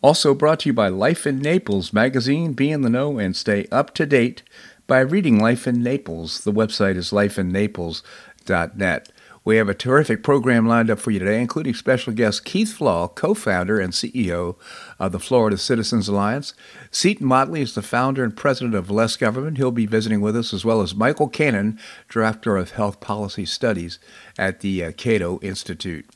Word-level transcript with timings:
Also 0.00 0.32
brought 0.32 0.60
to 0.60 0.68
you 0.68 0.72
by 0.72 0.86
Life 0.86 1.26
in 1.26 1.40
Naples 1.40 1.92
magazine. 1.92 2.52
Be 2.52 2.70
in 2.70 2.82
the 2.82 2.90
know 2.90 3.18
and 3.18 3.34
stay 3.34 3.66
up 3.72 3.94
to 3.94 4.06
date 4.06 4.44
by 4.86 5.00
reading 5.00 5.40
Life 5.40 5.66
in 5.66 5.82
Naples. 5.82 6.44
The 6.44 6.52
website 6.52 6.94
is 6.94 7.10
lifeinnaples.net. 7.10 9.08
We 9.44 9.56
have 9.56 9.68
a 9.68 9.74
terrific 9.74 10.22
program 10.22 10.68
lined 10.68 10.88
up 10.90 11.00
for 11.00 11.10
you 11.10 11.18
today, 11.18 11.40
including 11.40 11.74
special 11.74 12.12
guest 12.12 12.44
Keith 12.44 12.74
Flaugh, 12.74 13.08
co 13.08 13.34
founder 13.34 13.80
and 13.80 13.92
CEO 13.92 14.56
of 15.00 15.10
the 15.10 15.18
Florida 15.18 15.56
Citizens 15.56 16.06
Alliance. 16.06 16.54
Seton 16.92 17.26
Motley 17.26 17.62
is 17.62 17.74
the 17.74 17.82
founder 17.82 18.22
and 18.22 18.36
president 18.36 18.74
of 18.76 18.90
Less 18.90 19.16
Government. 19.16 19.56
He'll 19.56 19.72
be 19.72 19.86
visiting 19.86 20.20
with 20.20 20.36
us, 20.36 20.54
as 20.54 20.64
well 20.64 20.80
as 20.80 20.94
Michael 20.94 21.28
Cannon, 21.28 21.80
director 22.08 22.56
of 22.56 22.72
health 22.72 23.00
policy 23.00 23.46
studies 23.46 23.98
at 24.38 24.60
the 24.60 24.84
uh, 24.84 24.92
Cato 24.92 25.40
Institute. 25.40 26.06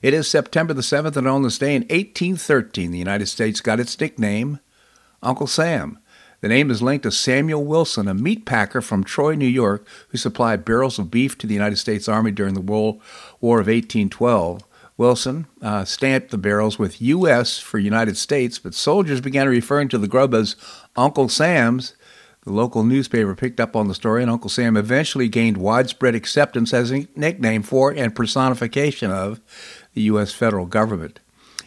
It 0.00 0.14
is 0.14 0.28
September 0.28 0.72
the 0.74 0.82
7th, 0.82 1.16
and 1.16 1.26
on 1.26 1.42
this 1.42 1.58
day 1.58 1.74
in 1.74 1.82
1813, 1.82 2.92
the 2.92 2.98
United 2.98 3.26
States 3.26 3.60
got 3.60 3.80
its 3.80 3.98
nickname, 3.98 4.60
Uncle 5.22 5.48
Sam. 5.48 5.98
The 6.40 6.48
name 6.48 6.70
is 6.70 6.80
linked 6.80 7.02
to 7.02 7.10
Samuel 7.10 7.64
Wilson, 7.64 8.06
a 8.06 8.14
meat 8.14 8.46
packer 8.46 8.80
from 8.80 9.02
Troy, 9.02 9.34
New 9.34 9.46
York, 9.46 9.84
who 10.10 10.18
supplied 10.18 10.64
barrels 10.64 11.00
of 11.00 11.10
beef 11.10 11.36
to 11.38 11.48
the 11.48 11.54
United 11.54 11.76
States 11.76 12.08
Army 12.08 12.30
during 12.30 12.54
the 12.54 12.60
World 12.60 13.00
War 13.40 13.58
of 13.58 13.66
1812. 13.66 14.62
Wilson 14.96 15.46
uh, 15.62 15.84
stamped 15.84 16.30
the 16.30 16.38
barrels 16.38 16.78
with 16.78 17.02
U.S. 17.02 17.58
for 17.58 17.78
United 17.80 18.16
States, 18.16 18.60
but 18.60 18.74
soldiers 18.74 19.20
began 19.20 19.48
referring 19.48 19.88
to 19.88 19.98
the 19.98 20.08
grub 20.08 20.32
as 20.32 20.54
Uncle 20.94 21.28
Sam's. 21.28 21.94
The 22.42 22.52
local 22.52 22.82
newspaper 22.82 23.34
picked 23.34 23.60
up 23.60 23.76
on 23.76 23.88
the 23.88 23.94
story, 23.94 24.22
and 24.22 24.30
Uncle 24.30 24.48
Sam 24.48 24.76
eventually 24.76 25.28
gained 25.28 25.56
widespread 25.56 26.14
acceptance 26.14 26.72
as 26.72 26.90
a 26.90 27.06
nickname 27.14 27.62
for 27.62 27.90
and 27.90 28.14
personification 28.14 29.10
of 29.10 29.40
the 29.98 30.04
U.S. 30.04 30.32
federal 30.32 30.64
government. 30.64 31.18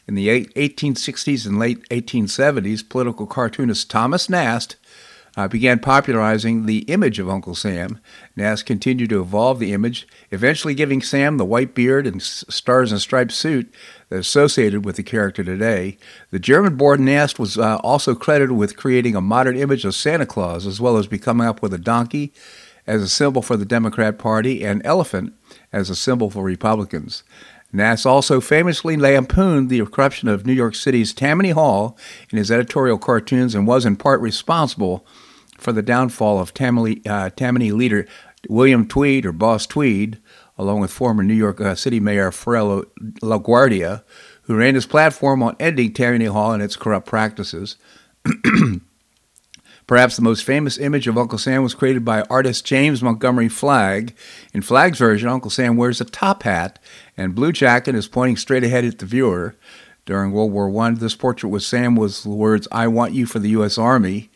In 0.08 0.16
the 0.16 0.30
1860s 0.30 1.46
and 1.46 1.60
late 1.60 1.88
1870s, 1.90 2.88
political 2.88 3.28
cartoonist 3.28 3.92
Thomas 3.92 4.30
Nast 4.30 4.78
uh, 5.36 5.50
began 5.50 5.80
popularizing 5.80 6.66
the 6.66 6.80
image 6.84 7.20
of 7.20 7.30
Uncle 7.30 7.56
Sam. 7.56 8.00
Nast 8.38 8.66
continued 8.66 9.09
to 9.09 9.20
evolve 9.20 9.59
the 9.59 9.74
image, 9.74 10.08
eventually 10.32 10.74
giving 10.74 11.02
Sam 11.02 11.36
the 11.36 11.44
white 11.44 11.76
beard 11.76 12.08
and 12.08 12.22
stars 12.22 12.94
and 12.94 13.02
stripes 13.02 13.36
suit 13.36 13.70
that 14.08 14.20
associated 14.20 14.86
with 14.86 14.96
the 14.96 15.04
character 15.04 15.44
today. 15.44 15.98
The 16.30 16.40
German 16.40 16.78
born 16.78 17.04
Nast 17.04 17.38
was 17.38 17.58
uh, 17.58 17.80
also 17.84 18.16
credited 18.16 18.56
with 18.56 18.78
creating 18.78 19.18
a 19.18 19.22
modern 19.22 19.58
image 19.58 19.84
of 19.84 19.94
Santa 19.94 20.26
Claus, 20.26 20.66
as 20.66 20.80
well 20.80 20.96
as 20.96 21.06
becoming 21.06 21.48
up 21.48 21.62
with 21.62 21.74
a 21.74 21.78
donkey 21.78 22.32
as 22.88 23.02
a 23.02 23.09
symbol 23.09 23.42
for 23.42 23.58
the 23.58 23.66
Democrat 23.66 24.18
Party 24.18 24.64
and 24.64 24.82
elephant 24.86 25.34
as 25.74 25.90
a 25.90 25.96
symbol 25.96 26.30
for 26.30 26.44
Republicans. 26.44 27.24
Nast 27.73 28.05
also 28.05 28.41
famously 28.41 28.97
lampooned 28.97 29.69
the 29.69 29.86
corruption 29.86 30.27
of 30.27 30.45
New 30.45 30.53
York 30.53 30.75
City's 30.75 31.14
Tammany 31.14 31.52
Hall 31.52 31.97
in 32.29 32.38
his 32.38 32.51
editorial 32.51 32.97
cartoons 32.97 33.56
and 33.56 33.66
was 33.66 33.85
in 33.85 33.96
part 33.96 34.19
responsible 34.19 35.06
for 35.57 35.72
the 35.72 35.81
downfall 35.81 36.40
of 36.40 36.53
Tammany, 36.53 37.01
uh, 37.06 37.29
Tammany 37.29 37.72
leader 37.72 38.07
William 38.50 38.88
Tweed, 38.88 39.25
or 39.25 39.31
Boss 39.31 39.66
Tweed, 39.66 40.19
along 40.57 40.79
with 40.79 40.91
former 40.91 41.23
New 41.23 41.34
York 41.34 41.62
uh, 41.62 41.75
City 41.75 42.00
Mayor 42.00 42.31
Farrell 42.31 42.84
LaGuardia, 43.22 44.03
who 44.44 44.57
ran 44.57 44.75
his 44.75 44.85
platform 44.85 45.44
on 45.44 45.56
ending 45.59 45.94
Tammany 45.94 46.25
Hall 46.25 46.51
and 46.51 46.63
its 46.63 46.75
corrupt 46.75 47.07
practices. 47.07 47.78
Perhaps 49.88 50.16
the 50.16 50.22
most 50.22 50.46
famous 50.46 50.78
image 50.78 51.07
of 51.07 51.17
Uncle 51.17 51.38
Sam 51.38 51.63
was 51.63 51.73
created 51.73 52.06
by 52.06 52.22
artist 52.29 52.66
James 52.66 53.03
Montgomery 53.03 53.50
Flagg. 53.50 54.16
In 54.53 54.62
Flagg's 54.62 55.00
version, 55.00 55.28
Uncle 55.28 55.51
Sam 55.51 55.75
wears 55.75 56.00
a 56.00 56.06
top 56.06 56.44
hat 56.44 56.79
and 57.17 57.35
blue 57.35 57.51
jacket 57.51 57.95
is 57.95 58.07
pointing 58.07 58.38
straight 58.38 58.63
ahead 58.63 58.85
at 58.85 58.99
the 58.99 59.05
viewer. 59.05 59.55
During 60.05 60.31
World 60.31 60.51
War 60.51 60.75
I, 60.83 60.91
this 60.91 61.16
portrait 61.16 61.49
with 61.49 61.63
Sam 61.63 61.95
was 61.95 62.23
the 62.23 62.29
words 62.29 62.67
"I 62.72 62.88
want 62.88 63.13
you 63.13 63.25
for 63.25 63.39
the 63.39 63.49
U.S. 63.49 63.77
Army," 63.77 64.29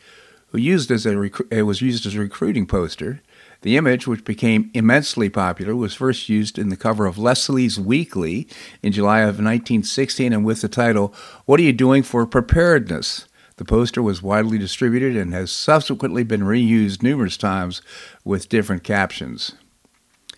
who 0.47 0.57
used 0.57 0.91
as 0.91 1.05
a 1.05 1.21
it 1.51 1.63
was 1.63 1.81
used 1.81 2.05
as 2.05 2.15
a 2.15 2.19
recruiting 2.19 2.65
poster. 2.65 3.21
The 3.61 3.77
image, 3.77 4.05
which 4.05 4.23
became 4.23 4.69
immensely 4.75 5.27
popular, 5.27 5.75
was 5.75 5.95
first 5.95 6.29
used 6.29 6.59
in 6.59 6.69
the 6.69 6.77
cover 6.77 7.07
of 7.07 7.17
Leslie's 7.17 7.79
Weekly 7.79 8.47
in 8.83 8.91
July 8.91 9.21
of 9.21 9.39
1916 9.39 10.31
and 10.31 10.45
with 10.45 10.61
the 10.61 10.69
title, 10.69 11.15
What 11.45 11.59
Are 11.59 11.63
You 11.63 11.73
Doing 11.73 12.03
for 12.03 12.27
Preparedness? 12.27 13.27
The 13.57 13.65
poster 13.65 14.03
was 14.03 14.21
widely 14.21 14.59
distributed 14.59 15.15
and 15.15 15.33
has 15.33 15.49
subsequently 15.49 16.23
been 16.23 16.41
reused 16.41 17.01
numerous 17.01 17.37
times 17.37 17.81
with 18.23 18.49
different 18.49 18.83
captions. 18.83 19.53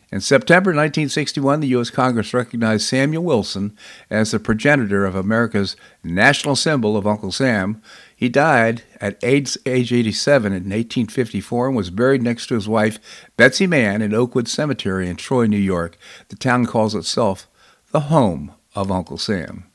In 0.10 0.22
September 0.22 0.70
1961, 0.70 1.60
the 1.60 1.68
U.S. 1.68 1.90
Congress 1.90 2.34
recognized 2.34 2.86
Samuel 2.86 3.26
Wilson 3.26 3.78
as 4.10 4.32
the 4.32 4.40
progenitor 4.40 5.06
of 5.06 5.16
America's 5.16 5.76
national 6.02 6.56
symbol 6.56 6.96
of 6.96 7.06
Uncle 7.06 7.34
Sam. 7.34 7.82
He 8.16 8.30
died 8.30 8.84
at 9.02 9.22
age, 9.22 9.58
age 9.66 9.92
87 9.92 10.54
in 10.54 10.64
1854 10.64 11.68
and 11.68 11.76
was 11.76 11.90
buried 11.90 12.24
next 12.24 12.48
to 12.48 12.56
his 12.56 12.70
wife, 12.70 13.00
Betsy 13.36 13.68
Mann, 13.68 14.02
in 14.02 14.14
Oakwood 14.14 14.48
Cemetery 14.48 15.10
in 15.10 15.18
Troy, 15.18 15.46
New 15.46 15.58
York. 15.58 15.98
The 16.30 16.38
town 16.38 16.66
calls 16.66 16.96
itself 16.96 17.50
the 17.92 18.02
home 18.02 18.54
of 18.76 18.90
Uncle 18.90 19.18
Sam. 19.18 19.66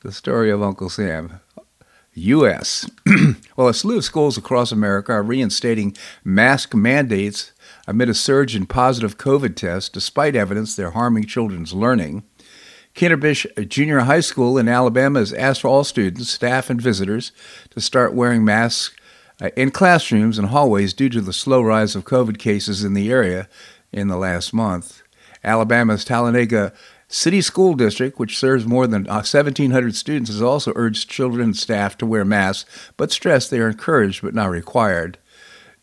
The 0.00 0.10
story 0.10 0.50
of 0.50 0.62
Uncle 0.62 0.90
Sam. 0.90 1.40
U.S. 2.14 2.90
well, 3.56 3.68
a 3.68 3.74
slew 3.74 3.98
of 3.98 4.04
schools 4.04 4.36
across 4.36 4.70
America 4.70 5.12
are 5.12 5.22
reinstating 5.22 5.96
mask 6.22 6.74
mandates 6.74 7.52
amid 7.86 8.08
a 8.08 8.14
surge 8.14 8.56
in 8.56 8.66
positive 8.66 9.18
COVID 9.18 9.56
tests, 9.56 9.88
despite 9.88 10.36
evidence 10.36 10.74
they're 10.74 10.90
harming 10.90 11.24
children's 11.26 11.72
learning. 11.72 12.24
Kinderbish 12.94 13.68
Junior 13.68 14.00
High 14.00 14.20
School 14.20 14.56
in 14.56 14.68
Alabama 14.68 15.18
has 15.18 15.32
asked 15.32 15.62
for 15.62 15.68
all 15.68 15.84
students, 15.84 16.30
staff, 16.30 16.70
and 16.70 16.80
visitors 16.80 17.32
to 17.70 17.80
start 17.80 18.14
wearing 18.14 18.44
masks 18.44 18.94
uh, 19.40 19.50
in 19.56 19.70
classrooms 19.72 20.38
and 20.38 20.48
hallways 20.48 20.94
due 20.94 21.08
to 21.08 21.20
the 21.20 21.32
slow 21.32 21.60
rise 21.60 21.96
of 21.96 22.04
COVID 22.04 22.38
cases 22.38 22.84
in 22.84 22.94
the 22.94 23.10
area 23.10 23.48
in 23.92 24.08
the 24.08 24.16
last 24.16 24.54
month. 24.54 25.02
Alabama's 25.42 26.04
Talladega 26.04 26.72
City 27.08 27.40
School 27.40 27.74
District, 27.74 28.18
which 28.18 28.38
serves 28.38 28.64
more 28.64 28.86
than 28.86 29.04
1,700 29.04 29.88
uh, 29.88 29.92
students, 29.92 30.30
has 30.30 30.40
also 30.40 30.72
urged 30.74 31.10
children 31.10 31.42
and 31.42 31.56
staff 31.56 31.98
to 31.98 32.06
wear 32.06 32.24
masks, 32.24 32.92
but 32.96 33.12
stressed 33.12 33.50
they 33.50 33.58
are 33.60 33.68
encouraged 33.68 34.22
but 34.22 34.34
not 34.34 34.50
required. 34.50 35.18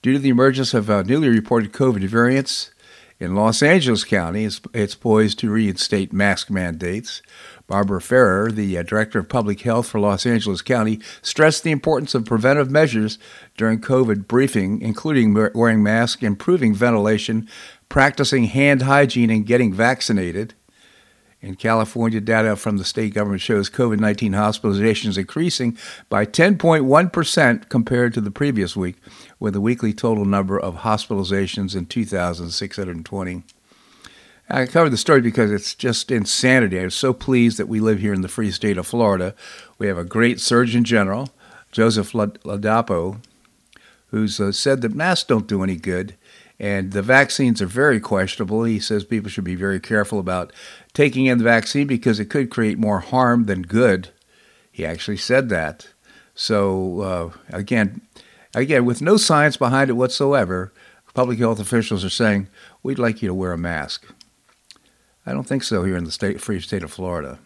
Due 0.02 0.14
to 0.14 0.20
the 0.20 0.30
emergence 0.30 0.74
of 0.74 0.90
uh, 0.90 1.04
newly 1.04 1.30
reported 1.30 1.72
COVID 1.72 2.04
variants 2.08 2.72
in 3.20 3.36
Los 3.36 3.62
Angeles 3.62 4.04
County, 4.04 4.46
it's, 4.46 4.60
it's 4.74 4.96
poised 4.96 5.38
to 5.38 5.52
reinstate 5.52 6.12
mask 6.12 6.50
mandates. 6.50 7.22
Barbara 7.68 8.02
Ferrer, 8.02 8.52
the 8.52 8.80
uh, 8.80 8.82
Director 8.82 9.20
of 9.20 9.30
Public 9.30 9.62
Health 9.62 9.88
for 9.88 10.00
Los 10.00 10.26
Angeles 10.26 10.64
County, 10.64 11.00
stressed 11.22 11.64
the 11.64 11.70
importance 11.70 12.16
of 12.16 12.26
preventive 12.26 12.72
measures 12.72 13.20
during 13.58 13.80
COVID 13.80 14.28
briefing, 14.28 14.82
including 14.82 15.36
wearing 15.36 15.84
masks, 15.84 16.24
improving 16.24 16.74
ventilation, 16.74 17.48
practicing 17.88 18.46
hand 18.46 18.82
hygiene, 18.82 19.30
and 19.30 19.46
getting 19.46 19.72
vaccinated. 19.72 20.56
In 21.42 21.56
California, 21.56 22.22
data 22.22 22.56
from 22.56 22.78
the 22.78 22.86
state 22.86 23.16
government 23.16 23.42
shows 23.42 23.70
COVID 23.70 24.00
19 24.00 24.34
hospitalizations 24.34 25.18
increasing 25.18 25.76
by 26.08 26.24
10.1% 26.24 27.68
compared 27.68 28.14
to 28.14 28.22
the 28.22 28.30
previous 28.30 28.76
week, 28.76 28.98
with 29.40 29.56
a 29.56 29.62
weekly 29.62 29.92
total 29.92 30.24
number 30.24 30.60
of 30.60 30.78
hospitalizations 30.78 31.76
in 31.76 31.88
2,620. 31.88 33.44
I 34.50 34.66
covered 34.68 34.90
the 34.90 34.98
story 34.98 35.22
because 35.22 35.52
it's 35.52 35.74
just 35.74 36.12
insanity. 36.12 36.80
I'm 36.80 36.92
so 36.92 37.14
pleased 37.14 37.58
that 37.58 37.70
we 37.70 37.80
live 37.80 38.00
here 38.00 38.14
in 38.14 38.22
the 38.22 38.28
free 38.28 38.52
state 38.52 38.78
of 38.78 38.86
Florida. 38.86 39.34
We 39.80 39.88
have 39.88 39.98
a 39.98 40.04
great 40.04 40.40
Surgeon 40.40 40.84
General, 40.84 41.30
Joseph 41.72 42.12
Ladapo, 42.12 43.20
who's 44.08 44.40
uh, 44.40 44.52
said 44.52 44.82
that 44.82 44.94
masks 44.94 45.26
don't 45.26 45.48
do 45.48 45.64
any 45.64 45.78
good. 45.78 46.16
And 46.60 46.92
the 46.92 47.02
vaccines 47.02 47.60
are 47.60 47.66
very 47.66 48.00
questionable. 48.00 48.66
He 48.66 48.80
says 48.80 49.04
people 49.04 49.32
should 49.32 49.44
be 49.44 49.56
very 49.56 49.80
careful 49.80 50.20
about 50.20 50.54
taking 50.94 51.26
in 51.26 51.38
the 51.38 51.44
vaccine 51.44 51.88
because 51.88 52.20
it 52.20 52.30
could 52.30 52.50
create 52.50 52.78
more 52.78 53.00
harm 53.00 53.46
than 53.46 53.62
good. 53.62 54.10
He 54.72 54.86
actually 54.86 55.18
said 55.18 55.50
that. 55.50 55.88
So 56.34 57.02
uh, 57.02 57.32
again, 57.50 58.02
again, 58.56 58.86
with 58.86 59.02
no 59.02 59.18
science 59.18 59.58
behind 59.58 59.90
it 59.90 59.94
whatsoever, 59.94 60.74
public 61.14 61.40
health 61.40 61.60
officials 61.60 62.06
are 62.06 62.10
saying 62.10 62.48
we'd 62.84 63.00
like 63.00 63.22
you 63.22 63.28
to 63.28 63.34
wear 63.34 63.54
a 63.54 63.58
mask. 63.58 64.06
I 65.26 65.34
don't 65.34 65.48
think 65.48 65.64
so 65.64 65.84
here 65.84 65.98
in 65.98 66.04
the 66.04 66.12
state, 66.12 66.42
free 66.42 66.60
state 66.60 66.84
of 66.84 66.92
Florida. 66.92 67.40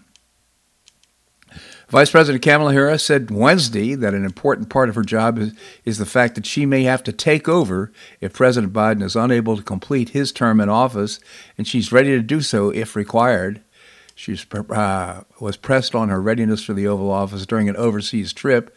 Vice 1.89 2.09
President 2.09 2.43
Kamala 2.43 2.73
Harris 2.73 3.03
said 3.03 3.29
Wednesday 3.29 3.93
that 3.93 4.13
an 4.13 4.25
important 4.25 4.69
part 4.69 4.89
of 4.89 4.95
her 4.95 5.03
job 5.03 5.37
is, 5.37 5.53
is, 5.83 5.97
the 5.99 6.05
fact 6.05 6.35
that 6.35 6.45
she 6.45 6.65
may 6.65 6.83
have 6.83 7.03
to 7.03 7.11
take 7.11 7.47
over 7.47 7.91
if 8.21 8.33
President 8.33 8.73
Biden 8.73 9.03
is 9.03 9.15
unable 9.15 9.55
to 9.55 9.61
complete 9.61 10.09
his 10.09 10.31
term 10.31 10.59
in 10.59 10.67
office, 10.67 11.19
and 11.57 11.67
she's 11.67 11.91
ready 11.91 12.09
to 12.09 12.21
do 12.21 12.41
so 12.41 12.71
if 12.71 12.95
required. 12.95 13.61
She 14.15 14.37
uh, 14.69 15.21
was 15.39 15.57
pressed 15.57 15.93
on 15.93 16.09
her 16.09 16.21
readiness 16.21 16.63
for 16.63 16.73
the 16.73 16.87
Oval 16.87 17.11
Office 17.11 17.45
during 17.45 17.69
an 17.69 17.75
overseas 17.75 18.33
trip 18.33 18.75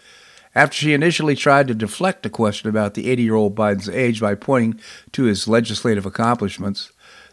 after 0.55 0.75
she 0.75 0.93
initially 0.93 1.37
tried 1.37 1.69
to 1.69 1.75
deflect 1.75 2.27
a 2.27 2.31
question 2.31 2.69
about 2.69 2.95
the 2.95 3.09
80 3.09 3.23
year 3.23 3.35
old 3.37 3.55
Biden's 3.55 3.89
age 3.89 4.21
by 4.21 4.35
pointing 4.35 4.81
to 5.13 5.25
his 5.25 5.47
legislative 5.47 6.05
accomplishments. 6.05 6.91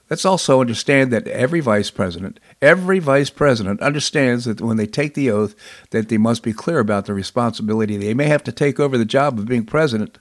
Let's 0.09 0.25
also 0.25 0.61
understand 0.61 1.11
that 1.11 1.27
every 1.27 1.61
vice 1.61 1.89
president, 1.89 2.39
every 2.61 2.99
vice 2.99 3.31
president 3.31 3.81
understands 3.81 4.45
that 4.45 4.61
when 4.61 4.77
they 4.77 4.85
take 4.85 5.15
the 5.15 5.31
oath 5.31 5.55
that 5.89 6.09
they 6.09 6.17
must 6.17 6.43
be 6.43 6.53
clear 6.53 6.79
about 6.79 7.05
the 7.05 7.13
responsibility 7.13 7.97
they 7.97 8.13
may 8.13 8.25
have 8.25 8.43
to 8.43 8.51
take 8.51 8.79
over 8.79 8.97
the 8.97 9.05
job 9.05 9.39
of 9.39 9.47
being 9.47 9.65
president. 9.65 10.19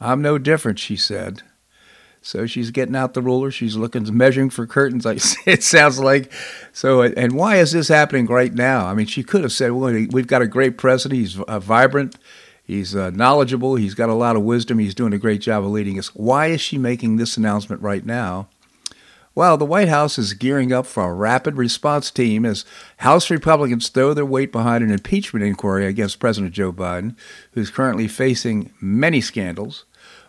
I'm 0.00 0.22
no 0.22 0.38
different, 0.38 0.78
she 0.78 0.96
said. 0.96 1.42
So 2.22 2.44
she's 2.44 2.72
getting 2.72 2.96
out 2.96 3.14
the 3.14 3.22
ruler. 3.22 3.52
She's 3.52 3.76
looking, 3.76 4.04
measuring 4.16 4.50
for 4.50 4.66
curtains. 4.66 5.06
It 5.46 5.62
sounds 5.62 6.00
like. 6.00 6.32
So, 6.72 7.02
and 7.02 7.34
why 7.34 7.56
is 7.56 7.70
this 7.70 7.86
happening 7.86 8.26
right 8.26 8.52
now? 8.52 8.86
I 8.86 8.94
mean, 8.94 9.06
she 9.06 9.22
could 9.22 9.42
have 9.42 9.52
said, 9.52 9.70
"Well, 9.72 9.92
we've 10.10 10.26
got 10.26 10.42
a 10.42 10.48
great 10.48 10.76
president. 10.76 11.20
He's 11.20 11.40
uh, 11.40 11.60
vibrant. 11.60 12.16
He's 12.64 12.96
uh, 12.96 13.10
knowledgeable. 13.10 13.76
He's 13.76 13.94
got 13.94 14.08
a 14.08 14.14
lot 14.14 14.34
of 14.34 14.42
wisdom. 14.42 14.80
He's 14.80 14.94
doing 14.94 15.12
a 15.12 15.18
great 15.18 15.40
job 15.40 15.64
of 15.64 15.70
leading 15.70 16.00
us." 16.00 16.08
Why 16.16 16.48
is 16.48 16.60
she 16.60 16.78
making 16.78 17.16
this 17.16 17.36
announcement 17.36 17.80
right 17.80 18.04
now? 18.04 18.48
Well, 19.36 19.58
the 19.58 19.66
White 19.66 19.88
House 19.88 20.18
is 20.18 20.32
gearing 20.32 20.72
up 20.72 20.86
for 20.86 21.04
a 21.04 21.12
rapid 21.12 21.58
response 21.58 22.10
team 22.10 22.46
as 22.46 22.64
House 22.96 23.28
Republicans 23.28 23.90
throw 23.90 24.14
their 24.14 24.24
weight 24.24 24.50
behind 24.50 24.82
an 24.82 24.90
impeachment 24.90 25.44
inquiry 25.44 25.84
against 25.84 26.20
President 26.20 26.54
Joe 26.54 26.72
Biden, 26.72 27.14
who's 27.52 27.68
currently 27.68 28.08
facing 28.08 28.72
many 28.80 29.20
scandals. 29.20 29.84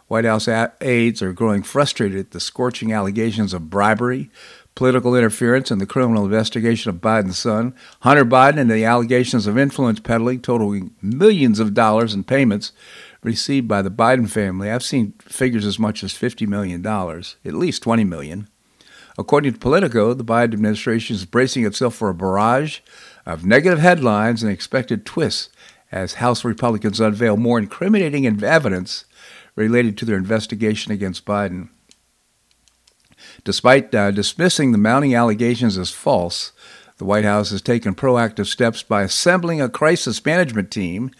White 0.09 0.25
House 0.25 0.49
aides 0.81 1.21
are 1.21 1.31
growing 1.31 1.63
frustrated 1.63 2.19
at 2.19 2.31
the 2.31 2.41
scorching 2.41 2.91
allegations 2.91 3.53
of 3.53 3.69
bribery, 3.69 4.29
political 4.75 5.15
interference, 5.15 5.71
and 5.71 5.79
the 5.79 5.85
criminal 5.85 6.25
investigation 6.25 6.89
of 6.89 6.97
Biden's 6.97 7.39
son, 7.39 7.73
Hunter 8.01 8.25
Biden, 8.25 8.57
and 8.57 8.69
the 8.69 8.83
allegations 8.83 9.47
of 9.47 9.57
influence 9.57 10.01
peddling 10.01 10.41
totaling 10.41 10.93
millions 11.01 11.61
of 11.61 11.73
dollars 11.73 12.13
in 12.13 12.25
payments 12.25 12.73
received 13.23 13.69
by 13.69 13.81
the 13.81 13.89
Biden 13.89 14.29
family. 14.29 14.69
I've 14.69 14.83
seen 14.83 15.13
figures 15.21 15.65
as 15.65 15.79
much 15.79 16.03
as 16.03 16.11
$50 16.11 16.45
million, 16.45 16.85
at 16.85 17.53
least 17.53 17.85
$20 17.85 18.05
million. 18.05 18.49
According 19.17 19.53
to 19.53 19.59
Politico, 19.59 20.13
the 20.13 20.23
Biden 20.23 20.53
administration 20.53 21.15
is 21.15 21.25
bracing 21.25 21.65
itself 21.65 21.95
for 21.95 22.09
a 22.09 22.13
barrage 22.13 22.79
of 23.25 23.45
negative 23.45 23.79
headlines 23.79 24.43
and 24.43 24.51
expected 24.51 25.05
twists 25.05 25.49
as 25.91 26.15
House 26.15 26.43
Republicans 26.43 26.99
unveil 26.99 27.37
more 27.37 27.57
incriminating 27.57 28.25
evidence 28.43 29.05
related 29.55 29.97
to 29.97 30.05
their 30.05 30.17
investigation 30.17 30.91
against 30.91 31.25
Biden. 31.25 31.69
Despite 33.43 33.93
uh, 33.95 34.11
dismissing 34.11 34.71
the 34.71 34.77
mounting 34.77 35.15
allegations 35.15 35.77
as 35.77 35.89
false, 35.89 36.51
the 36.97 37.05
White 37.05 37.25
House 37.25 37.51
has 37.51 37.61
taken 37.61 37.95
proactive 37.95 38.47
steps 38.47 38.83
by 38.83 39.03
assembling 39.03 39.61
a 39.61 39.69
crisis 39.69 40.23
management 40.23 40.71
team 40.71 41.11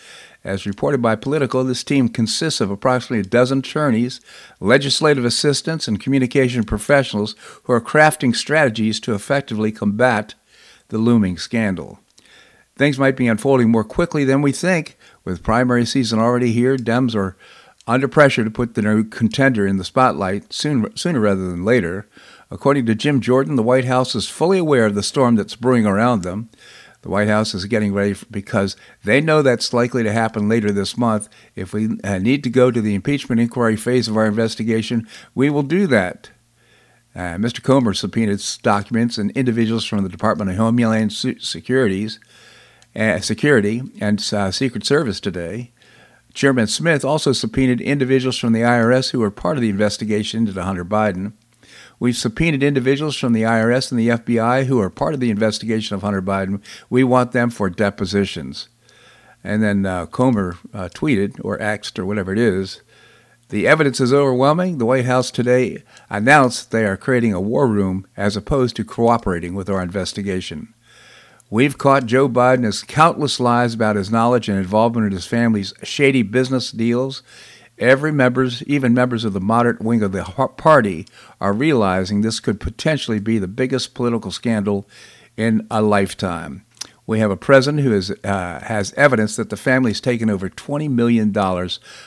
as 0.44 0.66
reported 0.66 1.01
by 1.01 1.16
Politico, 1.16 1.63
this 1.63 1.84
team 1.84 2.07
consists 2.10 2.62
of 2.62 2.72
approximately 2.72 3.19
a 3.19 3.30
dozen 3.30 3.60
attorneys, 3.60 4.22
legislative 4.60 5.25
assistants, 5.25 5.88
and 5.88 6.00
communication 6.00 6.63
professionals 6.63 7.36
who 7.63 7.74
are 7.74 7.81
crafting 7.81 8.36
strategies 8.36 9.00
to 9.01 9.13
effectively 9.13 9.72
combat 9.72 10.36
the 10.89 10.98
looming 10.98 11.38
scandal. 11.38 12.00
Things 12.78 13.00
might 13.00 13.18
be 13.18 13.28
unfolding 13.28 13.69
more 13.69 13.84
quickly 13.84 14.24
than 14.24 14.42
we 14.42 14.51
think. 14.51 14.98
With 15.25 15.44
primary 15.44 15.86
season 15.86 16.19
already 16.19 16.54
here, 16.54 16.78
Dems 16.78 17.16
are 17.16 17.36
under 17.88 18.07
pressure 18.07 18.44
to 18.44 18.51
put 18.51 18.75
the 18.75 18.81
new 18.81 19.04
contender 19.04 19.66
in 19.66 19.78
the 19.78 19.83
spotlight 19.83 20.54
soon, 20.54 20.95
sooner 20.95 21.19
rather 21.19 21.50
than 21.50 21.66
later. 21.66 22.07
According 22.51 22.86
to 22.86 22.95
Jim 22.95 23.19
Jordan, 23.19 23.56
the 23.56 23.63
White 23.63 23.86
House 23.86 24.13
is 24.13 24.30
fully 24.30 24.57
aware 24.57 24.86
of 24.86 24.95
the 24.95 25.04
storm 25.04 25.36
that's 25.36 25.56
brewing 25.56 25.86
around 25.86 26.22
them. 26.22 26.50
The 27.07 27.12
White 27.12 27.30
House 27.30 27.54
is 27.54 27.63
getting 27.63 27.94
ready 27.94 28.12
for, 28.12 28.25
because 28.25 28.75
they 29.06 29.21
know 29.21 29.42
that's 29.42 29.71
likely 29.71 30.04
to 30.04 30.12
happen 30.12 30.50
later 30.50 30.74
this 30.74 30.98
month. 30.98 31.30
If 31.56 31.71
we 31.71 31.98
uh, 32.04 32.18
need 32.18 32.44
to 32.44 32.50
go 32.50 32.69
to 32.69 32.81
the 32.81 32.95
impeachment 32.95 33.39
inquiry 33.39 33.77
phase 33.77 34.09
of 34.09 34.18
our 34.18 34.25
investigation, 34.25 35.07
we 35.33 35.50
will 35.50 35.63
do 35.63 35.88
that. 35.88 36.31
Uh, 37.15 37.38
Mr. 37.38 37.63
Comer 37.63 37.94
subpoenaed 37.94 38.44
documents 38.62 39.18
and 39.18 39.31
individuals 39.31 39.86
from 39.86 40.04
the 40.04 40.09
Department 40.09 40.51
of 40.51 40.57
Homeland 40.57 41.13
Securities, 41.13 42.19
uh, 42.94 43.21
Security 43.21 43.83
and 44.01 44.19
uh, 44.33 44.51
Secret 44.51 44.86
Service 44.86 45.21
today. 45.21 45.71
Chairman 46.33 46.68
Smith 46.68 47.06
also 47.06 47.31
subpoenaed 47.31 47.80
individuals 47.80 48.38
from 48.38 48.51
the 48.51 48.63
IRS 48.63 49.12
who 49.12 49.19
were 49.19 49.31
part 49.31 49.56
of 49.56 49.62
the 49.62 49.69
investigation 49.69 50.45
into 50.45 50.62
Hunter 50.62 50.83
Biden. 50.83 51.31
We've 51.99 52.15
subpoenaed 52.15 52.63
individuals 52.63 53.17
from 53.17 53.33
the 53.33 53.41
IRS 53.44 53.91
and 53.91 53.99
the 53.99 54.09
FBI 54.09 54.65
who 54.65 54.79
are 54.79 54.89
part 54.89 55.13
of 55.13 55.19
the 55.19 55.31
investigation 55.31 55.95
of 55.95 56.03
Hunter 56.03 56.21
Biden. 56.21 56.61
We 56.89 57.03
want 57.03 57.31
them 57.31 57.49
for 57.49 57.69
depositions. 57.69 58.69
And 59.44 59.63
then 59.63 59.85
uh, 59.85 60.05
Comer 60.05 60.57
uh, 60.73 60.89
tweeted 60.94 61.39
or 61.44 61.61
axed 61.61 61.97
or 61.97 62.05
whatever 62.05 62.31
it 62.31 62.39
is. 62.39 62.81
The 63.49 63.65
evidence 63.67 63.99
is 63.99 64.13
overwhelming. 64.13 64.77
The 64.77 64.85
White 64.85 65.05
House 65.05 65.31
today 65.31 65.83
announced 66.09 66.69
they 66.69 66.85
are 66.85 66.97
creating 66.97 67.33
a 67.33 67.41
war 67.41 67.65
room 67.67 68.05
as 68.17 68.35
opposed 68.35 68.75
to 68.75 68.83
cooperating 68.83 69.55
with 69.55 69.69
our 69.69 69.81
investigation. 69.81 70.73
We've 71.49 71.77
caught 71.77 72.07
Joe 72.07 72.27
Biden 72.27 72.65
Biden's 72.65 72.83
countless 72.83 73.39
lies 73.39 73.73
about 73.73 73.95
his 73.95 74.11
knowledge 74.11 74.49
and 74.49 74.57
involvement 74.57 75.07
in 75.07 75.13
his 75.13 75.25
family's 75.25 75.73
shady 75.81 76.21
business 76.21 76.71
deals 76.71 77.23
Every 77.79 78.12
members, 78.12 78.63
even 78.63 78.94
members 78.94 79.24
of 79.24 79.33
the 79.33 79.39
moderate 79.39 79.81
wing 79.81 80.01
of 80.01 80.12
the 80.12 80.24
party, 80.57 81.06
are 81.39 81.53
realizing 81.53 82.21
this 82.21 82.39
could 82.39 82.59
potentially 82.59 83.19
be 83.19 83.38
the 83.38 83.47
biggest 83.47 83.94
political 83.94 84.31
scandal 84.31 84.88
in 85.35 85.68
a 85.69 85.81
lifetime. 85.81 86.65
We 87.06 87.19
have 87.19 87.31
a 87.31 87.38
president 87.38 87.83
who 87.83 87.94
is, 87.94 88.12
uh, 88.12 88.59
has 88.63 88.94
evidence 88.94 89.38
that 89.38 89.50
the 89.50 89.56
family 89.56 89.91
has 89.91 90.01
taken 90.01 90.29
over 90.29 90.50
$20 90.50 90.89
million 90.89 91.33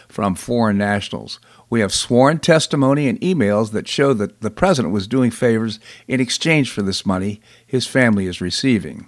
from 0.08 0.34
foreign 0.34 0.76
nationals. 0.76 1.40
We 1.70 1.80
have 1.80 1.94
sworn 1.94 2.40
testimony 2.40 3.08
and 3.08 3.18
emails 3.20 3.70
that 3.72 3.88
show 3.88 4.12
that 4.14 4.42
the 4.42 4.50
president 4.50 4.92
was 4.92 5.06
doing 5.06 5.30
favors 5.30 5.80
in 6.06 6.20
exchange 6.20 6.70
for 6.70 6.82
this 6.82 7.06
money 7.06 7.40
his 7.66 7.86
family 7.86 8.26
is 8.26 8.42
receiving. 8.42 9.06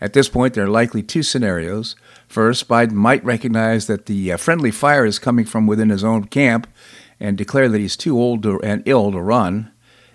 At 0.00 0.14
this 0.14 0.28
point, 0.28 0.54
there 0.54 0.64
are 0.64 0.68
likely 0.68 1.02
two 1.02 1.22
scenarios. 1.22 1.94
First, 2.28 2.68
Biden 2.68 2.92
might 2.92 3.24
recognize 3.24 3.86
that 3.86 4.06
the 4.06 4.32
uh, 4.32 4.36
friendly 4.36 4.70
fire 4.70 5.06
is 5.06 5.18
coming 5.18 5.46
from 5.46 5.66
within 5.66 5.88
his 5.88 6.04
own 6.04 6.24
camp 6.24 6.66
and 7.18 7.38
declare 7.38 7.68
that 7.68 7.80
he's 7.80 7.96
too 7.96 8.18
old 8.18 8.42
to, 8.42 8.60
and 8.60 8.82
ill 8.86 9.10
to 9.12 9.20
run 9.20 9.72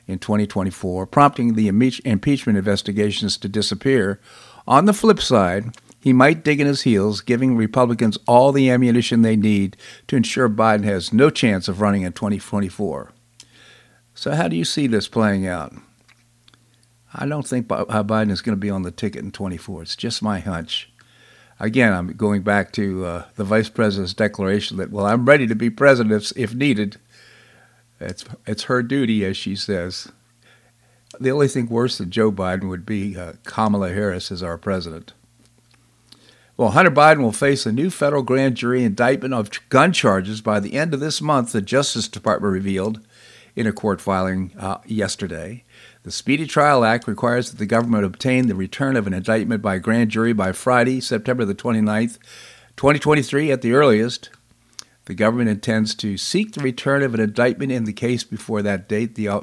in 0.08 0.20
2024, 0.20 1.08
prompting 1.08 1.56
the 1.56 1.68
impeachment 1.68 2.58
investigations 2.58 3.38
to 3.38 3.50
disappear. 3.50 4.20
On 4.68 4.86
the 4.86 4.94
flip 4.94 5.22
side, 5.22 5.76
he 6.00 6.14
might 6.14 6.44
dig 6.44 6.62
in 6.62 6.68
his 6.68 6.84
heels, 6.84 7.22
giving 7.22 7.56
Republicans 7.56 8.18
all 8.28 8.52
the 8.52 8.70
ammunition 8.70 9.22
they 9.22 9.36
need 9.36 9.76
to 10.08 10.16
ensure 10.16 10.50
Biden 10.50 10.84
has 10.84 11.14
no 11.14 11.30
chance 11.30 11.68
of 11.68 11.82
running 11.82 12.04
in 12.04 12.14
2024. 12.14 13.12
So, 14.14 14.32
how 14.32 14.48
do 14.48 14.56
you 14.56 14.66
see 14.66 14.86
this 14.86 15.08
playing 15.08 15.48
out? 15.48 15.74
I 17.16 17.26
don't 17.26 17.48
think 17.48 17.68
Biden 17.68 18.32
is 18.32 18.42
going 18.42 18.56
to 18.56 18.60
be 18.60 18.70
on 18.70 18.82
the 18.84 18.92
ticket 18.92 19.24
in 19.24 19.32
24. 19.32 19.84
It's 19.84 19.96
just 19.96 20.22
my 20.22 20.40
hunch. 20.40 20.93
Again, 21.64 21.94
I'm 21.94 22.08
going 22.08 22.42
back 22.42 22.74
to 22.74 23.06
uh, 23.06 23.26
the 23.38 23.46
vice 23.46 23.70
president's 23.70 24.14
declaration 24.14 24.76
that, 24.76 24.92
well, 24.92 25.06
I'm 25.06 25.24
ready 25.24 25.48
to 25.48 25.56
be 25.56 25.70
president 25.70 26.34
if, 26.36 26.54
needed. 26.54 26.98
It's, 28.02 28.26
it's 28.46 28.64
her 28.64 28.84
duty, 28.84 29.24
as 29.24 29.38
she 29.38 29.56
says. 29.56 30.12
The 31.22 31.32
only 31.32 31.48
thing 31.48 31.70
worse 31.70 31.98
than 31.98 32.12
Joe 32.12 32.34
Biden 32.34 32.68
would 32.68 32.86
be 32.86 33.18
uh, 33.18 33.36
Kamala 33.46 33.94
Harris 33.94 34.30
as 34.30 34.44
our 34.44 34.58
president. 34.58 35.14
Well, 36.58 36.72
Hunter 36.72 36.92
Biden 36.92 37.22
will 37.22 37.32
face 37.32 37.66
a 37.66 37.72
new 37.72 37.90
federal 37.90 38.24
grand 38.24 38.56
jury 38.56 38.84
indictment 38.84 39.34
of 39.34 39.50
gun 39.70 39.94
charges 39.94 40.42
by 40.42 40.60
the 40.60 40.74
end 40.74 40.94
of 40.94 41.00
this 41.00 41.22
month, 41.22 41.54
the 41.54 41.62
Justice 41.62 42.10
Department 42.10 42.52
revealed 42.52 43.00
in 43.56 43.68
a 43.68 43.72
court 43.72 44.02
filing 44.02 44.52
uh, 44.60 44.80
yesterday. 44.86 45.64
The 46.04 46.12
Speedy 46.12 46.46
Trial 46.46 46.84
Act 46.84 47.08
requires 47.08 47.50
that 47.50 47.58
the 47.58 47.66
government 47.66 48.04
obtain 48.04 48.48
the 48.48 48.56
return 48.56 48.98
of 48.98 49.08
an 49.08 49.14
indictment 49.14 49.62
by 49.62 49.76
a 49.76 49.80
grand 49.80 50.12
jury 50.12 50.34
by 50.34 50.52
Friday, 50.52 51.00
September 51.00 51.46
the 51.46 51.56
29th, 51.56 52.18
2023 52.76 53.52
at 53.52 53.62
the 53.62 53.72
earliest. 53.72 54.30
The 55.06 55.14
government 55.14 55.50
intends 55.50 55.96
to 55.96 56.18
seek 56.18 56.52
the 56.52 56.62
return 56.62 57.04
of 57.04 57.14
an 57.14 57.22
indictment 57.22 57.72
in 57.72 57.86
the 57.86 57.94
case 57.94 58.26
before 58.26 58.62
that 58.62 58.90
date. 58.90 59.16
The 59.16 59.30
uh, 59.30 59.42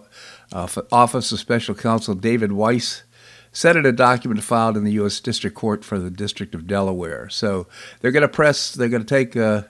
Office 0.92 1.32
of 1.32 1.40
Special 1.40 1.74
Counsel 1.74 2.14
David 2.14 2.52
Weiss 2.52 3.04
said 3.52 3.76
in 3.76 3.86
a 3.86 3.92
document 3.92 4.42
filed 4.42 4.76
in 4.76 4.84
the 4.84 4.92
U.S. 4.92 5.18
District 5.18 5.56
Court 5.56 5.82
for 5.82 5.98
the 5.98 6.10
District 6.10 6.54
of 6.54 6.66
Delaware. 6.66 7.30
So 7.30 7.68
they're 8.00 8.12
going 8.12 8.20
to 8.22 8.28
press, 8.28 8.72
they're 8.72 8.88
going 8.90 9.04
to 9.04 9.08
take 9.08 9.34
uh, 9.34 9.62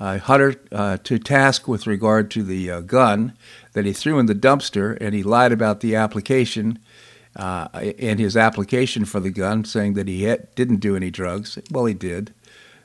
uh, 0.00 0.18
Hunter 0.18 0.54
to 0.98 1.18
task 1.20 1.68
with 1.68 1.86
regard 1.86 2.28
to 2.32 2.42
the 2.42 2.70
uh, 2.70 2.80
gun 2.80 3.36
that 3.74 3.84
he 3.84 3.92
threw 3.92 4.18
in 4.18 4.26
the 4.26 4.34
dumpster, 4.34 4.96
and 5.00 5.14
he 5.14 5.22
lied 5.22 5.52
about 5.52 5.80
the 5.80 5.94
application. 5.94 6.80
uh, 7.36 7.68
in 7.98 8.18
his 8.18 8.36
application 8.36 9.04
for 9.04 9.20
the 9.20 9.30
gun, 9.30 9.64
saying 9.64 9.94
that 9.94 10.08
he 10.08 10.24
had, 10.24 10.54
didn't 10.54 10.76
do 10.76 10.96
any 10.96 11.10
drugs. 11.10 11.58
Well, 11.70 11.84
he 11.86 11.94
did. 11.94 12.32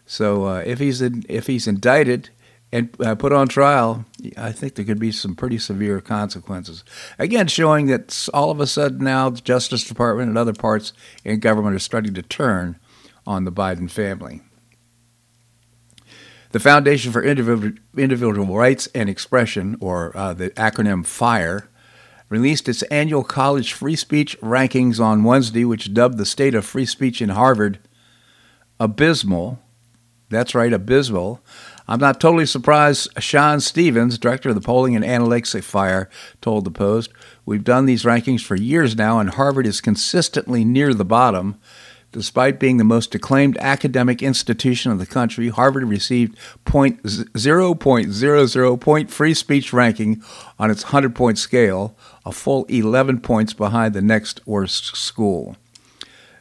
So 0.05 0.46
uh, 0.46 0.63
if 0.65 0.79
he's 0.79 1.01
in, 1.01 1.24
if 1.29 1.48
he's 1.48 1.67
indicted 1.67 2.29
and 2.72 2.89
uh, 3.00 3.15
put 3.15 3.31
on 3.31 3.48
trial, 3.48 4.05
I 4.38 4.51
think 4.51 4.75
there 4.75 4.86
could 4.86 5.00
be 5.00 5.12
some 5.12 5.36
pretty 5.36 5.60
severe 5.60 6.01
consequences. 6.01 6.84
Again, 7.19 7.48
showing 7.48 7.88
that 7.88 8.27
all 8.34 8.50
of 8.50 8.60
a 8.60 8.67
sudden 8.67 9.03
now 9.03 9.29
the 9.29 9.41
Justice 9.41 9.88
Department 9.88 10.29
and 10.29 10.38
other 10.38 10.53
parts 10.53 10.93
in 11.24 11.39
government 11.39 11.75
are 11.75 11.79
starting 11.79 12.13
to 12.15 12.24
turn 12.24 12.77
on 13.27 13.46
the 13.46 13.51
Biden 13.51 13.89
family. 13.89 14.41
The 16.51 16.60
Foundation 16.60 17.12
for 17.12 17.24
Individual, 17.24 18.58
Rights 18.58 18.88
and 18.96 19.08
Expression, 19.08 19.77
or 19.79 20.15
uh, 20.18 20.34
the 20.34 20.50
acronym 20.51 21.06
FIRE, 21.06 21.70
released 22.27 22.68
its 22.68 22.82
annual 22.84 23.24
college 23.24 23.74
free 23.74 23.96
speech 23.96 24.39
rankings 24.41 25.00
on 25.00 25.24
Wednesday, 25.24 25.63
which 25.63 25.94
dubbed 25.94 26.18
the 26.18 26.25
state 26.25 26.56
of 26.56 26.65
free 26.65 26.86
speech 26.86 27.22
in 27.22 27.29
Harvard 27.29 27.77
abysmal. 28.79 29.60
That's 30.29 30.56
right, 30.56 30.74
abysmal. 30.74 31.39
I'm 31.88 32.00
not 32.00 32.20
totally 32.20 32.48
surprised. 32.48 33.10
Sean 33.22 33.60
Stevens, 33.60 34.18
director 34.18 34.50
of 34.50 34.56
the 34.56 34.62
polling 34.62 34.96
and 34.96 35.06
analytics 35.06 35.53
at 35.56 35.63
FIRE, 35.63 36.10
told 36.41 36.65
the 36.65 36.72
Post, 36.72 37.12
We've 37.46 37.63
done 37.63 37.86
these 37.86 38.03
rankings 38.03 38.41
for 38.41 38.56
years 38.56 38.96
now, 38.96 39.20
and 39.20 39.32
Harvard 39.32 39.68
is 39.68 39.82
consistently 39.82 40.63
near 40.63 40.96
the 40.96 41.06
bottom. 41.06 41.60
Despite 42.11 42.59
being 42.59 42.77
the 42.77 42.83
most 42.83 43.13
acclaimed 43.13 43.55
academic 43.59 44.23
institution 44.23 44.91
of 44.91 44.97
the 44.97 45.05
country, 45.05 45.49
Harvard 45.49 45.83
received 45.83 46.35
0.00 46.65 48.79
point 48.79 49.11
free 49.11 49.33
speech 49.35 49.71
ranking 49.71 50.23
on 50.57 50.71
its 50.71 50.85
100 50.85 51.13
point 51.13 51.37
scale, 51.37 51.95
a 52.25 52.31
full 52.31 52.65
11 52.65 53.21
points 53.21 53.53
behind 53.53 53.93
the 53.93 54.01
next 54.01 54.41
worst 54.47 54.95
school. 54.95 55.55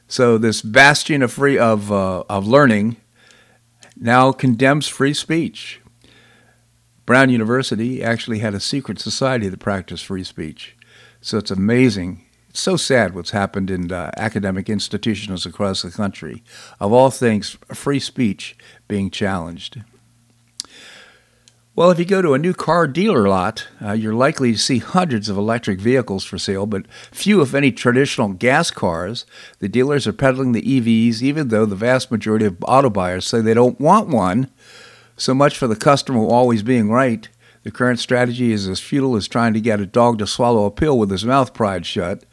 So 0.07 0.39
this 0.39 0.63
bastion 0.63 1.23
of 1.23 1.33
free 1.33 1.59
of 1.59 1.93
uh, 1.93 2.25
of 2.31 2.47
learning 2.47 2.97
now 3.95 4.33
condemns 4.33 4.89
free 4.89 5.13
speech. 5.13 5.83
Brown 7.05 7.29
University 7.29 8.03
actually 8.03 8.39
had 8.39 8.55
a 8.55 8.61
secret 8.61 9.01
society 9.01 9.51
that 9.51 9.61
practiced 9.61 10.07
free 10.07 10.25
speech. 10.25 10.79
So 11.21 11.37
it's 11.37 11.51
amazing 11.51 12.25
it's 12.49 12.61
so 12.61 12.77
sad 12.77 13.15
what's 13.15 13.31
happened 13.31 13.71
in 13.71 13.93
uh, 13.93 14.11
academic 14.17 14.69
institutions 14.69 15.47
across 15.47 15.83
the 15.83 15.91
country. 15.91 16.43
Of 16.81 16.93
all 16.93 17.11
things, 17.11 17.57
free 17.73 18.01
speech 18.01 18.57
being 18.87 19.11
challenged. 19.11 19.83
Well, 21.79 21.93
if 21.93 22.01
you 22.01 22.05
go 22.05 22.21
to 22.23 22.35
a 22.35 22.39
new 22.39 22.55
car 22.55 22.89
dealer 22.89 23.29
lot, 23.29 23.69
uh, 23.81 23.93
you're 23.93 24.13
likely 24.13 24.51
to 24.51 24.59
see 24.59 24.79
hundreds 24.79 25.29
of 25.29 25.37
electric 25.37 25.79
vehicles 25.79 26.25
for 26.25 26.37
sale, 26.37 26.67
but 26.67 26.87
few, 27.13 27.41
if 27.41 27.55
any, 27.55 27.71
traditional 27.71 28.31
gas 28.31 28.73
cars. 28.73 29.25
The 29.61 29.69
dealers 29.69 30.05
are 30.09 30.13
peddling 30.13 30.51
the 30.51 30.63
EVs, 30.63 31.23
even 31.23 31.49
though 31.49 31.67
the 31.67 31.77
vast 31.77 32.11
majority 32.11 32.47
of 32.47 32.57
auto 32.67 32.91
buyers 32.91 33.29
say 33.29 33.41
they 33.41 33.55
don't 33.55 33.79
want 33.79 34.09
one. 34.09 34.51
So 35.17 35.35
much 35.35 35.57
for 35.57 35.69
the 35.69 35.77
customer 35.77 36.19
always 36.19 36.65
being 36.65 36.91
right. 36.91 37.29
The 37.63 37.71
current 37.71 38.01
strategy 38.01 38.51
is 38.51 38.67
as 38.67 38.81
futile 38.81 39.15
as 39.15 39.29
trying 39.29 39.53
to 39.55 39.61
get 39.61 39.79
a 39.79 39.87
dog 39.87 40.19
to 40.19 40.27
swallow 40.27 40.65
a 40.65 40.73
pill 40.73 40.99
with 40.99 41.11
his 41.11 41.25
mouth 41.25 41.55
pried 41.55 41.87
shut. 41.87 42.25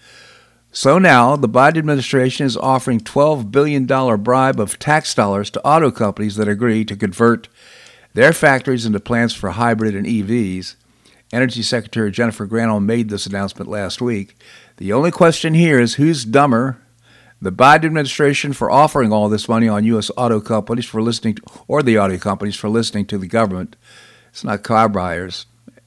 So 0.76 1.00
now, 1.00 1.38
the 1.38 1.48
Biden 1.48 1.78
administration 1.78 2.46
is 2.46 2.58
offering 2.58 3.00
$12 3.00 3.50
billion 3.50 3.86
bribe 3.86 4.60
of 4.60 4.78
tax 4.78 5.16
dollars 5.16 5.50
to 5.52 5.66
auto 5.66 5.90
companies 5.90 6.36
that 6.36 6.50
agree 6.50 6.84
to 6.84 6.98
convert 6.98 7.48
their 8.14 8.34
factories 8.34 8.86
into 8.86 9.00
plants 9.00 9.34
for 9.34 9.52
hybrid 9.52 9.96
and 9.96 10.06
EVs. 10.06 10.76
Energy 11.32 11.62
Secretary 11.62 12.12
Jennifer 12.12 12.46
Granholm 12.46 12.84
made 12.84 13.08
this 13.08 13.26
announcement 13.26 13.70
last 13.70 14.02
week. 14.02 14.36
The 14.76 14.92
only 14.92 15.12
question 15.12 15.54
here 15.54 15.80
is 15.80 15.94
who's 15.94 16.26
dumber? 16.26 16.78
The 17.42 17.54
Biden 17.54 17.86
administration 17.86 18.52
for 18.52 18.70
offering 18.70 19.14
all 19.14 19.30
this 19.30 19.48
money 19.48 19.70
on 19.70 19.86
U.S. 19.86 20.12
auto 20.18 20.42
companies 20.42 20.86
for 20.86 21.02
listening, 21.02 21.36
to, 21.36 21.42
or 21.70 21.84
the 21.84 21.98
auto 21.98 22.18
companies 22.18 22.58
for 22.58 22.68
listening 22.68 23.06
to 23.06 23.18
the 23.18 23.28
government. 23.28 23.78
It's 24.28 24.44
not 24.44 24.64
car 24.64 24.90
buyers. 24.90 25.46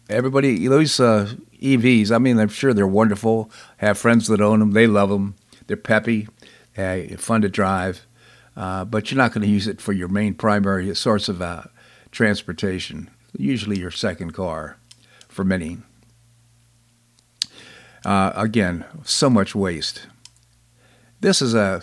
Everybody, 0.08 0.66
those 0.66 0.98
uh, 0.98 1.34
EVs, 1.60 2.10
I 2.10 2.18
mean, 2.18 2.38
I'm 2.38 2.48
sure 2.48 2.72
they're 2.72 2.86
wonderful. 2.86 3.50
Have 3.78 3.98
friends 3.98 4.26
that 4.28 4.40
own 4.40 4.60
them. 4.60 4.72
They 4.72 4.86
love 4.86 5.10
them. 5.10 5.36
They're 5.66 5.76
peppy, 5.76 6.28
uh, 6.76 7.00
fun 7.16 7.42
to 7.42 7.48
drive. 7.48 8.06
Uh, 8.56 8.84
but 8.84 9.10
you're 9.10 9.18
not 9.18 9.32
going 9.32 9.42
to 9.42 9.52
use 9.52 9.68
it 9.68 9.80
for 9.80 9.92
your 9.92 10.08
main 10.08 10.34
primary 10.34 10.92
source 10.94 11.28
of 11.28 11.40
uh, 11.40 11.64
transportation. 12.10 13.10
Usually 13.36 13.78
your 13.78 13.90
second 13.90 14.32
car 14.32 14.78
for 15.28 15.44
many. 15.44 15.78
Uh, 18.04 18.32
again, 18.34 18.84
so 19.04 19.30
much 19.30 19.54
waste. 19.54 20.06
This 21.20 21.42
is 21.42 21.54
a 21.54 21.82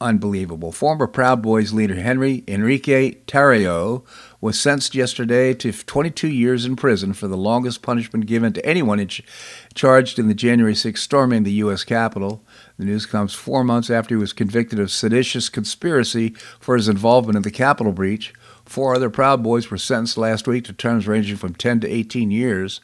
unbelievable. 0.00 0.72
Former 0.72 1.06
Proud 1.06 1.42
Boys 1.42 1.72
leader 1.72 1.94
Henry 1.94 2.44
Enrique 2.46 3.14
Tarrio 3.26 4.04
was 4.44 4.60
sentenced 4.60 4.94
yesterday 4.94 5.54
to 5.54 5.72
22 5.72 6.28
years 6.28 6.66
in 6.66 6.76
prison 6.76 7.14
for 7.14 7.26
the 7.26 7.34
longest 7.34 7.80
punishment 7.80 8.26
given 8.26 8.52
to 8.52 8.66
anyone 8.66 9.00
in 9.00 9.08
ch- 9.08 9.22
charged 9.72 10.18
in 10.18 10.28
the 10.28 10.34
January 10.34 10.74
6 10.74 11.00
storming 11.00 11.44
the 11.44 11.52
U.S. 11.52 11.82
Capitol. 11.82 12.44
The 12.76 12.84
news 12.84 13.06
comes 13.06 13.32
four 13.32 13.64
months 13.64 13.88
after 13.88 14.14
he 14.14 14.20
was 14.20 14.34
convicted 14.34 14.78
of 14.78 14.90
seditious 14.90 15.48
conspiracy 15.48 16.34
for 16.60 16.76
his 16.76 16.88
involvement 16.88 17.36
in 17.36 17.42
the 17.42 17.50
Capitol 17.50 17.94
breach. 17.94 18.34
Four 18.66 18.94
other 18.94 19.08
Proud 19.08 19.42
Boys 19.42 19.70
were 19.70 19.78
sentenced 19.78 20.18
last 20.18 20.46
week 20.46 20.64
to 20.64 20.74
terms 20.74 21.08
ranging 21.08 21.38
from 21.38 21.54
10 21.54 21.80
to 21.80 21.88
18 21.88 22.30
years. 22.30 22.82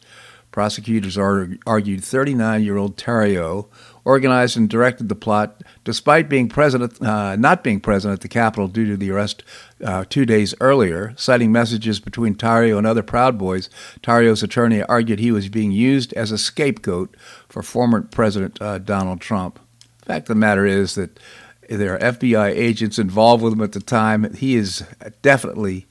Prosecutors 0.52 1.18
argued 1.18 2.02
39 2.02 2.62
year 2.62 2.78
old 2.78 2.96
Tarrio 2.96 3.66
organized 4.10 4.56
and 4.56 4.68
directed 4.68 5.08
the 5.08 5.14
plot, 5.14 5.62
despite 5.84 6.28
being 6.28 6.48
present, 6.48 7.00
uh, 7.00 7.36
not 7.36 7.62
being 7.62 7.78
present 7.78 8.12
at 8.12 8.22
the 8.22 8.28
Capitol 8.28 8.66
due 8.66 8.84
to 8.86 8.96
the 8.96 9.08
arrest 9.12 9.44
uh, 9.84 10.04
two 10.08 10.26
days 10.26 10.52
earlier. 10.60 11.14
Citing 11.16 11.52
messages 11.52 12.00
between 12.00 12.34
Tarrio 12.34 12.76
and 12.76 12.88
other 12.88 13.04
Proud 13.04 13.38
Boys, 13.38 13.70
Tarrio's 14.02 14.42
attorney 14.42 14.82
argued 14.82 15.20
he 15.20 15.30
was 15.30 15.48
being 15.48 15.70
used 15.70 16.12
as 16.14 16.32
a 16.32 16.38
scapegoat 16.38 17.16
for 17.48 17.62
former 17.62 18.02
President 18.02 18.60
uh, 18.60 18.78
Donald 18.78 19.20
Trump. 19.20 19.60
The 20.00 20.06
fact 20.06 20.24
of 20.24 20.34
the 20.34 20.40
matter 20.40 20.66
is 20.66 20.96
that 20.96 21.20
there 21.68 21.94
are 21.94 22.12
FBI 22.12 22.50
agents 22.50 22.98
involved 22.98 23.44
with 23.44 23.52
him 23.52 23.62
at 23.62 23.70
the 23.70 23.80
time. 23.80 24.34
He 24.34 24.56
is 24.56 24.82
definitely 25.22 25.86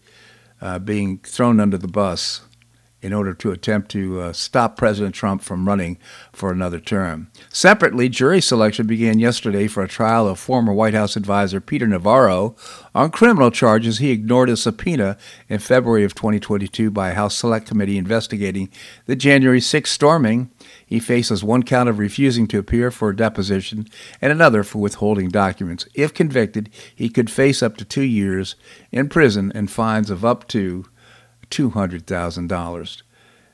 uh, 0.59 0.79
being 0.79 1.19
thrown 1.19 1.61
under 1.61 1.77
the 1.77 1.87
bus 1.87 2.41
in 3.01 3.13
order 3.13 3.33
to 3.33 3.51
attempt 3.51 3.89
to 3.91 4.19
uh, 4.19 4.33
stop 4.33 4.75
President 4.75 5.15
Trump 5.15 5.41
from 5.41 5.67
running 5.67 5.97
for 6.33 6.51
another 6.51 6.79
term. 6.79 7.29
Separately, 7.49 8.09
jury 8.09 8.41
selection 8.41 8.87
began 8.87 9.19
yesterday 9.19 9.67
for 9.67 9.83
a 9.83 9.87
trial 9.87 10.27
of 10.27 10.39
former 10.39 10.73
White 10.73 10.93
House 10.93 11.15
advisor 11.15 11.61
Peter 11.61 11.87
Navarro 11.87 12.55
on 12.93 13.11
criminal 13.11 13.51
charges 13.51 13.99
he 13.99 14.11
ignored 14.11 14.49
a 14.49 14.57
subpoena 14.57 15.17
in 15.47 15.59
February 15.59 16.03
of 16.03 16.15
2022 16.15 16.91
by 16.91 17.09
a 17.09 17.13
House 17.13 17.35
Select 17.35 17.67
Committee 17.67 17.97
investigating 17.97 18.69
the 19.05 19.15
January 19.15 19.61
6 19.61 19.89
storming. 19.89 20.51
He 20.85 20.99
faces 20.99 21.43
one 21.43 21.63
count 21.63 21.87
of 21.87 21.99
refusing 21.99 22.47
to 22.47 22.59
appear 22.59 22.91
for 22.91 23.09
a 23.09 23.15
deposition 23.15 23.87
and 24.21 24.31
another 24.31 24.63
for 24.63 24.79
withholding 24.79 25.29
documents. 25.29 25.87
If 25.93 26.13
convicted, 26.13 26.69
he 26.93 27.09
could 27.09 27.29
face 27.29 27.63
up 27.63 27.77
to 27.77 27.85
two 27.85 28.03
years 28.03 28.55
in 28.91 29.07
prison 29.07 29.51
and 29.55 29.71
fines 29.71 30.09
of 30.09 30.25
up 30.25 30.47
to 30.49 30.85
$200,000. 31.49 33.01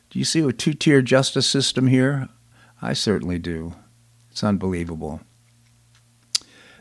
Do 0.10 0.20
you 0.20 0.25
see 0.25 0.40
a 0.42 0.52
two 0.52 0.74
tier 0.74 1.02
justice 1.02 1.48
system 1.48 1.88
here? 1.88 2.30
I 2.82 2.94
certainly 2.94 3.40
do. 3.40 3.75
It's 4.30 4.44
unbelievable. 4.44 5.22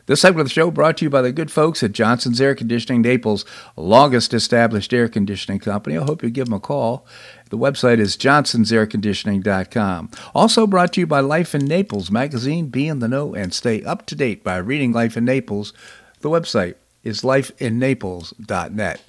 This 0.07 0.21
segment 0.21 0.41
of 0.41 0.47
the 0.47 0.53
show 0.53 0.69
brought 0.69 0.97
to 0.97 1.05
you 1.05 1.09
by 1.09 1.23
the 1.23 1.31
good 1.31 1.49
folks 1.49 1.81
at 1.81 1.91
Johnson's 1.91 2.39
Air 2.39 2.53
Conditioning, 2.53 3.01
Naples' 3.01 3.43
longest 3.75 4.35
established 4.35 4.93
air 4.93 5.09
conditioning 5.09 5.57
company. 5.57 5.97
I 5.97 6.03
hope 6.03 6.21
you 6.21 6.29
give 6.29 6.45
them 6.45 6.53
a 6.53 6.59
call. 6.59 7.07
The 7.49 7.57
website 7.57 7.97
is 7.97 8.15
johnsonsairconditioning.com. 8.15 10.11
Also 10.35 10.67
brought 10.67 10.93
to 10.93 10.99
you 10.99 11.07
by 11.07 11.21
Life 11.21 11.55
in 11.55 11.65
Naples 11.65 12.11
magazine. 12.11 12.67
Be 12.67 12.87
in 12.87 12.99
the 12.99 13.07
know 13.07 13.33
and 13.33 13.51
stay 13.51 13.83
up 13.83 14.05
to 14.05 14.15
date 14.15 14.43
by 14.43 14.57
reading 14.57 14.91
Life 14.91 15.17
in 15.17 15.25
Naples. 15.25 15.73
The 16.19 16.29
website 16.29 16.75
is 17.03 17.21
lifeinnaples.net. 17.21 19.01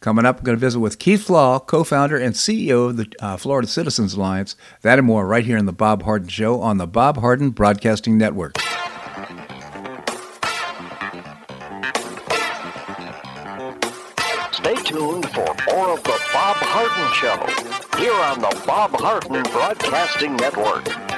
Coming 0.00 0.24
up, 0.24 0.36
we're 0.38 0.44
going 0.44 0.56
to 0.56 0.60
visit 0.60 0.78
with 0.78 1.00
Keith 1.00 1.24
Flaugh, 1.24 1.58
co 1.58 1.82
founder 1.82 2.16
and 2.16 2.32
CEO 2.32 2.90
of 2.90 2.96
the 2.96 3.12
uh, 3.18 3.36
Florida 3.36 3.66
Citizens 3.66 4.14
Alliance. 4.14 4.54
That 4.82 4.98
and 4.98 5.06
more 5.06 5.26
right 5.26 5.44
here 5.44 5.56
in 5.56 5.66
The 5.66 5.72
Bob 5.72 6.04
Harden 6.04 6.28
Show 6.28 6.60
on 6.60 6.78
the 6.78 6.86
Bob 6.86 7.16
Harden 7.16 7.50
Broadcasting 7.50 8.16
Network. 8.16 8.56
Stay 14.52 14.76
tuned 14.84 15.28
for 15.30 15.46
more 15.66 15.90
of 15.90 16.04
The 16.04 16.20
Bob 16.32 16.56
Harden 16.60 17.12
Show 17.14 17.98
here 17.98 18.14
on 18.14 18.40
the 18.40 18.62
Bob 18.64 18.92
Harden 18.92 19.42
Broadcasting 19.50 20.36
Network. 20.36 21.17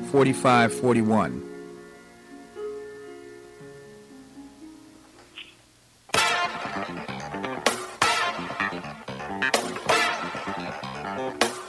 4541. 0.11 1.41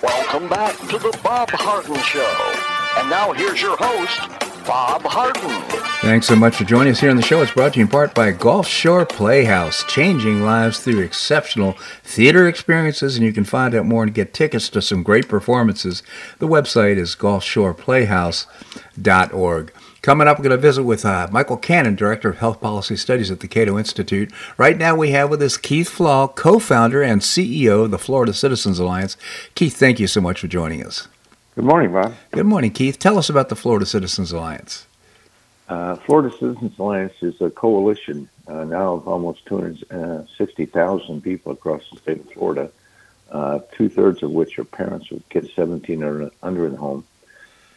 Welcome 0.02 0.48
back 0.48 0.76
to 0.88 0.98
the 0.98 1.16
Bob 1.22 1.50
Harden 1.50 1.94
Show. 1.98 2.98
And 2.98 3.09
now 3.09 3.33
here's 3.33 3.62
your 3.62 3.76
host, 3.78 4.41
Bob 4.66 5.03
Harden. 5.03 5.62
Thanks 6.01 6.27
so 6.27 6.35
much 6.35 6.57
for 6.57 6.64
joining 6.64 6.92
us 6.92 7.01
here 7.01 7.11
on 7.11 7.16
the 7.16 7.22
show. 7.22 7.42
It's 7.42 7.53
brought 7.53 7.75
to 7.75 7.79
you 7.79 7.85
in 7.85 7.90
part 7.90 8.14
by 8.14 8.33
Gulf 8.33 8.66
Shore 8.66 9.05
Playhouse, 9.07 9.85
changing 9.85 10.42
lives 10.42 10.81
through 10.81 10.98
exceptional 11.01 11.75
theater 12.03 12.48
experiences. 12.48 13.16
And 13.16 13.25
you 13.25 13.33
can 13.33 13.44
find 13.44 13.72
out 13.75 13.87
more 13.87 14.03
and 14.03 14.12
get 14.12 14.35
tickets 14.35 14.68
to 14.70 14.83
some 14.83 15.05
great 15.05 15.29
performances. 15.29 16.03
The 16.38 16.48
website 16.48 16.96
is 16.96 17.14
gulfshoreplayhouse.org. 17.14 19.72
Coming 20.03 20.27
up, 20.27 20.38
we're 20.38 20.42
going 20.42 20.51
to 20.51 20.57
visit 20.57 20.83
with 20.83 21.05
uh, 21.05 21.29
Michael 21.31 21.57
Cannon, 21.57 21.94
Director 21.94 22.31
of 22.31 22.38
Health 22.38 22.61
Policy 22.61 22.96
Studies 22.96 23.31
at 23.31 23.38
the 23.38 23.46
Cato 23.46 23.79
Institute. 23.79 24.33
Right 24.57 24.77
now, 24.77 24.96
we 24.96 25.12
have 25.12 25.31
with 25.31 25.40
us 25.40 25.57
Keith 25.57 25.88
Flaugh, 25.88 26.27
co 26.27 26.59
founder 26.59 27.03
and 27.03 27.20
CEO 27.20 27.85
of 27.85 27.92
the 27.92 27.98
Florida 27.98 28.35
Citizens 28.35 28.81
Alliance. 28.81 29.16
Keith, 29.55 29.77
thank 29.77 30.01
you 30.01 30.09
so 30.09 30.20
much 30.20 30.40
for 30.40 30.48
joining 30.48 30.85
us. 30.85 31.07
Good 31.54 31.64
morning, 31.64 31.92
Bob. 31.92 32.14
Good 32.30 32.46
morning, 32.46 32.70
Keith. 32.70 32.98
Tell 32.98 33.18
us 33.18 33.28
about 33.28 33.50
the 33.50 33.56
Florida 33.56 33.84
Citizens 33.84 34.32
Alliance. 34.32 34.86
Uh, 35.68 35.96
Florida 35.96 36.34
Citizens 36.34 36.78
Alliance 36.78 37.12
is 37.20 37.38
a 37.42 37.50
coalition 37.50 38.26
uh, 38.48 38.64
now 38.64 38.94
of 38.94 39.06
almost 39.06 39.44
260,000 39.44 41.20
people 41.20 41.52
across 41.52 41.82
the 41.90 41.98
state 41.98 42.20
of 42.20 42.32
Florida, 42.32 42.70
uh, 43.30 43.58
two 43.70 43.90
thirds 43.90 44.22
of 44.22 44.30
which 44.30 44.58
are 44.58 44.64
parents 44.64 45.10
with 45.10 45.28
kids 45.28 45.50
17 45.54 46.02
or 46.02 46.30
under 46.42 46.64
in 46.64 46.72
the 46.72 46.78
home. 46.78 47.04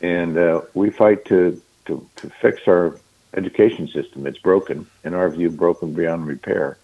And 0.01 0.37
uh, 0.37 0.61
we 0.73 0.89
fight 0.89 1.25
to, 1.25 1.61
to, 1.87 2.07
to 2.15 2.29
fix 2.29 2.61
our 2.69 2.97
education 3.33 3.89
system. 3.89 4.25
It's 4.25 4.37
broken, 4.37 4.87
in 5.03 5.13
our 5.13 5.29
view, 5.29 5.49
broken 5.49 5.93
beyond 5.93 6.27
repair. 6.27 6.77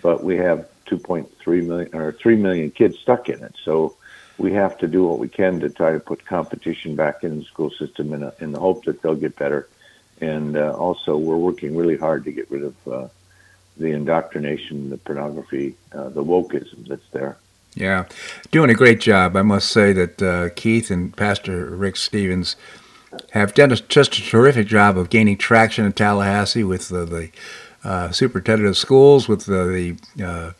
But 0.00 0.24
we 0.24 0.38
have 0.38 0.66
2.3 0.86 1.66
million 1.66 1.94
or 1.94 2.12
3 2.12 2.36
million 2.36 2.70
kids 2.70 2.98
stuck 2.98 3.28
in 3.28 3.44
it. 3.44 3.54
So 3.62 3.97
we 4.38 4.52
have 4.52 4.78
to 4.78 4.86
do 4.86 5.06
what 5.06 5.18
we 5.18 5.28
can 5.28 5.60
to 5.60 5.68
try 5.68 5.92
to 5.92 6.00
put 6.00 6.24
competition 6.24 6.94
back 6.94 7.24
in 7.24 7.38
the 7.38 7.44
school 7.44 7.70
system 7.70 8.12
in, 8.12 8.22
a, 8.22 8.32
in 8.40 8.52
the 8.52 8.60
hope 8.60 8.84
that 8.84 9.02
they'll 9.02 9.14
get 9.14 9.36
better 9.36 9.68
and 10.20 10.56
uh, 10.56 10.72
also 10.72 11.16
we're 11.16 11.36
working 11.36 11.76
really 11.76 11.96
hard 11.96 12.24
to 12.24 12.32
get 12.32 12.50
rid 12.50 12.62
of 12.62 12.88
uh, 12.88 13.08
the 13.76 13.92
indoctrination, 13.92 14.90
the 14.90 14.98
pornography, 14.98 15.74
uh, 15.92 16.08
the 16.08 16.22
wokeism 16.22 16.86
that's 16.88 17.08
there. 17.12 17.36
Yeah, 17.74 18.06
doing 18.50 18.70
a 18.70 18.74
great 18.74 19.00
job. 19.00 19.36
I 19.36 19.42
must 19.42 19.70
say 19.70 19.92
that 19.92 20.22
uh, 20.22 20.48
Keith 20.56 20.90
and 20.90 21.16
Pastor 21.16 21.66
Rick 21.66 21.96
Stevens 21.96 22.56
have 23.30 23.54
done 23.54 23.70
a, 23.70 23.76
just 23.76 24.18
a 24.18 24.22
terrific 24.22 24.66
job 24.66 24.98
of 24.98 25.10
gaining 25.10 25.36
traction 25.36 25.84
in 25.84 25.92
Tallahassee 25.92 26.64
with 26.64 26.88
the, 26.88 27.30
uh, 27.84 28.10
superintendent 28.10 28.68
of 28.68 28.76
schools, 28.76 29.28
with 29.28 29.46
the, 29.46 29.96
the 30.16 30.54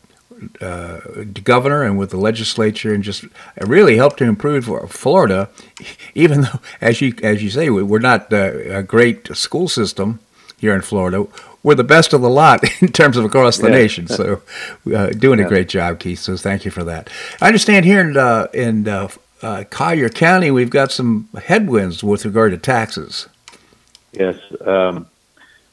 uh, 0.61 0.99
governor 1.43 1.83
and 1.83 1.97
with 1.97 2.11
the 2.11 2.17
legislature, 2.17 2.93
and 2.93 3.03
just 3.03 3.25
really 3.61 3.97
helped 3.97 4.17
to 4.17 4.25
improve 4.25 4.65
Florida. 4.89 5.49
Even 6.15 6.41
though, 6.41 6.59
as 6.81 7.01
you 7.01 7.13
as 7.23 7.43
you 7.43 7.49
say, 7.49 7.69
we're 7.69 7.99
not 7.99 8.31
uh, 8.31 8.77
a 8.77 8.83
great 8.83 9.35
school 9.35 9.67
system 9.67 10.19
here 10.59 10.73
in 10.73 10.81
Florida. 10.81 11.27
We're 11.61 11.75
the 11.75 11.83
best 11.83 12.13
of 12.13 12.21
the 12.21 12.29
lot 12.29 12.63
in 12.81 12.89
terms 12.89 13.17
of 13.17 13.25
across 13.25 13.57
the 13.57 13.67
yeah. 13.67 13.75
nation. 13.75 14.07
So, 14.07 14.41
uh, 14.93 15.07
doing 15.07 15.39
yeah. 15.39 15.45
a 15.45 15.49
great 15.49 15.69
job, 15.69 15.99
Keith. 15.99 16.19
So, 16.19 16.37
thank 16.37 16.65
you 16.65 16.71
for 16.71 16.83
that. 16.83 17.09
I 17.41 17.47
understand 17.47 17.85
here 17.85 18.01
in 18.01 18.17
uh, 18.17 18.47
in 18.53 18.87
uh, 18.87 19.09
uh, 19.41 19.63
Collier 19.69 20.09
County, 20.09 20.51
we've 20.51 20.69
got 20.69 20.91
some 20.91 21.29
headwinds 21.43 22.03
with 22.03 22.25
regard 22.25 22.51
to 22.51 22.57
taxes. 22.57 23.27
Yes. 24.11 24.37
Um, 24.61 25.07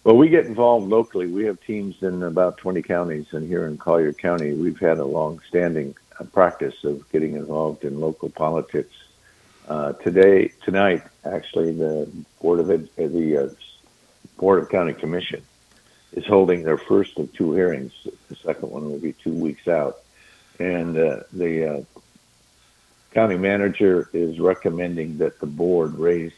well, 0.07 0.16
we 0.16 0.29
get 0.29 0.47
involved 0.47 0.88
locally. 0.88 1.27
We 1.27 1.47
have 1.47 1.61
teams 1.62 2.01
in 2.01 2.23
about 2.23 2.59
20 2.59 2.81
counties, 2.83 3.27
and 3.33 3.45
here 3.49 3.66
in 3.66 3.77
Collier 3.77 4.12
County, 4.12 4.53
we've 4.53 4.79
had 4.79 4.99
a 4.99 5.05
long-standing 5.05 5.97
practice 6.33 6.85
of 6.85 7.11
getting 7.11 7.35
involved 7.35 7.83
in 7.83 7.99
local 7.99 8.31
politics. 8.31 8.95
Uh, 9.66 9.95
today, 9.95 10.53
tonight, 10.62 11.03
actually, 11.25 11.73
the 11.73 12.09
board 12.40 12.61
of 12.61 12.71
Ed, 12.71 12.88
uh, 12.97 13.09
the 13.09 13.37
uh, 13.37 13.49
board 14.38 14.62
of 14.62 14.69
county 14.69 14.92
commission 14.92 15.42
is 16.12 16.25
holding 16.25 16.62
their 16.62 16.79
first 16.79 17.19
of 17.19 17.33
two 17.33 17.53
hearings. 17.53 17.92
The 18.29 18.37
second 18.37 18.71
one 18.71 18.88
will 18.88 19.01
be 19.01 19.12
two 19.12 19.35
weeks 19.35 19.66
out, 19.66 20.03
and 20.61 20.97
uh, 20.97 21.23
the 21.33 21.79
uh, 21.79 21.83
county 23.11 23.38
manager 23.38 24.09
is 24.12 24.38
recommending 24.38 25.19
that 25.19 25.40
the 25.40 25.47
board 25.47 25.99
raise 25.99 26.33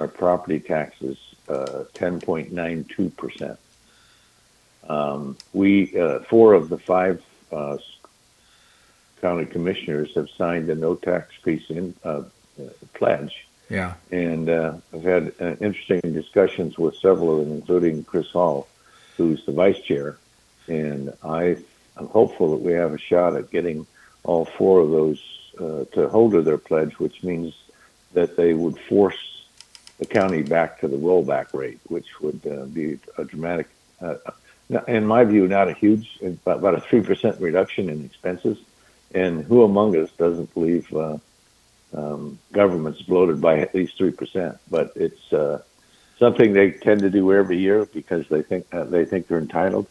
our 0.00 0.08
property 0.08 0.58
taxes 0.58 1.18
10.92%. 1.46 3.56
Uh, 4.88 4.92
um, 4.92 5.36
we, 5.52 5.98
uh, 5.98 6.20
four 6.20 6.54
of 6.54 6.68
the 6.68 6.78
five 6.78 7.22
uh, 7.52 7.76
county 9.20 9.46
commissioners 9.46 10.14
have 10.14 10.28
signed 10.30 10.70
a 10.70 10.74
no 10.74 10.94
tax 10.94 11.34
piece 11.42 11.68
in 11.70 11.94
pledge. 12.92 13.46
Yeah. 13.70 13.94
And 14.10 14.50
I've 14.50 15.02
had 15.02 15.32
interesting 15.60 16.12
discussions 16.12 16.76
with 16.76 16.96
several 16.96 17.40
of 17.40 17.46
them, 17.46 17.56
including 17.56 18.04
Chris 18.04 18.30
Hall, 18.30 18.68
who's 19.16 19.44
the 19.46 19.52
vice 19.52 19.80
chair. 19.80 20.18
And 20.66 21.12
I, 21.22 21.56
I'm 21.96 22.08
hopeful 22.08 22.50
that 22.50 22.62
we 22.62 22.72
have 22.72 22.92
a 22.92 22.98
shot 22.98 23.36
at 23.36 23.50
getting 23.50 23.86
all 24.22 24.44
four 24.44 24.80
of 24.80 24.90
those 24.90 25.22
uh, 25.58 25.84
to 25.92 26.08
hold 26.08 26.32
to 26.32 26.42
their 26.42 26.58
pledge, 26.58 26.98
which 26.98 27.22
means 27.22 27.54
that 28.12 28.36
they 28.36 28.54
would 28.54 28.78
force 28.78 29.33
the 29.98 30.06
county 30.06 30.42
back 30.42 30.80
to 30.80 30.88
the 30.88 30.96
rollback 30.96 31.54
rate, 31.54 31.78
which 31.88 32.20
would 32.20 32.40
uh, 32.46 32.64
be 32.66 32.98
a 33.18 33.24
dramatic, 33.24 33.68
uh, 34.00 34.16
in 34.88 35.06
my 35.06 35.24
view, 35.24 35.46
not 35.46 35.68
a 35.68 35.72
huge, 35.72 36.18
about 36.46 36.74
a 36.74 36.80
three 36.80 37.02
percent 37.02 37.40
reduction 37.40 37.88
in 37.88 38.04
expenses. 38.04 38.58
And 39.14 39.44
who 39.44 39.62
among 39.62 39.96
us 39.96 40.10
doesn't 40.18 40.52
believe 40.54 40.92
uh, 40.92 41.18
um, 41.94 42.38
government's 42.52 43.02
bloated 43.02 43.40
by 43.40 43.60
at 43.60 43.74
least 43.74 43.96
three 43.96 44.10
percent? 44.10 44.58
But 44.68 44.92
it's 44.96 45.32
uh, 45.32 45.62
something 46.18 46.52
they 46.52 46.72
tend 46.72 47.00
to 47.00 47.10
do 47.10 47.32
every 47.32 47.58
year 47.58 47.84
because 47.86 48.26
they 48.28 48.42
think 48.42 48.66
uh, 48.72 48.84
they 48.84 49.04
think 49.04 49.28
they're 49.28 49.38
entitled. 49.38 49.86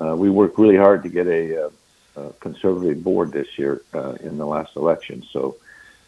Uh, 0.00 0.14
we 0.14 0.30
worked 0.30 0.58
really 0.58 0.76
hard 0.76 1.02
to 1.02 1.08
get 1.08 1.26
a, 1.26 1.66
uh, 1.66 1.70
a 2.16 2.32
conservative 2.34 3.02
board 3.02 3.32
this 3.32 3.58
year 3.58 3.82
uh, 3.94 4.12
in 4.20 4.38
the 4.38 4.46
last 4.46 4.76
election, 4.76 5.24
so 5.32 5.56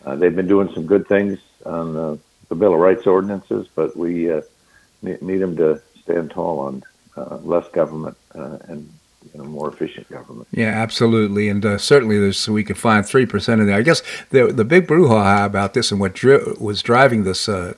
uh, 0.05 0.15
they've 0.15 0.37
been 0.37 0.47
doing 0.47 0.73
some 0.73 0.87
good 0.87 1.09
things 1.09 1.41
on 1.67 1.95
the, 1.95 2.19
the 2.51 2.55
Bill 2.55 2.75
of 2.75 2.81
Rights 2.81 3.07
ordinances, 3.07 3.67
but 3.75 3.97
we 3.97 4.31
uh, 4.31 4.43
need, 5.01 5.23
need 5.23 5.39
them 5.39 5.57
to 5.57 5.81
stand 6.03 6.33
tall 6.33 6.59
on 6.59 6.83
uh, 7.17 7.37
less 7.37 7.67
government 7.69 8.17
uh, 8.35 8.59
and 8.69 8.93
you 9.33 9.39
know, 9.39 9.45
more 9.45 9.69
efficient 9.69 10.09
government. 10.11 10.49
Yeah, 10.51 10.69
absolutely, 10.69 11.49
and 11.49 11.65
uh, 11.65 11.79
certainly 11.79 12.19
there's 12.19 12.39
so 12.39 12.53
we 12.53 12.65
could 12.65 12.79
find 12.79 13.07
three 13.07 13.27
percent 13.27 13.61
in 13.61 13.67
there. 13.67 13.79
I 13.79 13.83
guess 13.83 14.03
the 14.31 14.53
the 14.53 14.65
big 14.65 14.87
brouhaha 14.87 15.47
about 15.47 15.75
this 15.75 15.91
and 15.91 16.01
what 16.01 16.15
dri- 16.15 16.55
was 16.59 16.83
driving 16.83 17.25
this 17.25 17.49
uh, 17.49 17.75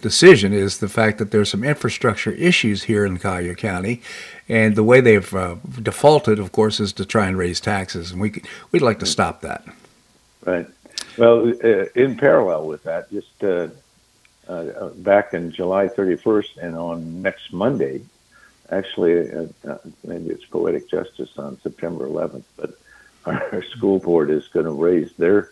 decision 0.00 0.52
is 0.52 0.78
the 0.78 0.88
fact 0.88 1.18
that 1.18 1.30
there's 1.30 1.50
some 1.50 1.64
infrastructure 1.64 2.32
issues 2.32 2.84
here 2.84 3.04
in 3.04 3.18
Collier 3.18 3.54
County, 3.54 4.02
and 4.48 4.74
the 4.76 4.84
way 4.84 5.00
they've 5.00 5.34
uh, 5.34 5.56
defaulted, 5.80 6.38
of 6.38 6.52
course, 6.52 6.80
is 6.80 6.92
to 6.94 7.04
try 7.04 7.26
and 7.26 7.38
raise 7.38 7.60
taxes, 7.60 8.10
and 8.10 8.20
we 8.20 8.30
could, 8.30 8.46
we'd 8.72 8.82
like 8.82 8.98
to 8.98 9.06
stop 9.06 9.40
that. 9.42 9.64
Right. 10.44 10.66
Well, 11.16 11.52
uh, 11.62 11.84
in 11.94 12.16
parallel 12.16 12.66
with 12.66 12.82
that, 12.84 13.10
just 13.10 13.42
uh, 14.50 14.52
uh, 14.52 14.88
back 14.88 15.32
in 15.32 15.52
July 15.52 15.86
31st 15.86 16.56
and 16.60 16.74
on 16.74 17.22
next 17.22 17.52
Monday, 17.52 18.02
actually, 18.68 19.30
uh, 19.30 19.46
uh, 19.68 19.78
maybe 20.02 20.30
it's 20.30 20.44
poetic 20.44 20.90
justice 20.90 21.30
on 21.38 21.60
September 21.60 22.08
11th, 22.08 22.42
but 22.56 22.76
our 23.26 23.62
school 23.76 24.00
board 24.00 24.28
is 24.28 24.48
going 24.48 24.66
to 24.66 24.72
raise 24.72 25.12
their 25.14 25.50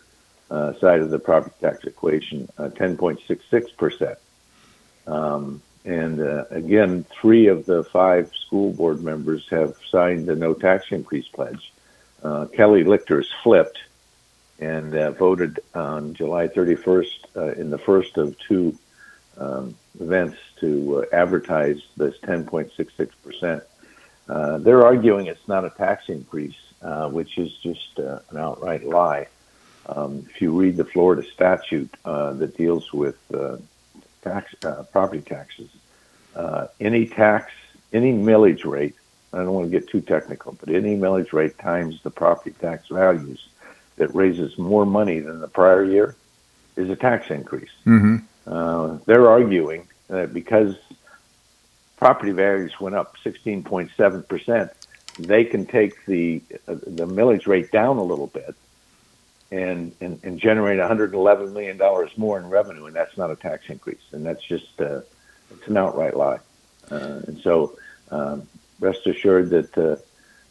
uh, 0.51 0.73
side 0.81 1.01
of 1.01 1.11
the 1.11 1.19
property 1.19 1.55
tax 1.61 1.85
equation 1.85 2.49
10.66 2.59 3.77
percent. 3.77 4.19
Um, 5.07 5.63
and 5.85 6.21
uh, 6.21 6.47
again, 6.51 7.05
three 7.21 7.47
of 7.47 7.67
the 7.67 7.85
five 7.85 8.33
school 8.47 8.73
board 8.73 9.03
members 9.05 9.47
have 9.51 9.77
signed 9.93 10.27
the 10.27 10.35
no 10.35 10.55
tax 10.55 10.87
increase 10.91 11.29
pledge. 11.29 11.73
Uh, 12.23 12.47
Kelly 12.47 12.83
Lichter's 12.83 13.33
flipped 13.45 13.79
and 14.59 14.93
uh, 14.95 15.13
voted 15.13 15.61
on 15.73 16.15
July 16.15 16.49
31st 16.49 17.07
uh, 17.37 17.53
in 17.53 17.71
the 17.71 17.79
first 17.79 18.17
of 18.17 18.37
two 18.41 18.77
um, 19.39 19.75
events 20.01 20.37
to 20.61 21.05
uh, 21.13 21.17
advertise 21.17 21.81
this 21.97 22.17
10.66%. 22.19 23.63
Uh, 24.29 24.59
they're 24.59 24.85
arguing 24.85 25.27
it's 25.27 25.49
not 25.49 25.65
a 25.65 25.71
tax 25.71 26.09
increase, 26.09 26.59
which 27.11 27.39
is 27.39 27.53
just 27.63 27.99
an 27.99 28.37
outright 28.37 28.85
lie. 28.85 29.27
Um, 29.87 30.27
if 30.29 30.43
you 30.43 30.53
read 30.53 30.77
the 30.77 30.85
Florida 30.85 31.23
statute 31.23 31.91
that 32.05 32.55
deals 32.57 32.93
with 32.93 33.17
tax 34.23 34.55
uh, 34.65 34.83
property 34.93 35.23
taxes. 35.23 35.71
Uh, 36.35 36.67
any 36.81 37.07
tax, 37.07 37.53
any 37.93 38.13
millage 38.13 38.65
rate. 38.65 38.95
I 39.33 39.39
don't 39.39 39.53
want 39.53 39.71
to 39.71 39.79
get 39.79 39.89
too 39.89 40.01
technical, 40.01 40.57
but 40.59 40.71
any 40.71 40.97
millage 40.97 41.33
rate 41.33 41.59
times 41.59 42.01
the 42.03 42.11
property 42.11 42.55
tax 42.61 42.89
values 42.89 43.49
that 43.97 44.15
raises 44.15 44.57
more 44.57 44.87
money 44.87 45.21
than 45.21 45.41
the 45.41 45.49
prior 45.49 45.85
year 45.85 46.17
is 46.77 46.89
a 46.89 46.97
tax 46.97 47.31
increase. 47.31 47.71
Mm-hmm. 47.85 48.17
Uh, 48.49 48.99
they're 49.05 49.29
arguing 49.29 49.87
that 50.09 50.33
because 50.33 50.75
property 51.97 52.33
values 52.33 52.73
went 52.81 52.95
up 52.97 53.15
16.7 53.25 54.27
percent, 54.27 54.71
they 55.19 55.45
can 55.45 55.67
take 55.67 56.05
the 56.07 56.41
uh, 56.67 56.75
the 56.75 57.07
millage 57.07 57.47
rate 57.47 57.71
down 57.71 57.99
a 57.99 58.03
little 58.03 58.29
bit 58.29 58.55
and, 59.51 59.95
and, 60.01 60.21
and 60.23 60.39
generate 60.39 60.79
111 60.79 61.53
million 61.53 61.77
dollars 61.77 62.11
more 62.17 62.39
in 62.39 62.49
revenue, 62.49 62.87
and 62.87 62.97
that's 62.97 63.17
not 63.19 63.31
a 63.31 63.37
tax 63.37 63.69
increase, 63.69 64.01
and 64.13 64.25
that's 64.25 64.43
just 64.43 64.81
uh, 64.81 65.01
it's 65.51 65.67
an 65.67 65.77
outright 65.77 66.17
lie. 66.17 66.39
Uh, 66.91 67.21
and 67.27 67.41
so, 67.41 67.77
um, 68.11 68.49
rest 68.81 69.07
assured 69.07 69.51
that 69.51 69.77
uh, 69.77 69.97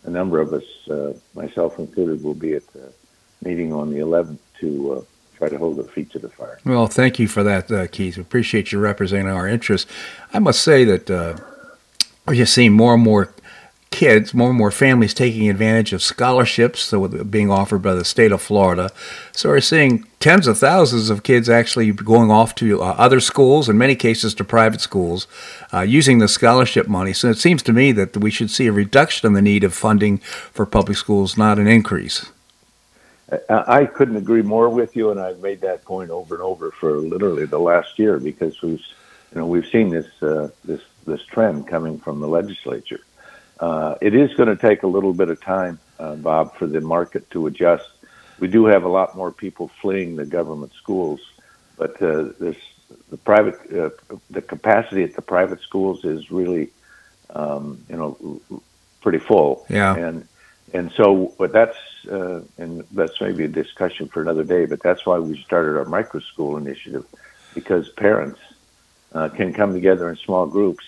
a 0.03 0.09
number 0.09 0.39
of 0.39 0.53
us, 0.53 1.17
myself 1.33 1.79
included, 1.79 2.23
will 2.23 2.35
be 2.35 2.53
at 2.53 2.67
the 2.73 2.91
meeting 3.43 3.73
on 3.73 3.91
the 3.91 3.99
11th 3.99 4.39
to 4.59 5.05
try 5.37 5.49
to 5.49 5.57
hold 5.57 5.79
our 5.79 5.85
feet 5.85 6.11
to 6.11 6.19
the 6.19 6.29
fire. 6.29 6.59
Well, 6.65 6.87
thank 6.87 7.19
you 7.19 7.27
for 7.27 7.43
that, 7.43 7.71
uh, 7.71 7.87
Keith. 7.87 8.17
We 8.17 8.21
appreciate 8.21 8.71
you 8.71 8.79
representing 8.79 9.27
our 9.27 9.47
interests. 9.47 9.89
I 10.33 10.39
must 10.39 10.61
say 10.61 10.83
that 10.85 11.09
uh, 11.09 11.37
we're 12.25 12.35
just 12.35 12.53
seeing 12.53 12.73
more 12.73 12.95
and 12.95 13.03
more 13.03 13.33
kids, 13.89 14.33
more 14.33 14.49
and 14.49 14.57
more 14.57 14.71
families 14.71 15.13
taking 15.13 15.49
advantage 15.49 15.93
of 15.93 16.01
scholarships 16.01 16.91
were 16.91 17.07
being 17.23 17.49
offered 17.49 17.81
by 17.81 17.93
the 17.93 18.03
state 18.03 18.31
of 18.31 18.41
Florida. 18.41 18.91
So 19.31 19.49
we're 19.49 19.61
seeing 19.61 20.05
tens 20.19 20.47
of 20.47 20.57
thousands 20.57 21.09
of 21.09 21.23
kids 21.23 21.49
actually 21.49 21.91
going 21.91 22.29
off 22.29 22.53
to 22.55 22.81
uh, 22.81 22.95
other 22.97 23.19
schools, 23.19 23.69
in 23.69 23.77
many 23.77 23.95
cases 23.95 24.33
to 24.35 24.43
private 24.43 24.81
schools, 24.81 25.27
uh, 25.73 25.81
using 25.81 26.19
the 26.19 26.27
scholarship 26.27 26.87
money. 26.87 27.13
So 27.13 27.29
it 27.29 27.37
seems 27.37 27.63
to 27.63 27.73
me 27.73 27.91
that 27.93 28.17
we 28.17 28.29
should 28.29 28.51
see 28.51 28.67
a 28.67 28.73
reduction 28.73 29.27
in 29.27 29.33
the 29.33 29.41
need 29.41 29.63
of 29.63 29.73
funding 29.73 30.17
for 30.51 30.65
public 30.65 30.97
schools, 30.97 31.37
not 31.37 31.57
an 31.57 31.67
increase. 31.67 32.29
I 33.49 33.85
couldn't 33.85 34.15
agree 34.15 34.41
more 34.41 34.69
with 34.69 34.95
you, 34.95 35.11
and 35.11 35.19
I've 35.19 35.39
made 35.39 35.61
that 35.61 35.83
point 35.83 36.11
over 36.11 36.35
and 36.35 36.43
over 36.43 36.71
for 36.71 36.97
literally 36.97 37.45
the 37.45 37.59
last 37.59 37.99
year 37.99 38.19
because 38.19 38.61
we've, 38.61 38.79
you 39.33 39.41
know, 39.41 39.45
we've 39.45 39.67
seen 39.67 39.89
this 39.89 40.07
uh, 40.23 40.49
this 40.63 40.81
this 41.05 41.23
trend 41.25 41.67
coming 41.67 41.99
from 41.99 42.21
the 42.21 42.27
legislature. 42.27 43.01
Uh, 43.59 43.95
it 44.01 44.15
is 44.15 44.33
going 44.35 44.47
to 44.47 44.55
take 44.55 44.83
a 44.83 44.87
little 44.87 45.13
bit 45.13 45.29
of 45.29 45.41
time, 45.41 45.79
uh, 45.99 46.15
Bob, 46.15 46.55
for 46.55 46.67
the 46.67 46.79
market 46.79 47.29
to 47.31 47.47
adjust. 47.47 47.89
We 48.39 48.47
do 48.47 48.65
have 48.65 48.83
a 48.83 48.89
lot 48.89 49.15
more 49.15 49.31
people 49.31 49.69
fleeing 49.81 50.15
the 50.15 50.25
government 50.25 50.71
schools, 50.73 51.19
but 51.75 52.01
uh, 52.01 52.29
this 52.39 52.55
the 53.09 53.17
private 53.17 53.55
uh, 53.73 53.89
the 54.29 54.41
capacity 54.41 55.03
at 55.03 55.15
the 55.15 55.21
private 55.21 55.59
schools 55.61 56.05
is 56.05 56.31
really, 56.31 56.69
um, 57.31 57.83
you 57.89 57.97
know, 57.97 58.61
pretty 59.01 59.19
full. 59.19 59.65
Yeah. 59.69 59.95
And 59.95 60.27
and 60.73 60.91
so, 60.91 61.33
but 61.37 61.51
that's 61.51 61.77
uh, 62.11 62.41
and 62.57 62.83
that's 62.91 63.19
maybe 63.21 63.45
a 63.45 63.47
discussion 63.47 64.07
for 64.07 64.21
another 64.21 64.43
day. 64.43 64.65
But 64.65 64.81
that's 64.81 65.05
why 65.05 65.19
we 65.19 65.41
started 65.43 65.77
our 65.77 65.85
micro 65.85 66.19
school 66.19 66.57
initiative, 66.57 67.05
because 67.53 67.89
parents 67.89 68.39
uh, 69.13 69.29
can 69.29 69.53
come 69.53 69.73
together 69.73 70.09
in 70.09 70.15
small 70.17 70.45
groups 70.45 70.83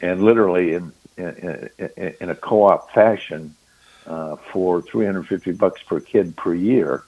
and 0.00 0.22
literally 0.22 0.74
in 0.74 0.92
in, 1.16 1.70
in, 1.78 2.14
in 2.20 2.30
a 2.30 2.34
co-op 2.34 2.92
fashion 2.92 3.54
uh, 4.06 4.36
for 4.52 4.82
350 4.82 5.52
bucks 5.52 5.82
per 5.82 6.00
kid 6.00 6.36
per 6.36 6.54
year. 6.54 7.04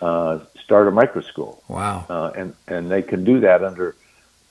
Uh, 0.00 0.40
start 0.62 0.88
a 0.88 0.90
micro 0.90 1.22
school. 1.22 1.62
Wow. 1.68 2.04
Uh, 2.08 2.32
and 2.36 2.54
and 2.66 2.90
they 2.90 3.02
can 3.02 3.24
do 3.24 3.40
that 3.40 3.64
under 3.64 3.94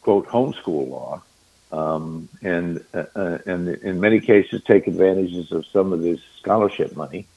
quote 0.02 0.28
homeschool 0.28 0.90
law, 0.90 1.22
um, 1.72 2.30
and 2.42 2.84
uh, 2.94 3.06
uh, 3.16 3.38
and 3.46 3.68
in 3.68 4.00
many 4.00 4.20
cases 4.20 4.62
take 4.64 4.88
advantages 4.88 5.52
of 5.52 5.66
some 5.68 5.94
of 5.94 6.02
this 6.02 6.20
scholarship 6.40 6.96
money, 6.96 7.28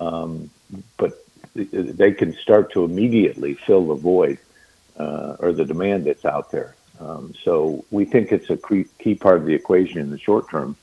um, 0.00 0.50
but 0.96 1.24
they 1.54 2.12
can 2.12 2.32
start 2.34 2.72
to 2.72 2.84
immediately 2.84 3.54
fill 3.54 3.86
the 3.86 3.94
void 3.94 4.38
uh, 4.98 5.36
or 5.38 5.52
the 5.52 5.64
demand 5.64 6.04
that's 6.04 6.24
out 6.24 6.50
there. 6.50 6.74
Um, 7.00 7.34
so 7.42 7.84
we 7.90 8.04
think 8.04 8.30
it's 8.30 8.50
a 8.50 8.58
key 8.98 9.14
part 9.14 9.38
of 9.38 9.46
the 9.46 9.54
equation 9.54 9.98
in 9.98 10.10
the 10.10 10.18
short 10.18 10.50
term 10.50 10.76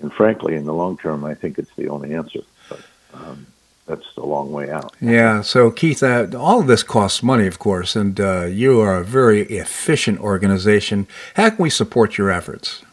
and 0.00 0.12
frankly, 0.12 0.54
in 0.54 0.64
the 0.64 0.74
long 0.74 0.98
term, 0.98 1.24
I 1.24 1.34
think 1.34 1.58
it's 1.58 1.74
the 1.74 1.88
only 1.88 2.14
answer. 2.14 2.40
But 2.68 2.80
um, 3.14 3.46
that's 3.86 4.16
a 4.16 4.24
long 4.24 4.52
way 4.52 4.70
out. 4.70 4.94
Yeah. 5.00 5.42
So, 5.42 5.70
Keith, 5.70 6.02
uh, 6.02 6.26
all 6.36 6.60
of 6.60 6.66
this 6.66 6.82
costs 6.82 7.22
money, 7.22 7.46
of 7.46 7.58
course, 7.58 7.96
and 7.96 8.18
uh, 8.20 8.44
you 8.44 8.80
are 8.80 8.96
a 8.96 9.04
very 9.04 9.42
efficient 9.42 10.20
organization. 10.20 11.06
How 11.34 11.50
can 11.50 11.58
we 11.58 11.70
support 11.70 12.18
your 12.18 12.30
efforts? 12.30 12.84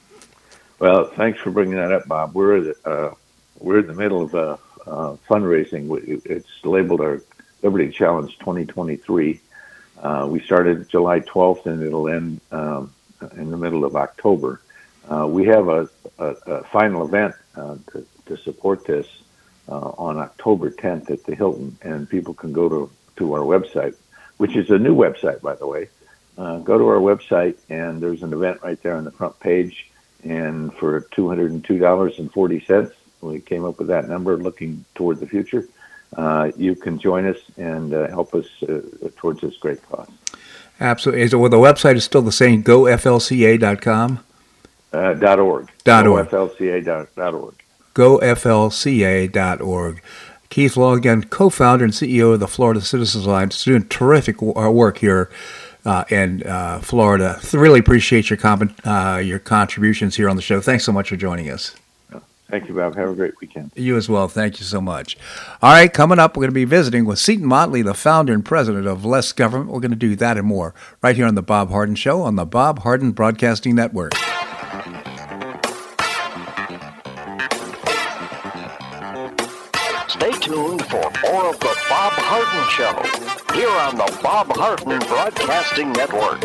Well, 0.79 1.05
thanks 1.15 1.39
for 1.39 1.51
bringing 1.51 1.75
that 1.75 1.91
up, 1.91 2.07
Bob. 2.07 2.35
We're 2.35 2.73
uh, 2.85 3.11
we're 3.59 3.79
in 3.79 3.87
the 3.87 3.93
middle 3.93 4.21
of 4.21 4.33
a 4.33 4.59
uh, 4.85 5.15
fundraising. 5.29 5.89
It's 6.25 6.47
labeled 6.63 7.01
our 7.01 7.21
Liberty 7.61 7.91
Challenge 7.91 8.37
2023. 8.39 9.39
Uh, 10.01 10.27
we 10.29 10.41
started 10.41 10.89
July 10.89 11.21
12th, 11.21 11.65
and 11.65 11.81
it'll 11.81 12.09
end 12.09 12.41
um, 12.51 12.93
in 13.37 13.49
the 13.49 13.57
middle 13.57 13.85
of 13.85 13.95
October. 13.95 14.59
Uh, 15.09 15.27
we 15.27 15.45
have 15.45 15.69
a, 15.69 15.89
a, 16.19 16.25
a 16.25 16.63
final 16.65 17.05
event 17.05 17.33
uh, 17.55 17.77
to, 17.91 18.05
to, 18.25 18.37
support 18.37 18.85
this 18.85 19.07
uh, 19.69 19.91
on 19.97 20.17
October 20.17 20.69
10th 20.69 21.09
at 21.09 21.23
the 21.23 21.35
Hilton, 21.35 21.77
and 21.81 22.09
people 22.09 22.33
can 22.33 22.53
go 22.53 22.69
to, 22.69 22.91
to 23.17 23.33
our 23.33 23.41
website, 23.41 23.95
which 24.37 24.55
is 24.55 24.69
a 24.69 24.77
new 24.77 24.95
website, 24.95 25.41
by 25.41 25.55
the 25.55 25.67
way. 25.67 25.89
Uh, 26.37 26.57
go 26.59 26.77
to 26.77 26.87
our 26.87 26.99
website, 26.99 27.55
and 27.69 28.01
there's 28.01 28.23
an 28.23 28.33
event 28.33 28.59
right 28.63 28.81
there 28.81 28.95
on 28.95 29.03
the 29.03 29.11
front 29.11 29.39
page. 29.39 29.89
And 30.23 30.73
for 30.73 31.01
$202.40, 31.01 32.91
we 33.21 33.39
came 33.39 33.65
up 33.65 33.77
with 33.77 33.87
that 33.87 34.07
number 34.07 34.37
looking 34.37 34.83
toward 34.95 35.19
the 35.19 35.27
future. 35.27 35.67
Uh, 36.15 36.51
you 36.57 36.75
can 36.75 36.99
join 36.99 37.25
us 37.25 37.37
and 37.57 37.93
uh, 37.93 38.07
help 38.07 38.33
us 38.35 38.47
towards 39.15 39.41
this 39.41 39.57
great 39.57 39.81
cause. 39.89 40.09
Absolutely. 40.79 41.27
So, 41.27 41.39
well, 41.39 41.49
the 41.49 41.57
website 41.57 41.95
is 41.95 42.03
still 42.03 42.21
the 42.21 42.31
same, 42.31 42.63
goflca.com? 42.63 44.23
Uh, 44.91 45.13
dot 45.15 45.39
org. 45.39 45.71
Dot 45.83 46.05
org. 46.05 46.29
FLCA 46.29 46.85
dot, 46.85 47.07
dot 47.15 47.33
org. 47.33 47.62
goflca.org. 47.93 50.01
Keith 50.49 50.77
Law, 50.77 50.93
again, 50.93 51.23
co 51.23 51.49
founder 51.49 51.83
and 51.83 51.93
CEO 51.93 52.33
of 52.33 52.39
the 52.39 52.47
Florida 52.47 52.81
Citizens 52.81 53.25
Alliance, 53.25 53.63
doing 53.63 53.87
terrific 53.87 54.41
uh, 54.41 54.69
work 54.69 54.99
here 54.99 55.31
uh, 55.85 56.03
in 56.09 56.43
uh, 56.43 56.79
Florida. 56.79 57.39
Really 57.51 57.79
appreciate 57.79 58.29
your, 58.29 58.37
com- 58.37 58.75
uh, 58.85 59.21
your 59.23 59.39
contributions 59.39 60.15
here 60.15 60.29
on 60.29 60.35
the 60.35 60.41
show. 60.41 60.61
Thanks 60.61 60.83
so 60.83 60.91
much 60.91 61.09
for 61.09 61.15
joining 61.15 61.49
us. 61.49 61.75
Thank 62.53 62.67
you, 62.67 62.75
Bob. 62.75 62.95
Have 62.97 63.09
a 63.09 63.15
great 63.15 63.33
weekend. 63.41 63.71
You 63.73 63.97
as 63.97 64.07
well. 64.07 64.27
Thank 64.27 64.59
you 64.59 64.65
so 64.65 64.79
much. 64.79 65.17
All 65.63 65.71
right, 65.71 65.91
coming 65.91 66.19
up, 66.19 66.37
we're 66.37 66.41
going 66.41 66.51
to 66.51 66.53
be 66.53 66.65
visiting 66.65 67.05
with 67.05 67.17
Seton 67.17 67.47
Motley, 67.47 67.81
the 67.81 67.95
founder 67.95 68.31
and 68.31 68.45
president 68.45 68.85
of 68.85 69.03
Less 69.03 69.31
Government. 69.31 69.71
We're 69.71 69.79
going 69.79 69.89
to 69.89 69.97
do 69.97 70.15
that 70.17 70.37
and 70.37 70.45
more 70.45 70.75
right 71.01 71.15
here 71.15 71.25
on 71.25 71.33
The 71.33 71.41
Bob 71.41 71.71
Harden 71.71 71.95
Show 71.95 72.21
on 72.21 72.35
the 72.35 72.45
Bob 72.45 72.83
Harden 72.83 73.11
Broadcasting 73.11 73.73
Network. 73.73 74.13
Bob 82.15 82.45
Harden 82.45 82.69
Show 82.69 83.55
here 83.55 83.69
on 83.69 83.95
the 83.95 84.19
Bob 84.21 84.47
Harden 84.55 84.99
Broadcasting 85.07 85.91
Network. 85.93 86.43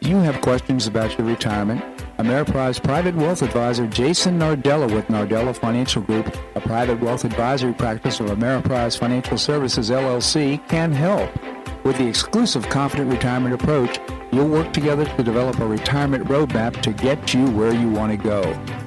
You 0.00 0.16
have 0.16 0.40
questions 0.42 0.86
about 0.86 1.16
your 1.16 1.26
retirement? 1.26 1.82
Ameriprise 2.18 2.82
Private 2.82 3.14
Wealth 3.14 3.42
Advisor 3.42 3.86
Jason 3.86 4.38
Nardella 4.38 4.92
with 4.92 5.06
Nardella 5.08 5.56
Financial 5.56 6.02
Group, 6.02 6.36
a 6.54 6.60
private 6.60 7.00
wealth 7.00 7.24
advisory 7.24 7.72
practice 7.72 8.20
of 8.20 8.26
Ameriprise 8.26 8.98
Financial 8.98 9.38
Services 9.38 9.90
LLC, 9.90 10.66
can 10.68 10.92
help. 10.92 11.30
With 11.84 11.96
the 11.98 12.06
exclusive 12.06 12.68
Confident 12.68 13.10
Retirement 13.10 13.54
approach, 13.54 13.98
you'll 14.32 14.48
work 14.48 14.72
together 14.72 15.04
to 15.04 15.22
develop 15.22 15.58
a 15.60 15.66
retirement 15.66 16.24
roadmap 16.24 16.80
to 16.82 16.92
get 16.92 17.32
you 17.32 17.50
where 17.50 17.74
you 17.74 17.88
want 17.90 18.12
to 18.12 18.16
go. 18.16 18.42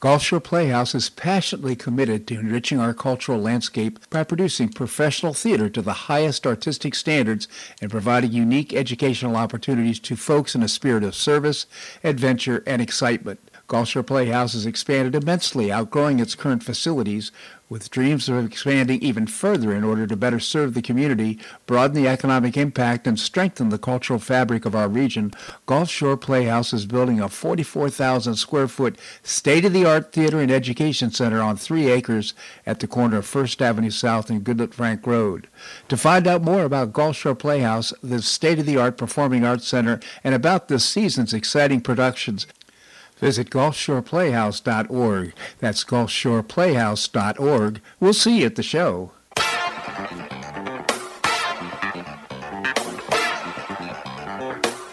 Gulf 0.00 0.22
Shore 0.22 0.38
Playhouse 0.38 0.94
is 0.94 1.10
passionately 1.10 1.74
committed 1.74 2.28
to 2.28 2.38
enriching 2.38 2.78
our 2.78 2.94
cultural 2.94 3.40
landscape 3.40 3.98
by 4.10 4.22
producing 4.22 4.68
professional 4.68 5.34
theater 5.34 5.68
to 5.70 5.82
the 5.82 6.06
highest 6.06 6.46
artistic 6.46 6.94
standards 6.94 7.48
and 7.82 7.90
providing 7.90 8.30
unique 8.30 8.72
educational 8.72 9.34
opportunities 9.34 9.98
to 9.98 10.14
folks 10.14 10.54
in 10.54 10.62
a 10.62 10.68
spirit 10.68 11.02
of 11.02 11.16
service, 11.16 11.66
adventure, 12.04 12.62
and 12.64 12.80
excitement. 12.80 13.40
Gulf 13.66 13.88
Shore 13.88 14.04
Playhouse 14.04 14.52
has 14.52 14.66
expanded 14.66 15.16
immensely, 15.16 15.72
outgrowing 15.72 16.20
its 16.20 16.36
current 16.36 16.62
facilities, 16.62 17.32
with 17.68 17.90
dreams 17.90 18.28
of 18.28 18.44
expanding 18.44 19.00
even 19.02 19.26
further 19.26 19.74
in 19.74 19.84
order 19.84 20.06
to 20.06 20.16
better 20.16 20.40
serve 20.40 20.74
the 20.74 20.82
community, 20.82 21.38
broaden 21.66 21.94
the 21.94 22.08
economic 22.08 22.56
impact, 22.56 23.06
and 23.06 23.18
strengthen 23.20 23.68
the 23.68 23.78
cultural 23.78 24.18
fabric 24.18 24.64
of 24.64 24.74
our 24.74 24.88
region, 24.88 25.32
Gulf 25.66 25.90
Shore 25.90 26.16
Playhouse 26.16 26.72
is 26.72 26.86
building 26.86 27.20
a 27.20 27.28
44,000 27.28 28.36
square 28.36 28.68
foot 28.68 28.96
state 29.22 29.64
of 29.64 29.72
the 29.72 29.84
art 29.84 30.12
theater 30.12 30.40
and 30.40 30.50
education 30.50 31.10
center 31.10 31.42
on 31.42 31.56
three 31.56 31.88
acres 31.88 32.32
at 32.64 32.80
the 32.80 32.86
corner 32.86 33.18
of 33.18 33.26
First 33.26 33.60
Avenue 33.60 33.90
South 33.90 34.30
and 34.30 34.44
Goodlette 34.44 34.74
Frank 34.74 35.06
Road. 35.06 35.48
To 35.88 35.96
find 35.96 36.26
out 36.26 36.42
more 36.42 36.64
about 36.64 36.92
Gulf 36.92 37.16
Shore 37.16 37.34
Playhouse, 37.34 37.92
the 38.02 38.22
state 38.22 38.58
of 38.58 38.66
the 38.66 38.78
art 38.78 38.96
performing 38.96 39.44
arts 39.44 39.66
center, 39.66 40.00
and 40.24 40.34
about 40.34 40.68
this 40.68 40.84
season's 40.84 41.34
exciting 41.34 41.80
productions, 41.80 42.46
Visit 43.18 43.50
GulfShorePlayhouse.org. 43.50 45.34
That's 45.58 45.84
GulfShorePlayhouse.org. 45.84 47.80
We'll 48.00 48.12
see 48.12 48.40
you 48.40 48.46
at 48.46 48.56
the 48.56 48.62
show. 48.62 49.12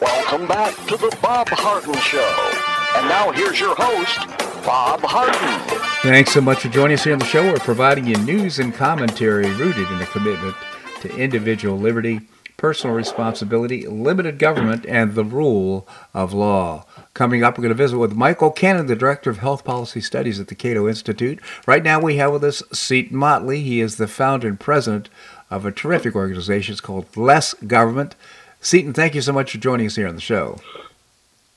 Welcome 0.02 0.48
back 0.48 0.76
to 0.88 0.98
the 0.98 1.16
Bob 1.22 1.48
Harden 1.50 1.94
Show. 1.96 2.52
And 2.98 3.08
now 3.08 3.32
here's 3.32 3.60
your 3.60 3.76
host, 3.76 4.18
Bob 4.66 5.02
Harden. 5.02 5.82
Thanks 6.02 6.32
so 6.34 6.42
much 6.42 6.60
for 6.60 6.70
joining 6.70 6.96
us 6.96 7.04
here 7.04 7.14
on 7.14 7.20
the 7.20 7.26
show. 7.26 7.44
We're 7.44 7.58
providing 7.58 8.06
you 8.06 8.18
news 8.18 8.60
and 8.60 8.74
commentary 8.74 9.50
rooted 9.52 9.90
in 9.90 10.02
a 10.02 10.06
commitment 10.08 10.56
to 11.02 11.16
individual 11.16 11.78
liberty, 11.78 12.22
personal 12.58 12.96
responsibility, 12.96 13.86
limited 13.86 14.40
government, 14.40 14.86
and 14.88 15.14
the 15.14 15.24
rule 15.24 15.88
of 16.14 16.34
law. 16.34 16.86
Coming 17.14 17.44
up, 17.44 17.58
we're 17.58 17.64
going 17.64 17.70
to 17.70 17.76
visit 17.76 17.98
with 17.98 18.14
Michael 18.14 18.52
Cannon, 18.52 18.88
the 18.88 18.96
Director 18.96 19.30
of 19.30 19.40
Health 19.40 19.64
Policy 19.64 20.02
Studies 20.02 20.40
at 20.40 20.48
the 20.48 20.56
Cato 20.56 20.88
Institute. 20.88 21.40
Right 21.66 21.84
now, 21.84 22.00
we 22.00 22.18
have 22.18 22.32
with 22.32 22.44
us 22.44 22.64
Seton 22.72 23.18
Motley. 23.18 23.62
He 23.62 23.82
is 23.82 23.98
the 23.98 24.08
founder 24.08 24.48
and 24.48 24.60
president 24.60 25.10
of 25.50 25.66
a 25.66 25.72
terrific 25.72 26.16
organization. 26.16 26.74
It's 26.74 26.82
called 26.82 27.16
Less 27.16 27.54
Government. 27.56 28.16
Seton, 28.62 28.94
thank 28.94 29.16
you 29.16 29.22
so 29.22 29.34
much 29.34 29.52
for 29.52 29.58
joining 29.58 29.88
us 29.88 29.96
here 29.96 30.08
on 30.08 30.16
the 30.16 30.22
show. 30.22 30.60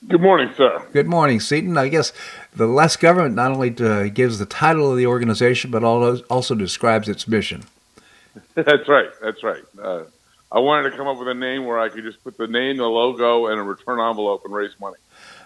Good 0.07 0.21
morning, 0.21 0.53
sir. 0.55 0.81
Good 0.93 1.07
morning, 1.07 1.41
Seton. 1.41 1.77
I 1.77 1.89
guess 1.89 2.13
the 2.55 2.67
Less 2.67 2.95
Government 2.95 3.35
not 3.35 3.51
only 3.51 3.75
uh, 3.79 4.07
gives 4.07 4.39
the 4.39 4.45
title 4.45 4.91
of 4.91 4.97
the 4.97 5.05
organization, 5.05 5.71
but 5.71 5.83
also 5.83 6.55
describes 6.55 7.09
its 7.09 7.27
mission. 7.27 7.63
That's 8.55 8.87
right. 8.87 9.09
That's 9.21 9.43
right. 9.43 9.63
Uh, 9.81 10.03
I 10.51 10.59
wanted 10.59 10.89
to 10.89 10.97
come 10.97 11.07
up 11.07 11.17
with 11.17 11.27
a 11.27 11.33
name 11.33 11.65
where 11.65 11.79
I 11.79 11.89
could 11.89 12.03
just 12.03 12.23
put 12.23 12.37
the 12.37 12.47
name, 12.47 12.77
the 12.77 12.85
logo, 12.85 13.47
and 13.47 13.59
a 13.59 13.63
return 13.63 13.99
envelope 13.99 14.43
and 14.45 14.53
raise 14.53 14.77
money. 14.79 14.97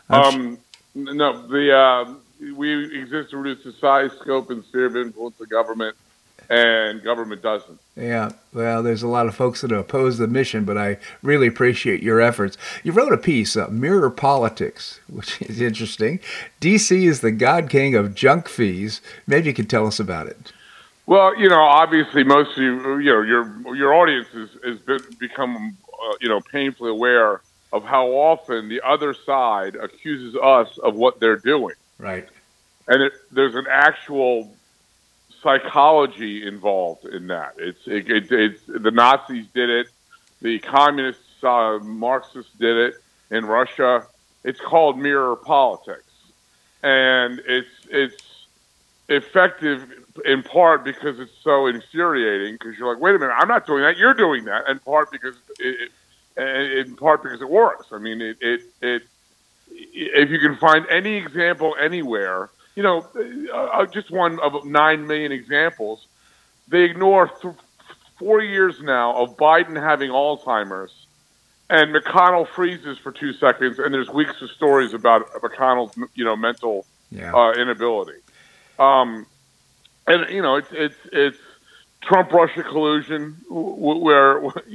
Um, 0.09 0.57
no, 0.95 1.47
the 1.47 1.75
uh, 1.75 2.13
we 2.55 3.01
exist 3.01 3.31
to 3.31 3.37
reduce 3.37 3.63
the 3.63 3.73
size, 3.73 4.11
scope, 4.19 4.49
and 4.49 4.63
sphere 4.65 4.85
of 4.85 4.95
influence 4.95 5.39
of 5.39 5.49
government, 5.49 5.95
and 6.49 7.03
government 7.03 7.41
doesn't. 7.41 7.79
Yeah, 7.95 8.31
well, 8.53 8.81
there's 8.83 9.03
a 9.03 9.07
lot 9.07 9.27
of 9.27 9.35
folks 9.35 9.61
that 9.61 9.71
oppose 9.71 10.17
the 10.17 10.27
mission, 10.27 10.63
but 10.65 10.77
I 10.77 10.97
really 11.21 11.47
appreciate 11.47 12.01
your 12.01 12.21
efforts. 12.21 12.57
You 12.83 12.91
wrote 12.91 13.13
a 13.13 13.17
piece, 13.17 13.57
uh, 13.57 13.67
Mirror 13.69 14.11
Politics, 14.11 14.99
which 15.09 15.41
is 15.41 15.59
interesting. 15.59 16.19
DC 16.61 17.03
is 17.03 17.21
the 17.21 17.31
god 17.31 17.69
king 17.69 17.95
of 17.95 18.15
junk 18.15 18.47
fees. 18.47 19.01
Maybe 19.27 19.47
you 19.47 19.53
could 19.53 19.69
tell 19.69 19.87
us 19.87 19.99
about 19.99 20.27
it. 20.27 20.53
Well, 21.05 21.37
you 21.37 21.49
know, 21.49 21.61
obviously, 21.61 22.23
most 22.23 22.51
of 22.51 22.57
you, 22.57 22.99
you 22.99 23.11
know, 23.11 23.21
your 23.21 23.75
your 23.75 23.93
audience 23.93 24.27
has, 24.29 24.49
has 24.63 24.79
been, 24.79 25.01
become, 25.19 25.77
uh, 25.91 26.13
you 26.21 26.29
know, 26.29 26.39
painfully 26.39 26.91
aware 26.91 27.41
of 27.73 27.83
how 27.83 28.07
often 28.07 28.69
the 28.69 28.81
other 28.81 29.13
side 29.13 29.75
accuses 29.75 30.35
us 30.35 30.77
of 30.77 30.95
what 30.95 31.19
they're 31.19 31.35
doing. 31.35 31.75
Right. 31.97 32.27
And 32.87 33.01
it, 33.01 33.13
there's 33.31 33.55
an 33.55 33.65
actual 33.69 34.53
psychology 35.41 36.47
involved 36.47 37.05
in 37.05 37.27
that. 37.27 37.55
It's 37.57 37.85
it, 37.85 38.09
it, 38.09 38.31
it's 38.31 38.61
the 38.65 38.91
Nazis 38.91 39.47
did 39.53 39.69
it, 39.69 39.87
the 40.41 40.59
communists, 40.59 41.43
uh, 41.43 41.79
Marxists 41.81 42.53
did 42.59 42.77
it 42.77 42.93
in 43.29 43.45
Russia. 43.45 44.05
It's 44.45 44.59
called 44.59 44.97
mirror 44.97 45.35
politics, 45.35 46.11
and 46.81 47.39
it's 47.45 47.67
it's 47.89 48.45
effective 49.09 50.02
in 50.25 50.43
part 50.43 50.83
because 50.83 51.19
it's 51.19 51.33
so 51.43 51.67
infuriating. 51.67 52.55
Because 52.59 52.77
you're 52.77 52.91
like, 52.91 53.01
wait 53.01 53.15
a 53.15 53.19
minute, 53.19 53.33
I'm 53.37 53.47
not 53.47 53.65
doing 53.65 53.83
that. 53.83 53.97
You're 53.97 54.13
doing 54.13 54.45
that. 54.45 54.69
In 54.69 54.79
part 54.79 55.11
because 55.11 55.35
it, 55.59 55.91
in 56.37 56.95
part 56.95 57.23
because 57.23 57.41
it 57.41 57.49
works. 57.49 57.87
I 57.91 57.99
mean, 57.99 58.21
it, 58.21 58.37
it, 58.41 58.61
it 58.81 59.03
if 59.75 60.29
you 60.29 60.39
can 60.39 60.55
find 60.57 60.85
any 60.89 61.15
example 61.15 61.75
anywhere, 61.79 62.49
you 62.75 62.83
know, 62.83 63.05
uh, 63.53 63.57
uh, 63.57 63.85
just 63.85 64.11
one 64.11 64.39
of 64.39 64.65
nine 64.65 65.07
million 65.07 65.31
examples, 65.31 66.05
they 66.67 66.83
ignore 66.83 67.27
th- 67.27 67.55
four 68.17 68.41
years 68.41 68.81
now 68.81 69.15
of 69.15 69.37
Biden 69.37 69.81
having 69.81 70.09
Alzheimer's, 70.09 71.05
and 71.69 71.93
McConnell 71.93 72.47
freezes 72.47 72.97
for 72.97 73.11
two 73.11 73.33
seconds, 73.33 73.79
and 73.79 73.93
there's 73.93 74.09
weeks 74.09 74.41
of 74.41 74.51
stories 74.51 74.93
about 74.93 75.27
McConnell's, 75.33 75.97
you 76.13 76.23
know, 76.23 76.35
mental 76.35 76.85
yeah. 77.11 77.33
uh, 77.33 77.53
inability. 77.53 78.19
Um, 78.79 79.25
and 80.07 80.29
you 80.29 80.41
know, 80.41 80.55
it's 80.55 80.69
it's 80.71 80.95
it's 81.11 81.37
Trump 82.01 82.31
Russia 82.31 82.63
collusion, 82.63 83.37
where 83.49 84.43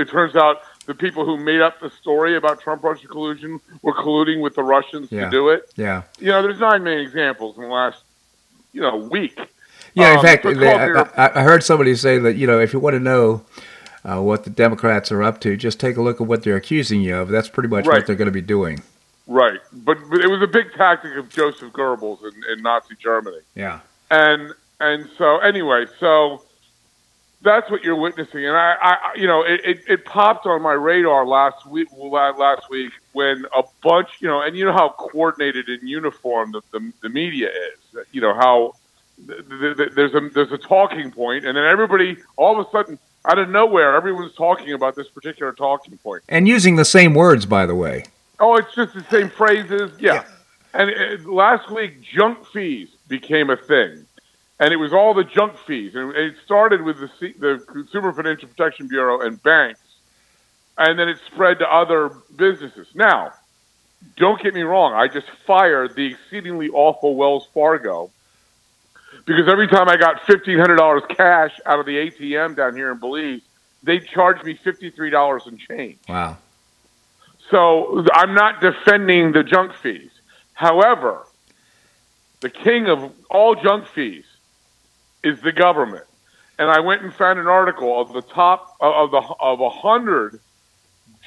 it 0.00 0.08
turns 0.08 0.36
out 0.36 0.62
the 0.86 0.94
people 0.94 1.24
who 1.24 1.36
made 1.36 1.60
up 1.60 1.80
the 1.80 1.90
story 1.90 2.36
about 2.36 2.60
Trump 2.60 2.82
Russia 2.82 3.08
collusion 3.08 3.60
were 3.82 3.94
colluding 3.94 4.40
with 4.40 4.54
the 4.54 4.62
Russians 4.62 5.10
yeah. 5.10 5.24
to 5.24 5.30
do 5.30 5.48
it. 5.50 5.70
Yeah. 5.76 6.02
You 6.18 6.28
know, 6.28 6.42
there's 6.42 6.60
nine 6.60 6.84
main 6.84 6.98
examples 6.98 7.56
in 7.56 7.62
the 7.62 7.68
last, 7.68 8.02
you 8.72 8.80
know, 8.80 8.96
week. 8.96 9.38
Yeah, 9.94 10.12
in 10.12 10.18
um, 10.18 10.24
fact, 10.24 10.44
they, 10.44 10.70
I, 10.70 11.40
I, 11.40 11.42
heard 11.42 11.64
somebody 11.64 11.96
say 11.96 12.18
that, 12.18 12.36
you 12.36 12.46
know, 12.46 12.60
if 12.60 12.74
you 12.74 12.78
want 12.78 12.94
to 12.94 13.00
know 13.00 13.42
uh, 14.06 14.22
what 14.22 14.44
the 14.44 14.50
Democrats 14.50 15.10
are 15.10 15.22
up 15.22 15.40
to. 15.40 15.56
Just 15.56 15.80
take 15.80 15.96
a 15.96 16.02
look 16.02 16.20
at 16.20 16.26
what 16.26 16.42
they're 16.44 16.56
accusing 16.56 17.00
you 17.00 17.16
of. 17.16 17.28
That's 17.28 17.48
pretty 17.48 17.68
much 17.68 17.86
Right. 17.86 17.98
what 17.98 18.06
they're 18.06 18.16
going 18.16 18.26
to 18.26 18.32
be 18.32 18.40
doing. 18.40 18.82
Right, 19.26 19.58
but, 19.72 19.98
but 20.08 20.20
it 20.20 20.28
was 20.28 20.40
a 20.40 20.46
big 20.46 20.72
tactic 20.74 21.16
of 21.16 21.28
Joseph 21.28 21.72
Goebbels 21.72 22.20
in, 22.22 22.52
in 22.52 22.62
Nazi 22.62 22.94
Germany. 22.94 23.40
Yeah. 23.56 23.80
And 24.10 24.52
and 24.80 25.08
so 25.16 25.38
anyway, 25.38 25.86
so 25.98 26.42
that's 27.42 27.70
what 27.70 27.82
you're 27.82 27.96
witnessing, 27.96 28.44
and 28.44 28.56
I, 28.56 28.76
I 28.80 29.14
you 29.16 29.26
know, 29.26 29.42
it, 29.42 29.60
it, 29.64 29.80
it 29.88 30.04
popped 30.04 30.46
on 30.46 30.62
my 30.62 30.72
radar 30.72 31.26
last 31.26 31.66
week, 31.66 31.88
last 31.92 32.68
week 32.70 32.92
when 33.12 33.44
a 33.56 33.62
bunch, 33.82 34.08
you 34.20 34.28
know, 34.28 34.42
and 34.42 34.56
you 34.56 34.64
know 34.64 34.72
how 34.72 34.90
coordinated 34.90 35.68
and 35.68 35.88
uniform 35.88 36.52
the, 36.52 36.62
the, 36.72 36.92
the 37.02 37.08
media 37.08 37.48
is, 37.48 38.04
you 38.12 38.20
know 38.20 38.34
how 38.34 38.74
th- 39.26 39.48
th- 39.48 39.76
th- 39.76 39.92
there's 39.94 40.14
a 40.14 40.28
there's 40.30 40.52
a 40.52 40.58
talking 40.58 41.10
point, 41.10 41.46
and 41.46 41.56
then 41.56 41.64
everybody 41.64 42.16
all 42.36 42.58
of 42.58 42.66
a 42.66 42.70
sudden 42.70 42.98
out 43.26 43.38
of 43.38 43.48
nowhere, 43.48 43.94
everyone's 43.96 44.34
talking 44.34 44.72
about 44.72 44.94
this 44.94 45.08
particular 45.08 45.52
talking 45.52 45.98
point. 45.98 46.22
And 46.28 46.46
using 46.46 46.76
the 46.76 46.84
same 46.84 47.12
words, 47.14 47.44
by 47.44 47.66
the 47.66 47.74
way. 47.74 48.04
Oh, 48.38 48.56
it's 48.56 48.74
just 48.74 48.94
the 48.94 49.04
same 49.10 49.30
phrases. 49.30 49.90
Yeah. 49.98 50.24
And 50.74 50.90
uh, 50.90 51.30
last 51.30 51.70
week, 51.70 52.02
junk 52.02 52.46
fees 52.46 52.88
became 53.08 53.50
a 53.50 53.56
thing, 53.56 54.06
and 54.58 54.72
it 54.72 54.76
was 54.76 54.92
all 54.92 55.14
the 55.14 55.24
junk 55.24 55.56
fees, 55.66 55.94
and 55.94 56.14
it 56.14 56.34
started 56.44 56.82
with 56.82 56.98
the 56.98 57.10
C- 57.20 57.34
the 57.38 57.64
Consumer 57.66 58.12
Financial 58.12 58.48
Protection 58.48 58.88
Bureau 58.88 59.20
and 59.20 59.42
banks, 59.42 59.80
and 60.78 60.98
then 60.98 61.08
it 61.08 61.18
spread 61.26 61.58
to 61.60 61.72
other 61.72 62.10
businesses. 62.36 62.88
Now, 62.94 63.32
don't 64.16 64.40
get 64.42 64.54
me 64.54 64.62
wrong. 64.62 64.92
I 64.94 65.08
just 65.08 65.26
fired 65.46 65.94
the 65.94 66.06
exceedingly 66.06 66.68
awful 66.68 67.16
Wells 67.16 67.48
Fargo 67.52 68.10
because 69.24 69.48
every 69.48 69.68
time 69.68 69.88
I 69.88 69.96
got 69.96 70.24
fifteen 70.26 70.58
hundred 70.58 70.76
dollars 70.76 71.02
cash 71.08 71.58
out 71.66 71.78
of 71.80 71.86
the 71.86 71.96
ATM 71.96 72.56
down 72.56 72.74
here 72.76 72.90
in 72.90 72.98
Belize, 72.98 73.42
they 73.82 73.98
charged 74.00 74.44
me 74.44 74.54
fifty 74.54 74.90
three 74.90 75.10
dollars 75.10 75.42
and 75.46 75.58
change. 75.58 75.98
Wow. 76.08 76.36
So 77.50 78.04
I'm 78.12 78.34
not 78.34 78.60
defending 78.60 79.32
the 79.32 79.42
junk 79.44 79.72
fees. 79.74 80.10
However, 80.54 81.25
the 82.40 82.50
king 82.50 82.88
of 82.88 83.12
all 83.30 83.54
junk 83.54 83.86
fees 83.88 84.24
is 85.22 85.40
the 85.40 85.52
government. 85.52 86.04
And 86.58 86.70
I 86.70 86.80
went 86.80 87.02
and 87.02 87.12
found 87.12 87.38
an 87.38 87.46
article 87.46 88.00
of 88.00 88.12
the 88.12 88.22
top 88.22 88.76
of 88.80 89.10
the 89.10 89.22
of 89.40 89.60
a 89.60 89.70
hundred 89.70 90.40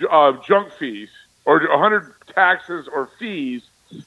uh, 0.10 0.34
junk 0.48 0.72
fees 0.74 1.10
or 1.45 1.58
a 1.58 1.78
hundred 1.78 2.13
taxes 2.34 2.88
or 2.91 3.10
fees 3.19 3.62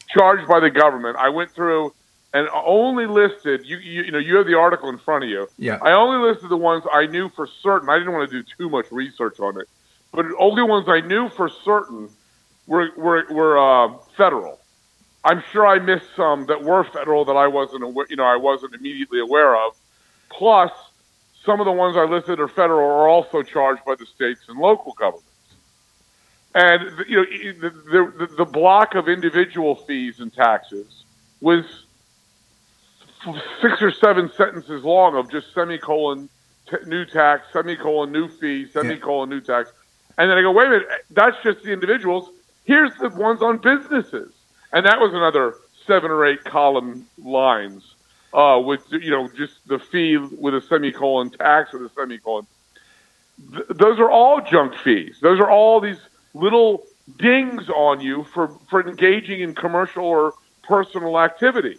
charged 0.09 0.49
by 0.49 0.61
the 0.61 0.71
government. 0.71 1.17
I 1.17 1.29
went 1.29 1.51
through 1.53 1.93
and 2.35 2.49
only 2.53 3.07
listed 3.07 3.67
you, 3.67 3.79
you 3.79 4.03
you 4.03 4.11
know 4.11 4.19
you 4.19 4.37
have 4.37 4.47
the 4.47 4.59
article 4.59 4.89
in 4.89 4.99
front 4.99 5.25
of 5.25 5.31
you. 5.31 5.49
Yeah. 5.59 5.79
I 5.83 5.93
only 5.93 6.29
listed 6.29 6.49
the 6.49 6.57
ones 6.57 6.85
I 6.93 7.07
knew 7.07 7.29
for 7.29 7.47
certain. 7.47 7.89
I 7.89 7.99
didn't 7.99 8.13
want 8.13 8.31
to 8.31 8.43
do 8.43 8.49
too 8.59 8.69
much 8.69 8.91
research 8.91 9.39
on 9.39 9.61
it, 9.61 9.69
but 10.13 10.27
the 10.27 10.37
only 10.39 10.63
ones 10.63 10.89
I 10.89 11.01
knew 11.01 11.29
for 11.29 11.49
certain 11.49 12.09
were 12.67 12.91
were, 12.97 13.27
were 13.31 13.59
uh, 13.59 13.99
federal. 14.17 14.59
I'm 15.25 15.43
sure 15.53 15.67
I 15.67 15.79
missed 15.79 16.07
some 16.17 16.47
that 16.47 16.63
were 16.63 16.85
federal 16.85 17.25
that 17.27 17.37
I 17.37 17.47
wasn't 17.47 17.85
aware, 17.85 18.07
you 18.11 18.17
know 18.17 18.25
I 18.25 18.37
wasn't 18.37 18.75
immediately 18.75 19.21
aware 19.21 19.57
of. 19.57 19.77
Plus, 20.31 20.73
some 21.45 21.61
of 21.61 21.67
the 21.67 21.73
ones 21.73 21.97
I 21.97 22.05
listed 22.05 22.41
are 22.41 22.49
federal 22.49 22.89
are 22.89 23.09
also 23.09 23.43
charged 23.43 23.85
by 23.85 23.95
the 23.95 24.07
states 24.07 24.41
and 24.49 24.59
local 24.59 24.93
governments. 24.93 25.29
And 26.55 27.09
you 27.09 27.17
know 27.17 27.71
the 27.71 28.27
the, 28.27 28.35
the 28.39 28.45
block 28.45 28.95
of 28.95 29.09
individual 29.09 29.77
fees 29.77 30.21
and 30.21 30.33
taxes 30.33 31.05
was 31.41 31.65
six 33.61 33.81
or 33.81 33.91
seven 33.93 34.31
sentences 34.37 34.85
long 34.85 35.17
of 35.17 35.31
just 35.31 35.55
semicolon 35.55 36.29
t- 36.69 36.77
new 36.87 37.05
tax, 37.05 37.47
semicolon 37.53 38.11
new 38.13 38.29
fee, 38.29 38.67
semicolon 38.67 39.29
new 39.29 39.41
tax. 39.41 39.73
And 40.19 40.31
then 40.31 40.37
I 40.37 40.43
go, 40.43 40.51
wait 40.51 40.67
a 40.67 40.71
minute, 40.71 40.89
that's 41.11 41.37
just 41.43 41.63
the 41.63 41.73
individuals. 41.73 42.29
Here's 42.65 42.95
the 42.97 43.09
ones 43.11 43.41
on 43.43 43.59
businesses. 43.59 44.33
And 44.73 44.87
that 44.87 45.01
was 45.01 45.13
another 45.13 45.57
seven 45.87 46.11
or 46.11 46.25
eight 46.25 46.45
column 46.45 47.07
lines 47.23 47.95
uh, 48.33 48.61
with, 48.65 48.81
you 48.91 49.11
know, 49.11 49.29
just 49.37 49.55
the 49.67 49.79
fee 49.79 50.17
with 50.17 50.55
a 50.55 50.61
semicolon, 50.63 51.31
tax 51.31 51.73
with 51.73 51.83
a 51.83 51.91
semicolon. 51.95 52.47
Th- 53.51 53.67
those 53.69 53.99
are 53.99 54.11
all 54.11 54.41
junk 54.41 54.75
fees. 54.83 55.17
Those 55.21 55.41
are 55.41 55.51
all 55.51 55.81
these 55.81 56.01
little 56.35 56.85
dings 57.19 57.69
on 57.69 58.01
you 58.01 58.25
for, 58.33 58.49
for 58.71 58.87
engaging 58.89 59.41
in 59.41 59.55
commercial 59.55 60.05
or 60.05 60.35
personal 60.63 61.19
activity. 61.19 61.79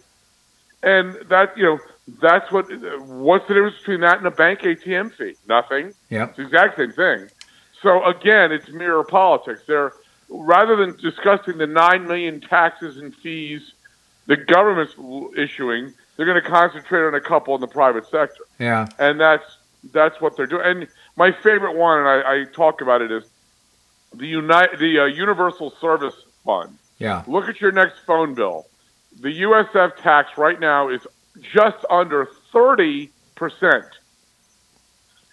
And 0.82 1.14
that, 1.28 1.56
you 1.56 1.64
know, 1.64 1.78
that's 2.20 2.52
what, 2.52 2.66
what's 3.00 3.48
the 3.48 3.54
difference 3.54 3.78
between 3.78 4.00
that 4.00 4.18
and 4.18 4.26
a 4.26 4.30
bank 4.30 4.60
ATM 4.60 5.14
fee? 5.14 5.34
Nothing. 5.48 5.94
Yep. 6.10 6.28
It's 6.28 6.36
the 6.36 6.42
exact 6.44 6.76
same 6.76 6.92
thing. 6.92 7.28
So 7.82 8.04
again, 8.04 8.52
it's 8.52 8.68
mirror 8.68 9.02
politics. 9.04 9.62
They're 9.66 9.92
rather 10.42 10.76
than 10.76 10.96
discussing 10.96 11.58
the 11.58 11.66
nine 11.66 12.06
million 12.06 12.40
taxes 12.40 12.96
and 12.98 13.14
fees 13.14 13.72
the 14.26 14.36
government's 14.36 14.94
issuing, 15.36 15.92
they're 16.16 16.26
going 16.26 16.40
to 16.42 16.48
concentrate 16.48 17.06
on 17.06 17.14
a 17.14 17.20
couple 17.20 17.54
in 17.54 17.60
the 17.60 17.66
private 17.68 18.06
sector, 18.06 18.44
Yeah. 18.58 18.86
and 18.98 19.20
that's 19.20 19.44
that's 19.92 20.18
what 20.20 20.36
they're 20.36 20.46
doing. 20.46 20.62
And 20.64 20.88
my 21.16 21.30
favorite 21.30 21.76
one, 21.76 21.98
and 21.98 22.08
I, 22.08 22.40
I 22.40 22.44
talk 22.44 22.80
about 22.80 23.02
it, 23.02 23.12
is 23.12 23.24
the 24.14 24.26
Unite 24.26 24.78
the 24.78 25.00
uh, 25.00 25.04
Universal 25.04 25.70
Service 25.80 26.14
Fund. 26.44 26.78
Yeah. 26.98 27.22
Look 27.26 27.48
at 27.48 27.60
your 27.60 27.72
next 27.72 27.98
phone 28.06 28.34
bill. 28.34 28.66
The 29.20 29.42
USF 29.42 29.96
tax 29.96 30.38
right 30.38 30.58
now 30.58 30.88
is 30.88 31.06
just 31.52 31.84
under 31.90 32.28
thirty 32.52 33.10
percent. 33.36 33.84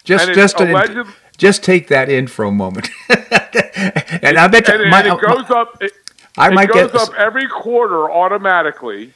Just 0.04 0.34
just 0.34 0.60
an, 0.60 0.70
alleged- 0.70 1.08
just 1.42 1.64
take 1.64 1.88
that 1.88 2.08
in 2.08 2.28
for 2.28 2.44
a 2.44 2.52
moment. 2.52 2.88
and 3.08 4.38
I 4.38 4.46
bet 4.46 4.68
you, 4.68 4.74
and, 4.74 4.90
my- 4.92 5.00
and 5.00 5.08
it 5.08 5.20
goes 5.20 5.50
up. 5.50 5.76
It, 5.82 5.90
I 6.38 6.46
it 6.48 6.54
might 6.54 6.68
goes 6.68 6.92
get 6.92 7.00
up 7.00 7.12
every 7.14 7.48
quarter 7.48 8.08
automatically, 8.08 9.12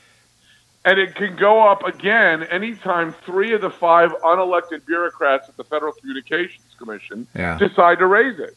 and 0.84 0.98
it 0.98 1.14
can 1.14 1.36
go 1.36 1.62
up 1.70 1.84
again 1.84 2.42
anytime 2.42 3.14
three 3.24 3.54
of 3.54 3.60
the 3.60 3.70
five 3.70 4.10
unelected 4.24 4.84
bureaucrats 4.86 5.48
at 5.48 5.56
the 5.56 5.62
Federal 5.62 5.92
Communications 5.92 6.66
Commission 6.76 7.28
Yeah. 7.36 7.56
decide 7.58 8.00
to 8.00 8.06
raise 8.06 8.40
it. 8.40 8.56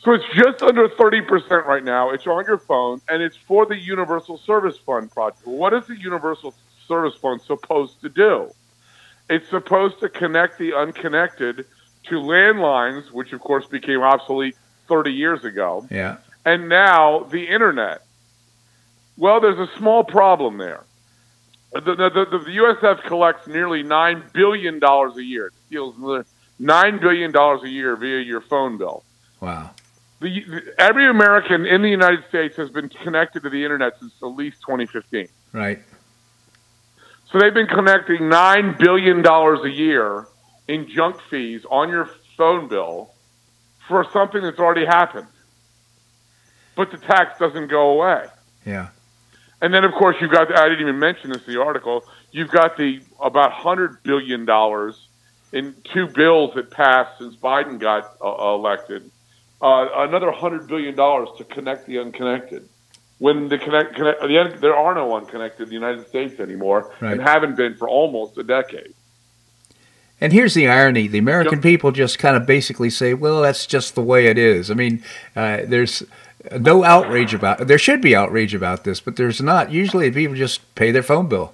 So 0.00 0.12
it's 0.14 0.24
just 0.34 0.62
under 0.62 0.88
30% 0.88 1.66
right 1.66 1.84
now. 1.84 2.10
It's 2.10 2.26
on 2.26 2.46
your 2.46 2.56
phone, 2.58 3.02
and 3.10 3.22
it's 3.22 3.36
for 3.36 3.66
the 3.66 3.76
Universal 3.76 4.38
Service 4.38 4.78
Fund 4.78 5.10
project. 5.10 5.46
What 5.46 5.74
is 5.74 5.86
the 5.86 5.96
Universal 6.00 6.54
Service 6.86 7.14
Fund 7.16 7.42
supposed 7.42 8.00
to 8.00 8.08
do? 8.08 8.50
It's 9.28 9.48
supposed 9.50 10.00
to 10.00 10.08
connect 10.08 10.56
the 10.58 10.72
unconnected 10.72 11.66
to 12.08 12.16
landlines, 12.16 13.10
which 13.10 13.32
of 13.32 13.40
course 13.40 13.66
became 13.66 14.00
obsolete 14.00 14.56
30 14.88 15.12
years 15.12 15.44
ago 15.44 15.86
yeah. 15.90 16.16
and 16.44 16.68
now 16.68 17.20
the 17.30 17.46
internet. 17.46 18.02
Well, 19.16 19.40
there's 19.40 19.58
a 19.58 19.76
small 19.76 20.04
problem 20.04 20.58
there. 20.58 20.84
The, 21.72 21.80
the, 21.80 21.94
the, 21.94 22.38
the 22.38 22.56
USF 22.56 23.02
collects 23.02 23.46
nearly 23.46 23.82
$9 23.82 24.32
billion 24.32 24.82
a 24.82 25.20
year. 25.20 25.48
It 25.48 25.52
steals 25.66 25.96
another 25.98 26.24
$9 26.60 27.00
billion 27.00 27.34
a 27.36 27.68
year 27.68 27.96
via 27.96 28.20
your 28.20 28.40
phone 28.40 28.78
bill. 28.78 29.02
Wow. 29.40 29.70
The, 30.20 30.44
the, 30.44 30.74
every 30.78 31.08
American 31.08 31.66
in 31.66 31.82
the 31.82 31.88
United 31.88 32.24
States 32.28 32.56
has 32.56 32.70
been 32.70 32.88
connected 32.88 33.42
to 33.42 33.50
the 33.50 33.62
internet 33.62 33.98
since 34.00 34.12
at 34.22 34.26
least 34.26 34.60
2015. 34.62 35.28
Right. 35.52 35.80
So 37.30 37.38
they've 37.38 37.52
been 37.52 37.66
connecting 37.66 38.22
$9 38.22 38.78
billion 38.78 39.24
a 39.26 39.68
year 39.68 40.26
in 40.68 40.88
junk 40.88 41.16
fees 41.30 41.64
on 41.70 41.88
your 41.88 42.08
phone 42.36 42.68
bill 42.68 43.10
for 43.88 44.06
something 44.12 44.42
that's 44.42 44.58
already 44.58 44.86
happened. 44.86 45.26
But 46.76 46.92
the 46.92 46.98
tax 46.98 47.38
doesn't 47.38 47.68
go 47.68 47.90
away. 47.90 48.26
Yeah. 48.64 48.88
And 49.60 49.74
then, 49.74 49.84
of 49.84 49.92
course, 49.92 50.16
you've 50.20 50.30
got, 50.30 50.56
I 50.56 50.68
didn't 50.68 50.82
even 50.82 50.98
mention 50.98 51.30
this 51.30 51.44
in 51.48 51.54
the 51.54 51.60
article, 51.60 52.04
you've 52.30 52.50
got 52.50 52.76
the 52.76 53.00
about 53.20 53.50
$100 53.50 54.02
billion 54.04 54.46
in 55.52 55.74
two 55.92 56.06
bills 56.06 56.54
that 56.54 56.70
passed 56.70 57.18
since 57.18 57.34
Biden 57.34 57.80
got 57.80 58.16
uh, 58.22 58.54
elected. 58.54 59.10
Uh, 59.60 59.88
another 59.96 60.30
$100 60.30 60.68
billion 60.68 60.94
to 60.94 61.44
connect 61.50 61.86
the 61.86 61.98
unconnected. 61.98 62.68
When 63.18 63.48
the 63.48 63.58
connect, 63.58 63.96
connect 63.96 64.20
the, 64.20 64.58
there 64.60 64.76
are 64.76 64.94
no 64.94 65.16
unconnected 65.16 65.62
in 65.62 65.68
the 65.68 65.74
United 65.74 66.06
States 66.06 66.38
anymore 66.38 66.94
and 67.00 67.20
haven't 67.20 67.56
been 67.56 67.74
for 67.74 67.88
almost 67.88 68.38
a 68.38 68.44
decade. 68.44 68.94
And 70.20 70.32
here's 70.32 70.54
the 70.54 70.68
irony: 70.68 71.06
the 71.06 71.18
American 71.18 71.54
Yep. 71.58 71.62
people 71.62 71.92
just 71.92 72.18
kind 72.18 72.36
of 72.36 72.46
basically 72.46 72.90
say, 72.90 73.14
"Well, 73.14 73.40
that's 73.42 73.66
just 73.66 73.94
the 73.94 74.02
way 74.02 74.26
it 74.26 74.38
is." 74.38 74.70
I 74.70 74.74
mean, 74.74 75.02
uh, 75.36 75.60
there's 75.64 76.02
no 76.58 76.84
outrage 76.84 77.34
about. 77.34 77.66
There 77.66 77.78
should 77.78 78.00
be 78.00 78.16
outrage 78.16 78.54
about 78.54 78.84
this, 78.84 79.00
but 79.00 79.16
there's 79.16 79.40
not. 79.40 79.70
Usually, 79.70 80.10
people 80.10 80.36
just 80.36 80.74
pay 80.74 80.90
their 80.90 81.02
phone 81.02 81.28
bill. 81.28 81.52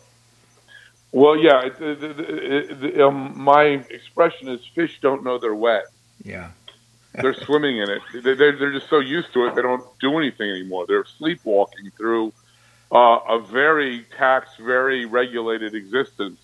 Well, 1.12 1.36
yeah, 1.36 1.66
it, 1.66 1.80
it, 1.80 2.84
it, 2.84 3.00
um, 3.00 3.32
my 3.38 3.62
expression 3.90 4.48
is 4.48 4.60
fish 4.74 4.98
don't 5.00 5.22
know 5.22 5.38
they're 5.38 5.54
wet. 5.54 5.84
Yeah. 6.24 6.50
they're 7.12 7.34
swimming 7.44 7.78
in 7.78 7.88
it. 7.88 8.02
They're, 8.24 8.34
they're 8.34 8.56
they're 8.56 8.72
just 8.72 8.88
so 8.88 8.98
used 8.98 9.32
to 9.34 9.46
it, 9.46 9.54
they 9.54 9.62
don't 9.62 9.84
do 10.00 10.18
anything 10.18 10.50
anymore. 10.50 10.86
They're 10.88 11.04
sleepwalking 11.04 11.92
through 11.96 12.32
uh, 12.90 13.18
a 13.28 13.38
very 13.40 14.06
taxed, 14.16 14.58
very 14.58 15.04
regulated 15.04 15.74
existence, 15.74 16.40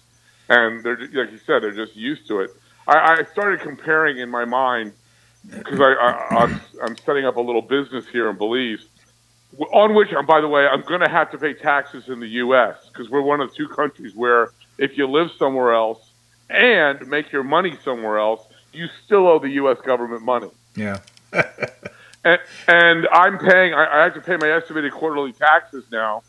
and 0.50 0.82
they're 0.82 0.98
like 0.98 1.32
you 1.32 1.38
said, 1.46 1.62
they're 1.62 1.70
just 1.70 1.96
used 1.96 2.26
to 2.28 2.40
it. 2.40 2.50
I, 2.86 3.20
I 3.20 3.24
started 3.32 3.60
comparing 3.60 4.18
in 4.18 4.28
my 4.28 4.44
mind 4.44 4.92
because 5.48 5.80
I, 5.80 5.92
I, 5.92 6.42
I'm, 6.42 6.60
I'm 6.82 6.96
setting 6.98 7.24
up 7.24 7.36
a 7.36 7.40
little 7.40 7.62
business 7.62 8.06
here 8.08 8.28
in 8.28 8.36
Belize, 8.36 8.84
on 9.72 9.94
which, 9.94 10.12
um, 10.12 10.26
by 10.26 10.40
the 10.40 10.48
way, 10.48 10.66
I'm 10.66 10.82
going 10.82 11.00
to 11.00 11.08
have 11.08 11.30
to 11.30 11.38
pay 11.38 11.54
taxes 11.54 12.08
in 12.08 12.20
the 12.20 12.28
U.S. 12.28 12.76
because 12.88 13.08
we're 13.08 13.22
one 13.22 13.40
of 13.40 13.54
two 13.54 13.68
countries 13.68 14.14
where 14.14 14.50
if 14.76 14.98
you 14.98 15.06
live 15.06 15.30
somewhere 15.38 15.72
else 15.72 16.10
and 16.50 17.06
make 17.06 17.32
your 17.32 17.44
money 17.44 17.78
somewhere 17.84 18.18
else, 18.18 18.44
you 18.72 18.88
still 19.04 19.26
owe 19.28 19.38
the 19.38 19.48
U.S. 19.50 19.78
government 19.84 20.22
money. 20.22 20.50
Yeah. 20.74 20.98
and, 21.32 22.40
and 22.66 23.08
I'm 23.12 23.38
paying. 23.38 23.72
I, 23.72 24.00
I 24.00 24.02
have 24.02 24.14
to 24.14 24.20
pay 24.20 24.36
my 24.36 24.50
estimated 24.50 24.92
quarterly 24.92 25.32
taxes 25.32 25.84
now, 25.92 26.22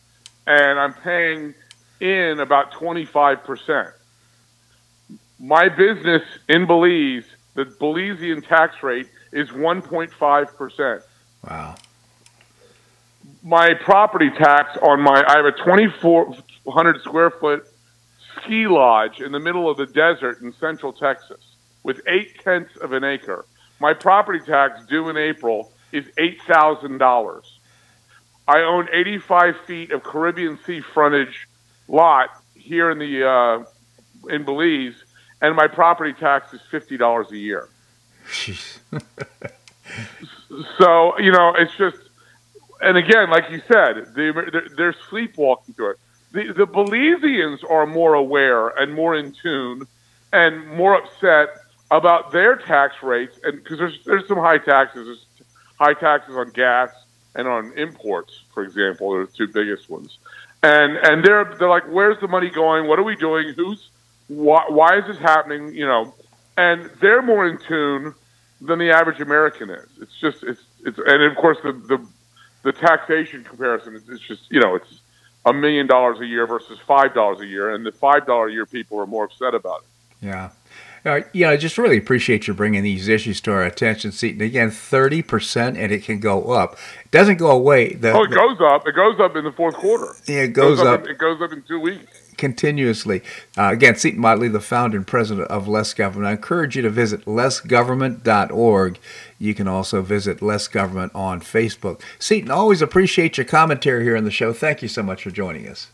and 0.45 0.79
I'm 0.79 0.93
paying 0.93 1.55
in 1.99 2.39
about 2.39 2.71
25 2.73 3.43
percent. 3.43 3.89
My 5.41 5.69
business 5.69 6.21
in 6.47 6.67
Belize, 6.67 7.25
the 7.55 7.65
Belizean 7.65 8.47
tax 8.47 8.83
rate 8.83 9.07
is 9.31 9.49
1.5 9.49 10.55
percent. 10.55 11.01
Wow. 11.49 11.75
My 13.41 13.73
property 13.73 14.29
tax 14.29 14.77
on 14.83 15.01
my 15.01 15.23
I 15.27 15.37
have 15.37 15.45
a 15.45 15.51
2,400 15.51 17.01
square 17.01 17.31
foot 17.31 17.65
ski 18.37 18.67
lodge 18.67 19.19
in 19.19 19.31
the 19.31 19.39
middle 19.39 19.67
of 19.67 19.77
the 19.77 19.87
desert 19.87 20.41
in 20.41 20.53
central 20.53 20.93
Texas 20.93 21.41
with 21.81 22.01
eight 22.07 22.39
tenths 22.43 22.77
of 22.77 22.93
an 22.93 23.03
acre. 23.03 23.45
My 23.79 23.95
property 23.95 24.39
tax 24.45 24.85
due 24.85 25.09
in 25.09 25.17
April 25.17 25.71
is 25.91 26.05
$8,000. 26.19 27.41
I 28.47 28.59
own 28.59 28.87
85 28.93 29.55
feet 29.65 29.91
of 29.91 30.03
Caribbean 30.03 30.59
Sea 30.65 30.81
frontage 30.81 31.47
lot 31.87 32.29
here 32.53 32.91
in 32.91 32.99
the 32.99 33.27
uh, 33.27 33.63
in 34.29 34.45
Belize, 34.45 35.03
and 35.41 35.55
my 35.55 35.67
property 35.67 36.13
tax 36.13 36.53
is 36.53 36.61
fifty 36.69 36.97
dollars 36.97 37.31
a 37.31 37.37
year. 37.37 37.67
so 40.77 41.17
you 41.19 41.31
know, 41.31 41.53
it's 41.57 41.75
just, 41.77 41.97
and 42.81 42.97
again, 42.97 43.29
like 43.29 43.49
you 43.49 43.61
said, 43.67 44.13
they, 44.15 44.31
they're, 44.31 44.67
they're 44.75 44.95
sleepwalking 45.09 45.73
through 45.73 45.91
it. 45.91 45.97
The, 46.31 46.53
the 46.53 46.67
Belizeans 46.67 47.69
are 47.69 47.85
more 47.85 48.13
aware 48.13 48.69
and 48.69 48.93
more 48.93 49.15
in 49.15 49.33
tune 49.33 49.87
and 50.31 50.65
more 50.67 50.95
upset 50.95 51.49
about 51.89 52.31
their 52.31 52.55
tax 52.55 52.95
rates, 53.03 53.37
and 53.43 53.61
because 53.61 53.77
there's 53.79 54.03
there's 54.05 54.27
some 54.27 54.37
high 54.37 54.59
taxes, 54.59 55.07
there's 55.07 55.25
high 55.77 55.93
taxes 55.93 56.35
on 56.35 56.49
gas 56.51 56.89
and 57.35 57.47
on 57.47 57.73
imports, 57.77 58.43
for 58.53 58.63
example, 58.63 59.13
are 59.13 59.25
the 59.25 59.31
two 59.31 59.47
biggest 59.47 59.89
ones. 59.89 60.17
And 60.63 60.95
and 60.97 61.25
they're 61.25 61.55
they're 61.57 61.69
like, 61.69 61.85
where's 61.89 62.19
the 62.21 62.27
money 62.27 62.49
going? 62.49 62.87
What 62.87 62.99
are 62.99 63.03
we 63.03 63.15
doing? 63.15 63.53
Who's 63.55 63.89
why, 64.31 64.65
why 64.69 64.97
is 64.97 65.05
this 65.07 65.17
happening? 65.17 65.73
You 65.73 65.85
know, 65.85 66.13
and 66.57 66.89
they're 67.01 67.21
more 67.21 67.47
in 67.47 67.57
tune 67.67 68.13
than 68.61 68.79
the 68.79 68.91
average 68.91 69.19
American 69.19 69.69
is. 69.69 69.87
It's 70.01 70.19
just 70.19 70.43
it's 70.43 70.61
it's 70.85 70.97
and 70.97 71.23
of 71.23 71.35
course 71.35 71.57
the 71.63 71.73
the, 71.73 72.05
the 72.63 72.71
taxation 72.71 73.43
comparison 73.43 73.95
is 73.95 74.07
it's 74.07 74.21
just 74.21 74.43
you 74.49 74.59
know 74.59 74.75
it's 74.75 75.01
a 75.45 75.53
million 75.53 75.87
dollars 75.87 76.19
a 76.19 76.25
year 76.25 76.47
versus 76.47 76.79
five 76.87 77.13
dollars 77.13 77.39
a 77.41 77.45
year, 77.45 77.73
and 77.73 77.85
the 77.85 77.91
five 77.91 78.25
dollar 78.25 78.47
a 78.47 78.51
year 78.51 78.65
people 78.65 78.99
are 78.99 79.07
more 79.07 79.25
upset 79.25 79.53
about 79.53 79.81
it. 79.81 80.25
Yeah. 80.25 80.51
Uh, 81.03 81.21
yeah, 81.33 81.49
I 81.49 81.57
just 81.57 81.79
really 81.79 81.97
appreciate 81.97 82.45
you 82.45 82.53
bringing 82.53 82.83
these 82.83 83.07
issues 83.07 83.41
to 83.41 83.51
our 83.51 83.63
attention, 83.63 84.11
Seton. 84.11 84.39
Again, 84.39 84.69
30%, 84.69 85.75
and 85.75 85.91
it 85.91 86.03
can 86.03 86.19
go 86.19 86.51
up. 86.51 86.73
It 87.03 87.09
doesn't 87.09 87.37
go 87.37 87.49
away. 87.49 87.95
The, 87.95 88.11
oh, 88.11 88.23
it 88.23 88.29
the, 88.29 88.35
goes 88.35 88.57
up. 88.61 88.87
It 88.87 88.95
goes 88.95 89.19
up 89.19 89.35
in 89.35 89.43
the 89.43 89.51
fourth 89.51 89.73
quarter. 89.73 90.13
Yeah, 90.27 90.41
it 90.41 90.49
goes, 90.49 90.79
it 90.79 90.83
goes 90.83 90.93
up. 90.93 91.01
up. 91.01 91.07
It 91.07 91.17
goes 91.17 91.41
up 91.41 91.51
in 91.53 91.63
two 91.63 91.79
weeks. 91.79 92.20
Continuously. 92.41 93.21
Uh, 93.55 93.69
again, 93.71 93.95
Seton 93.95 94.19
Motley, 94.19 94.47
the 94.47 94.59
founder 94.59 94.97
and 94.97 95.05
president 95.05 95.47
of 95.49 95.67
Less 95.67 95.93
Government. 95.93 96.27
I 96.27 96.31
encourage 96.31 96.75
you 96.75 96.81
to 96.81 96.89
visit 96.89 97.25
lessgovernment.org. 97.25 98.99
You 99.37 99.53
can 99.53 99.67
also 99.67 100.01
visit 100.01 100.41
Less 100.41 100.67
Government 100.67 101.11
on 101.13 101.41
Facebook. 101.41 102.01
Seton, 102.17 102.49
always 102.49 102.81
appreciate 102.81 103.37
your 103.37 103.45
commentary 103.45 104.03
here 104.03 104.17
on 104.17 104.23
the 104.23 104.31
show. 104.31 104.53
Thank 104.53 104.81
you 104.81 104.87
so 104.87 105.03
much 105.03 105.21
for 105.21 105.29
joining 105.29 105.67
us. 105.67 105.89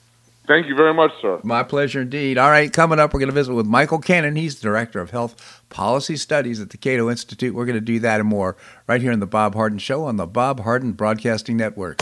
Thank 0.47 0.67
you 0.67 0.75
very 0.75 0.93
much, 0.93 1.11
sir. 1.21 1.41
My 1.43 1.63
pleasure 1.63 2.03
indeed. 2.03 2.37
All 2.37 2.49
right, 2.49 2.71
coming 2.71 2.97
up, 2.97 3.13
we're 3.13 3.19
going 3.19 3.27
to 3.27 3.35
visit 3.35 3.53
with 3.53 3.65
Michael 3.65 3.99
Cannon. 3.99 4.37
He's 4.37 4.55
the 4.55 4.63
Director 4.63 5.01
of 5.01 5.11
Health 5.11 5.61
Policy 5.67 6.15
Studies 6.15 6.61
at 6.61 6.69
the 6.69 6.77
Cato 6.77 7.09
Institute. 7.09 7.53
We're 7.53 7.65
going 7.65 7.75
to 7.75 7.81
do 7.81 7.99
that 7.99 8.21
and 8.21 8.29
more 8.29 8.55
right 8.87 9.01
here 9.01 9.11
in 9.11 9.19
the 9.19 9.27
Bob 9.27 9.53
Harden 9.53 9.79
Show 9.79 10.05
on 10.05 10.15
the 10.15 10.25
Bob 10.25 10.61
Harden 10.61 10.93
Broadcasting 10.93 11.57
Network. 11.57 12.01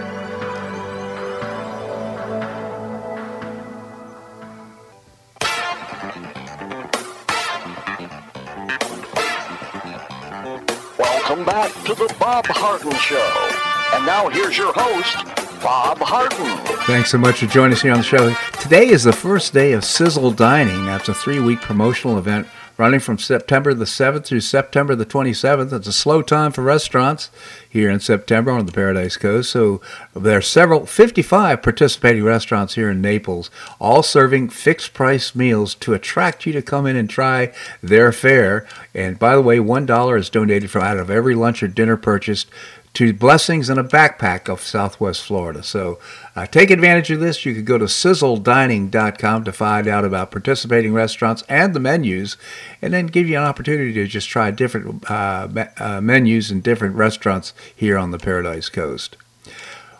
Back 11.45 11.73
to 11.85 11.93
the 11.93 12.13
Bob 12.19 12.45
Harden 12.47 12.91
Show. 12.93 13.95
And 13.95 14.05
now 14.05 14.29
here's 14.29 14.57
your 14.57 14.73
host, 14.73 15.15
Bob 15.61 15.97
Harden. 15.99 16.57
Thanks 16.85 17.11
so 17.11 17.17
much 17.17 17.39
for 17.39 17.47
joining 17.47 17.73
us 17.73 17.81
here 17.81 17.91
on 17.91 17.99
the 17.99 18.03
show. 18.03 18.33
Today 18.59 18.87
is 18.87 19.03
the 19.03 19.13
first 19.13 19.53
day 19.53 19.73
of 19.73 19.83
Sizzle 19.83 20.31
Dining. 20.31 20.85
That's 20.85 21.09
a 21.09 21.13
three 21.13 21.39
week 21.39 21.61
promotional 21.61 22.17
event 22.17 22.47
running 22.81 22.99
from 22.99 23.19
September 23.19 23.75
the 23.75 23.85
7th 23.85 24.25
through 24.25 24.39
September 24.39 24.95
the 24.95 25.05
27th. 25.05 25.71
It's 25.71 25.85
a 25.85 25.93
slow 25.93 26.23
time 26.23 26.51
for 26.51 26.63
restaurants 26.63 27.29
here 27.69 27.91
in 27.91 27.99
September 27.99 28.49
on 28.49 28.65
the 28.65 28.71
Paradise 28.71 29.17
Coast. 29.17 29.51
So 29.51 29.81
there 30.15 30.39
are 30.39 30.41
several, 30.41 30.87
55 30.87 31.61
participating 31.61 32.23
restaurants 32.23 32.73
here 32.73 32.89
in 32.89 32.99
Naples, 32.99 33.51
all 33.77 34.01
serving 34.01 34.49
fixed 34.49 34.95
price 34.95 35.35
meals 35.35 35.75
to 35.75 35.93
attract 35.93 36.47
you 36.47 36.53
to 36.53 36.63
come 36.63 36.87
in 36.87 36.95
and 36.95 37.07
try 37.07 37.53
their 37.83 38.11
fare. 38.11 38.67
And 38.95 39.19
by 39.19 39.35
the 39.35 39.43
way, 39.43 39.59
$1 39.59 40.19
is 40.19 40.31
donated 40.31 40.71
from 40.71 40.81
out 40.81 40.97
of 40.97 41.11
every 41.11 41.35
lunch 41.35 41.61
or 41.61 41.67
dinner 41.67 41.97
purchased 41.97 42.49
to 42.93 43.13
Blessings 43.13 43.69
in 43.69 43.77
a 43.77 43.83
Backpack 43.83 44.49
of 44.49 44.61
Southwest 44.61 45.23
Florida. 45.23 45.63
So 45.63 45.97
uh, 46.35 46.45
take 46.45 46.69
advantage 46.69 47.09
of 47.11 47.19
this. 47.19 47.45
You 47.45 47.55
could 47.55 47.65
go 47.65 47.77
to 47.77 47.85
sizzledining.com 47.85 49.43
to 49.43 49.51
find 49.51 49.87
out 49.87 50.03
about 50.03 50.31
participating 50.31 50.93
restaurants 50.93 51.43
and 51.47 51.73
the 51.73 51.79
menus, 51.79 52.35
and 52.81 52.93
then 52.93 53.07
give 53.07 53.29
you 53.29 53.37
an 53.37 53.43
opportunity 53.43 53.93
to 53.93 54.07
just 54.07 54.27
try 54.27 54.51
different 54.51 55.09
uh, 55.09 55.47
uh, 55.77 56.01
menus 56.01 56.51
in 56.51 56.61
different 56.61 56.95
restaurants 56.95 57.53
here 57.73 57.97
on 57.97 58.11
the 58.11 58.19
Paradise 58.19 58.69
Coast. 58.69 59.15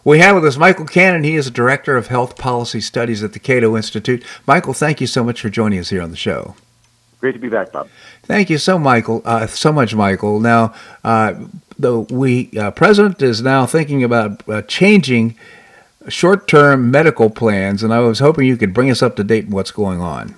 We 0.03 0.19
have 0.19 0.35
with 0.35 0.45
us 0.45 0.57
Michael 0.57 0.85
Cannon. 0.85 1.23
He 1.23 1.35
is 1.35 1.47
a 1.47 1.51
director 1.51 1.95
of 1.95 2.07
health 2.07 2.37
policy 2.37 2.81
studies 2.81 3.23
at 3.23 3.33
the 3.33 3.39
Cato 3.39 3.77
Institute. 3.77 4.25
Michael, 4.47 4.73
thank 4.73 4.99
you 4.99 5.07
so 5.07 5.23
much 5.23 5.39
for 5.39 5.49
joining 5.49 5.79
us 5.79 5.89
here 5.89 6.01
on 6.01 6.09
the 6.09 6.17
show. 6.17 6.55
Great 7.19 7.33
to 7.33 7.39
be 7.39 7.49
back, 7.49 7.71
Bob. 7.71 7.87
Thank 8.23 8.49
you 8.49 8.57
so, 8.57 8.79
Michael. 8.79 9.21
Uh, 9.23 9.45
so 9.45 9.71
much, 9.71 9.93
Michael. 9.93 10.39
Now, 10.39 10.73
uh, 11.03 11.35
the 11.81 11.99
we 11.99 12.49
uh, 12.57 12.71
president 12.71 13.21
is 13.21 13.41
now 13.41 13.65
thinking 13.65 14.03
about 14.03 14.47
uh, 14.47 14.61
changing 14.63 15.35
short-term 16.07 16.89
medical 16.89 17.29
plans, 17.29 17.83
and 17.83 17.93
I 17.93 17.99
was 17.99 18.19
hoping 18.19 18.47
you 18.47 18.57
could 18.57 18.73
bring 18.73 18.89
us 18.89 19.01
up 19.01 19.15
to 19.17 19.23
date 19.23 19.45
on 19.45 19.51
what's 19.51 19.71
going 19.71 20.01
on. 20.01 20.35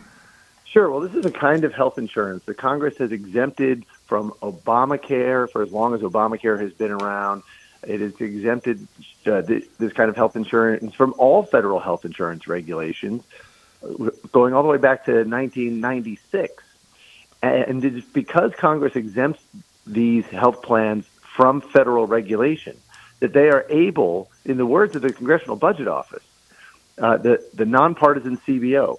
Sure. 0.66 0.90
Well, 0.90 1.02
this 1.02 1.14
is 1.14 1.26
a 1.26 1.32
kind 1.32 1.64
of 1.64 1.74
health 1.74 1.98
insurance 1.98 2.44
that 2.46 2.58
Congress 2.58 2.98
has 2.98 3.12
exempted 3.12 3.86
from 4.08 4.32
Obamacare 4.42 5.50
for 5.50 5.62
as 5.62 5.72
long 5.72 5.94
as 5.94 6.02
Obamacare 6.02 6.60
has 6.60 6.74
been 6.74 6.92
around. 6.92 7.44
It 7.88 8.00
has 8.00 8.20
exempted 8.20 8.88
uh, 9.26 9.42
this 9.42 9.94
kind 9.94 10.10
of 10.10 10.16
health 10.16 10.36
insurance 10.36 10.96
from 10.96 11.14
all 11.18 11.44
federal 11.44 11.80
health 11.80 12.06
insurance 12.06 12.48
regulations, 12.48 13.24
going 14.32 14.54
all 14.54 14.64
the 14.64 14.70
way 14.70 14.78
back 14.78 15.06
to 15.06 15.12
1996. 15.12 16.64
And 17.44 18.04
because 18.14 18.54
Congress 18.56 18.96
exempts 18.96 19.44
these 19.86 20.26
health 20.26 20.62
plans 20.62 21.06
from 21.36 21.62
federal 21.62 22.08
regulation 22.08 22.78
that 23.20 23.34
they 23.34 23.50
are 23.50 23.66
able, 23.70 24.30
in 24.46 24.58
the 24.58 24.66
words 24.66 24.96
of 24.96 25.02
the 25.02 25.12
Congressional 25.12 25.56
Budget 25.56 25.88
Office, 25.88 26.24
uh, 26.98 27.18
the, 27.18 27.44
the 27.54 27.66
nonpartisan 27.66 28.38
CBO, 28.38 28.98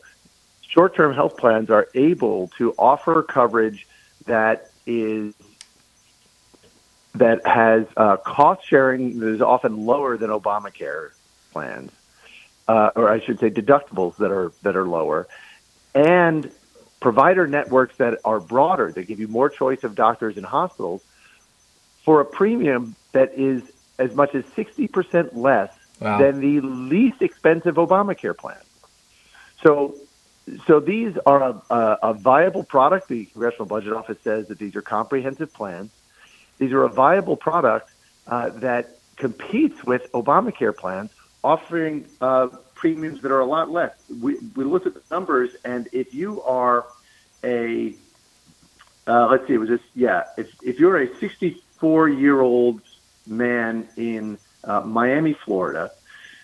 short 0.69 0.97
term 0.97 1.15
health 1.15 1.37
plans 1.37 1.71
are 1.71 1.89
able 1.95 2.49
to 2.59 2.73
offer 2.79 3.23
coverage 3.23 3.87
that 4.27 4.71
is 4.87 5.35
that 7.15 7.47
has 7.47 7.87
uh, 7.97 8.17
cost 8.17 8.67
sharing 8.67 9.21
that 9.21 9.29
is 9.29 9.41
often 9.41 9.87
lower 9.87 10.17
than 10.17 10.31
Obamacare 10.31 11.11
plans, 11.53 11.93
uh, 12.67 12.91
or 12.97 13.09
I 13.09 13.21
should 13.21 13.39
say 13.39 13.51
deductibles 13.51 14.17
that 14.17 14.33
are 14.33 14.53
that 14.63 14.75
are 14.75 14.87
lower, 14.87 15.29
and 15.95 16.51
provider 16.99 17.47
networks 17.47 17.97
that 17.99 18.19
are 18.25 18.41
broader 18.41 18.91
that 18.91 19.05
give 19.05 19.21
you 19.21 19.29
more 19.29 19.51
choice 19.51 19.85
of 19.85 19.95
doctors 19.95 20.37
and 20.37 20.47
hospitals 20.47 21.03
for 22.05 22.21
a 22.21 22.25
premium 22.25 22.95
that 23.13 23.35
is 23.35 23.63
as 23.99 24.15
much 24.15 24.35
as 24.35 24.45
60% 24.57 25.35
less 25.35 25.73
wow. 26.01 26.19
than 26.19 26.41
the 26.41 26.61
least 26.61 27.23
expensive 27.23 27.77
Obamacare 27.77 28.37
plan. 28.37 28.59
So, 29.63 29.95
so 30.67 30.81
these 30.81 31.17
are 31.25 31.43
a, 31.43 31.63
a, 31.71 31.99
a, 32.03 32.15
viable 32.15 32.65
product. 32.65 33.09
The 33.09 33.25
Congressional 33.27 33.67
Budget 33.67 33.95
Office 33.95 34.19
says 34.23 34.49
that 34.49 34.59
these 34.59 34.77
are 34.77 34.83
comprehensive 34.83 35.53
plans. 35.55 35.91
These 36.59 36.73
are 36.73 36.83
a 36.83 36.89
viable 36.89 37.37
product 37.37 37.91
uh, 38.27 38.51
that 38.51 38.99
competes 39.17 39.83
with 39.85 40.11
Obamacare 40.13 40.77
plans, 40.77 41.11
offering 41.43 42.07
uh, 42.21 42.49
premiums 42.75 43.23
that 43.23 43.31
are 43.31 43.41
a 43.41 43.47
lot 43.47 43.71
less. 43.71 43.95
We, 44.11 44.37
we 44.55 44.65
looked 44.65 44.87
at 44.87 44.95
the 44.95 45.03
numbers, 45.11 45.51
and 45.65 45.89
if 45.93 46.13
you 46.13 46.43
are 46.43 46.85
a 47.43 47.95
uh, 49.07 49.29
let's 49.31 49.47
see, 49.47 49.55
it 49.55 49.59
was 49.59 49.69
this, 49.69 49.81
yeah. 49.95 50.25
If 50.39 50.51
if 50.63 50.81
you're 50.81 50.97
a 50.97 51.15
64 51.85 52.09
year 52.09 52.41
old 52.41 52.81
man 53.27 53.87
in 53.97 54.39
uh, 54.65 54.81
Miami, 54.81 55.35
Florida, 55.45 55.91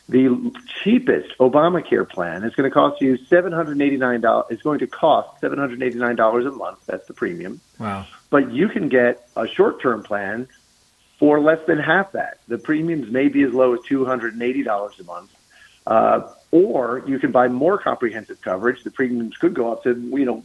the 0.08 0.52
cheapest 0.82 1.38
Obamacare 1.38 2.06
plan 2.08 2.44
is 2.44 2.54
going 2.54 2.68
to 2.68 2.74
cost 2.74 3.00
you 3.00 3.16
seven 3.26 3.52
hundred 3.52 3.80
eighty 3.80 3.96
nine 3.96 4.20
dollars. 4.20 4.46
It's 4.50 4.62
going 4.62 4.80
to 4.80 4.86
cost 4.86 5.40
seven 5.40 5.58
hundred 5.58 5.82
eighty 5.82 5.98
nine 5.98 6.16
dollars 6.16 6.44
a 6.44 6.50
month. 6.50 6.84
That's 6.86 7.06
the 7.06 7.14
premium. 7.14 7.60
Wow! 7.78 8.06
But 8.28 8.52
you 8.52 8.68
can 8.68 8.88
get 8.88 9.28
a 9.36 9.46
short 9.48 9.80
term 9.80 10.02
plan 10.02 10.48
for 11.18 11.40
less 11.40 11.64
than 11.66 11.78
half 11.78 12.12
that. 12.12 12.40
The 12.48 12.58
premiums 12.58 13.10
may 13.10 13.28
be 13.28 13.42
as 13.42 13.54
low 13.54 13.72
as 13.74 13.80
two 13.86 14.04
hundred 14.04 14.34
and 14.34 14.42
eighty 14.42 14.62
dollars 14.62 14.98
a 15.00 15.04
month. 15.04 15.30
Uh, 15.86 16.32
or 16.52 17.02
you 17.06 17.18
can 17.18 17.30
buy 17.30 17.48
more 17.48 17.78
comprehensive 17.78 18.40
coverage. 18.40 18.82
The 18.82 18.90
premiums 18.90 19.36
could 19.36 19.54
go 19.54 19.72
up 19.72 19.84
to 19.84 19.94
you 19.94 20.24
know 20.24 20.44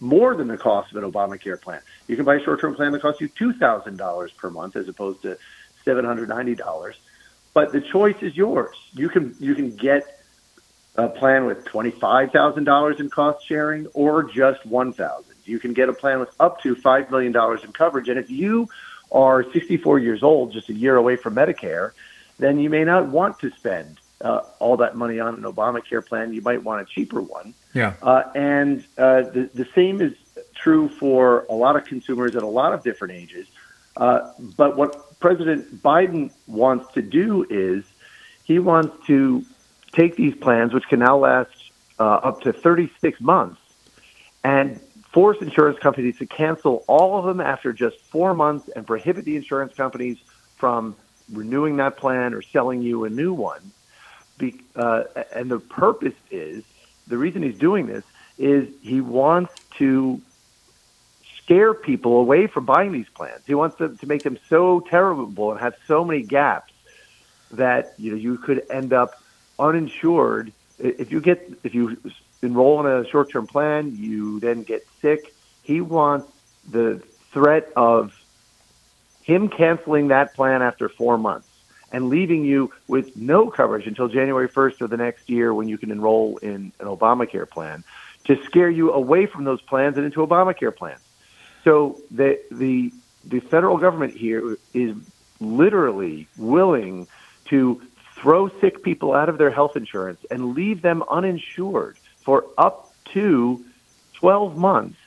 more 0.00 0.34
than 0.34 0.48
the 0.48 0.58
cost 0.58 0.92
of 0.92 1.02
an 1.02 1.10
Obamacare 1.10 1.60
plan. 1.60 1.80
You 2.06 2.16
can 2.16 2.24
buy 2.24 2.36
a 2.36 2.44
short-term 2.44 2.74
plan 2.74 2.92
that 2.92 3.02
costs 3.02 3.20
you 3.20 3.28
two 3.28 3.52
thousand 3.52 3.96
dollars 3.96 4.32
per 4.32 4.50
month 4.50 4.76
as 4.76 4.88
opposed 4.88 5.22
to 5.22 5.38
seven 5.84 6.04
hundred 6.04 6.28
ninety 6.28 6.54
dollars. 6.54 6.96
But 7.54 7.72
the 7.72 7.80
choice 7.80 8.16
is 8.20 8.36
yours. 8.36 8.76
You 8.92 9.08
can 9.08 9.34
you 9.38 9.54
can 9.54 9.76
get 9.76 10.20
a 10.96 11.08
plan 11.08 11.46
with 11.46 11.64
twenty 11.64 11.92
five 11.92 12.32
thousand 12.32 12.64
dollars 12.64 12.98
in 12.98 13.08
cost 13.08 13.46
sharing 13.46 13.86
or 13.88 14.24
just 14.24 14.66
one 14.66 14.92
thousand. 14.92 15.36
You 15.44 15.58
can 15.58 15.72
get 15.72 15.88
a 15.88 15.94
plan 15.94 16.20
with 16.20 16.30
up 16.38 16.60
to 16.62 16.74
five 16.74 17.10
million 17.10 17.32
dollars 17.32 17.64
in 17.64 17.72
coverage. 17.72 18.08
And 18.08 18.18
if 18.18 18.28
you 18.28 18.68
are 19.10 19.50
64 19.52 20.00
years 20.00 20.22
old, 20.22 20.52
just 20.52 20.68
a 20.68 20.74
year 20.74 20.94
away 20.96 21.16
from 21.16 21.34
Medicare, 21.34 21.92
then 22.38 22.58
you 22.58 22.68
may 22.68 22.84
not 22.84 23.06
want 23.06 23.38
to 23.38 23.50
spend 23.52 23.98
uh, 24.20 24.40
all 24.58 24.76
that 24.78 24.96
money 24.96 25.20
on 25.20 25.34
an 25.34 25.42
Obamacare 25.42 26.04
plan. 26.04 26.32
You 26.32 26.42
might 26.42 26.62
want 26.62 26.82
a 26.82 26.84
cheaper 26.84 27.20
one. 27.20 27.54
Yeah. 27.74 27.94
Uh, 28.02 28.24
and 28.34 28.84
uh, 28.96 29.22
the, 29.22 29.50
the 29.54 29.66
same 29.74 30.00
is 30.00 30.14
true 30.54 30.88
for 30.88 31.46
a 31.48 31.54
lot 31.54 31.76
of 31.76 31.84
consumers 31.84 32.34
at 32.34 32.42
a 32.42 32.46
lot 32.46 32.72
of 32.72 32.82
different 32.82 33.14
ages. 33.14 33.46
Uh, 33.96 34.32
but 34.56 34.76
what 34.76 35.18
President 35.20 35.82
Biden 35.82 36.30
wants 36.46 36.92
to 36.94 37.02
do 37.02 37.46
is 37.48 37.84
he 38.44 38.58
wants 38.58 39.06
to 39.06 39.44
take 39.92 40.16
these 40.16 40.34
plans, 40.34 40.72
which 40.72 40.88
can 40.88 41.00
now 41.00 41.18
last 41.18 41.50
uh, 41.98 42.04
up 42.04 42.40
to 42.42 42.52
36 42.52 43.20
months, 43.20 43.60
and 44.44 44.80
force 45.12 45.38
insurance 45.40 45.78
companies 45.78 46.18
to 46.18 46.26
cancel 46.26 46.84
all 46.86 47.18
of 47.18 47.24
them 47.24 47.40
after 47.40 47.72
just 47.72 48.00
four 48.02 48.34
months 48.34 48.68
and 48.68 48.86
prohibit 48.86 49.24
the 49.24 49.36
insurance 49.36 49.74
companies 49.74 50.18
from 50.56 50.94
renewing 51.32 51.76
that 51.76 51.96
plan 51.96 52.34
or 52.34 52.42
selling 52.42 52.82
you 52.82 53.04
a 53.04 53.10
new 53.10 53.32
one. 53.32 53.72
Be, 54.38 54.60
uh, 54.76 55.04
and 55.34 55.50
the 55.50 55.58
purpose 55.58 56.14
is 56.30 56.64
the 57.06 57.18
reason 57.18 57.42
he's 57.42 57.58
doing 57.58 57.86
this 57.86 58.04
is 58.38 58.68
he 58.82 59.00
wants 59.00 59.52
to 59.78 60.20
scare 61.42 61.74
people 61.74 62.20
away 62.20 62.46
from 62.46 62.64
buying 62.64 62.92
these 62.92 63.08
plans. 63.08 63.42
He 63.46 63.54
wants 63.54 63.78
to, 63.78 63.96
to 63.96 64.06
make 64.06 64.22
them 64.22 64.38
so 64.48 64.80
terrible 64.80 65.50
and 65.50 65.60
have 65.60 65.74
so 65.86 66.04
many 66.04 66.22
gaps 66.22 66.72
that 67.52 67.94
you 67.98 68.10
know 68.10 68.16
you 68.16 68.36
could 68.36 68.64
end 68.70 68.92
up 68.92 69.20
uninsured 69.58 70.52
if 70.78 71.10
you 71.10 71.20
get 71.20 71.50
if 71.64 71.74
you 71.74 71.96
enroll 72.42 72.86
in 72.86 72.86
a 72.86 73.08
short-term 73.08 73.46
plan, 73.46 73.96
you 73.96 74.38
then 74.40 74.62
get 74.62 74.86
sick. 75.00 75.34
He 75.62 75.80
wants 75.80 76.30
the 76.70 77.02
threat 77.32 77.72
of 77.76 78.14
him 79.22 79.48
canceling 79.48 80.08
that 80.08 80.34
plan 80.34 80.62
after 80.62 80.88
four 80.88 81.18
months 81.18 81.47
and 81.92 82.08
leaving 82.08 82.44
you 82.44 82.72
with 82.86 83.16
no 83.16 83.50
coverage 83.50 83.86
until 83.86 84.08
January 84.08 84.48
1st 84.48 84.80
of 84.82 84.90
the 84.90 84.96
next 84.96 85.28
year 85.28 85.54
when 85.54 85.68
you 85.68 85.78
can 85.78 85.90
enroll 85.90 86.36
in 86.38 86.72
an 86.80 86.86
Obamacare 86.86 87.48
plan 87.48 87.84
to 88.24 88.42
scare 88.44 88.70
you 88.70 88.92
away 88.92 89.26
from 89.26 89.44
those 89.44 89.60
plans 89.62 89.96
and 89.96 90.04
into 90.04 90.26
Obamacare 90.26 90.74
plans. 90.74 91.00
So 91.64 92.00
the 92.10 92.40
the 92.50 92.92
the 93.24 93.40
federal 93.40 93.78
government 93.78 94.14
here 94.16 94.56
is 94.72 94.96
literally 95.40 96.28
willing 96.36 97.06
to 97.46 97.80
throw 98.16 98.48
sick 98.60 98.82
people 98.82 99.12
out 99.12 99.28
of 99.28 99.38
their 99.38 99.50
health 99.50 99.76
insurance 99.76 100.20
and 100.30 100.54
leave 100.54 100.82
them 100.82 101.02
uninsured 101.10 101.96
for 102.20 102.44
up 102.58 102.92
to 103.12 103.64
12 104.14 104.56
months 104.56 104.98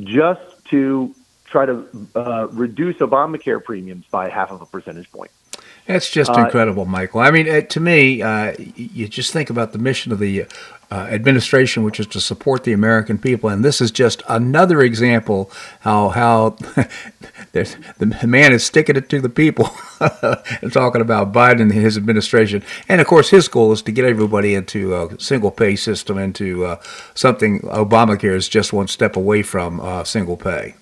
just 0.00 0.42
to 0.70 1.14
try 1.46 1.66
to 1.66 1.86
uh, 2.14 2.48
reduce 2.50 2.96
Obamacare 2.96 3.62
premiums 3.62 4.04
by 4.10 4.28
half 4.28 4.50
of 4.50 4.60
a 4.60 4.66
percentage 4.66 5.10
point. 5.10 5.30
That's 5.86 6.10
just 6.10 6.30
uh, 6.30 6.44
incredible, 6.44 6.86
Michael. 6.86 7.20
I 7.20 7.30
mean, 7.30 7.66
to 7.66 7.80
me, 7.80 8.22
uh, 8.22 8.54
you 8.74 9.06
just 9.06 9.32
think 9.32 9.50
about 9.50 9.72
the 9.72 9.78
mission 9.78 10.12
of 10.12 10.18
the 10.18 10.46
uh, 10.90 11.08
administration, 11.10 11.82
which 11.82 12.00
is 12.00 12.06
to 12.06 12.20
support 12.20 12.64
the 12.64 12.72
American 12.72 13.18
people, 13.18 13.50
and 13.50 13.64
this 13.64 13.80
is 13.80 13.90
just 13.90 14.22
another 14.28 14.80
example 14.80 15.50
how 15.80 16.08
how 16.10 16.50
the 17.52 18.24
man 18.26 18.52
is 18.52 18.64
sticking 18.64 18.96
it 18.96 19.08
to 19.10 19.20
the 19.20 19.28
people 19.28 19.70
and 20.62 20.72
talking 20.72 21.00
about 21.00 21.32
Biden 21.32 21.62
and 21.62 21.72
his 21.72 21.96
administration. 21.96 22.62
And 22.88 23.00
of 23.00 23.06
course, 23.06 23.30
his 23.30 23.48
goal 23.48 23.72
is 23.72 23.82
to 23.82 23.92
get 23.92 24.04
everybody 24.04 24.54
into 24.54 24.94
a 24.94 25.20
single 25.20 25.50
pay 25.50 25.76
system, 25.76 26.16
into 26.16 26.64
uh, 26.64 26.80
something 27.14 27.60
Obamacare 27.60 28.36
is 28.36 28.48
just 28.48 28.72
one 28.72 28.88
step 28.88 29.16
away 29.16 29.42
from 29.42 29.80
uh, 29.80 30.04
single 30.04 30.36
pay. 30.36 30.74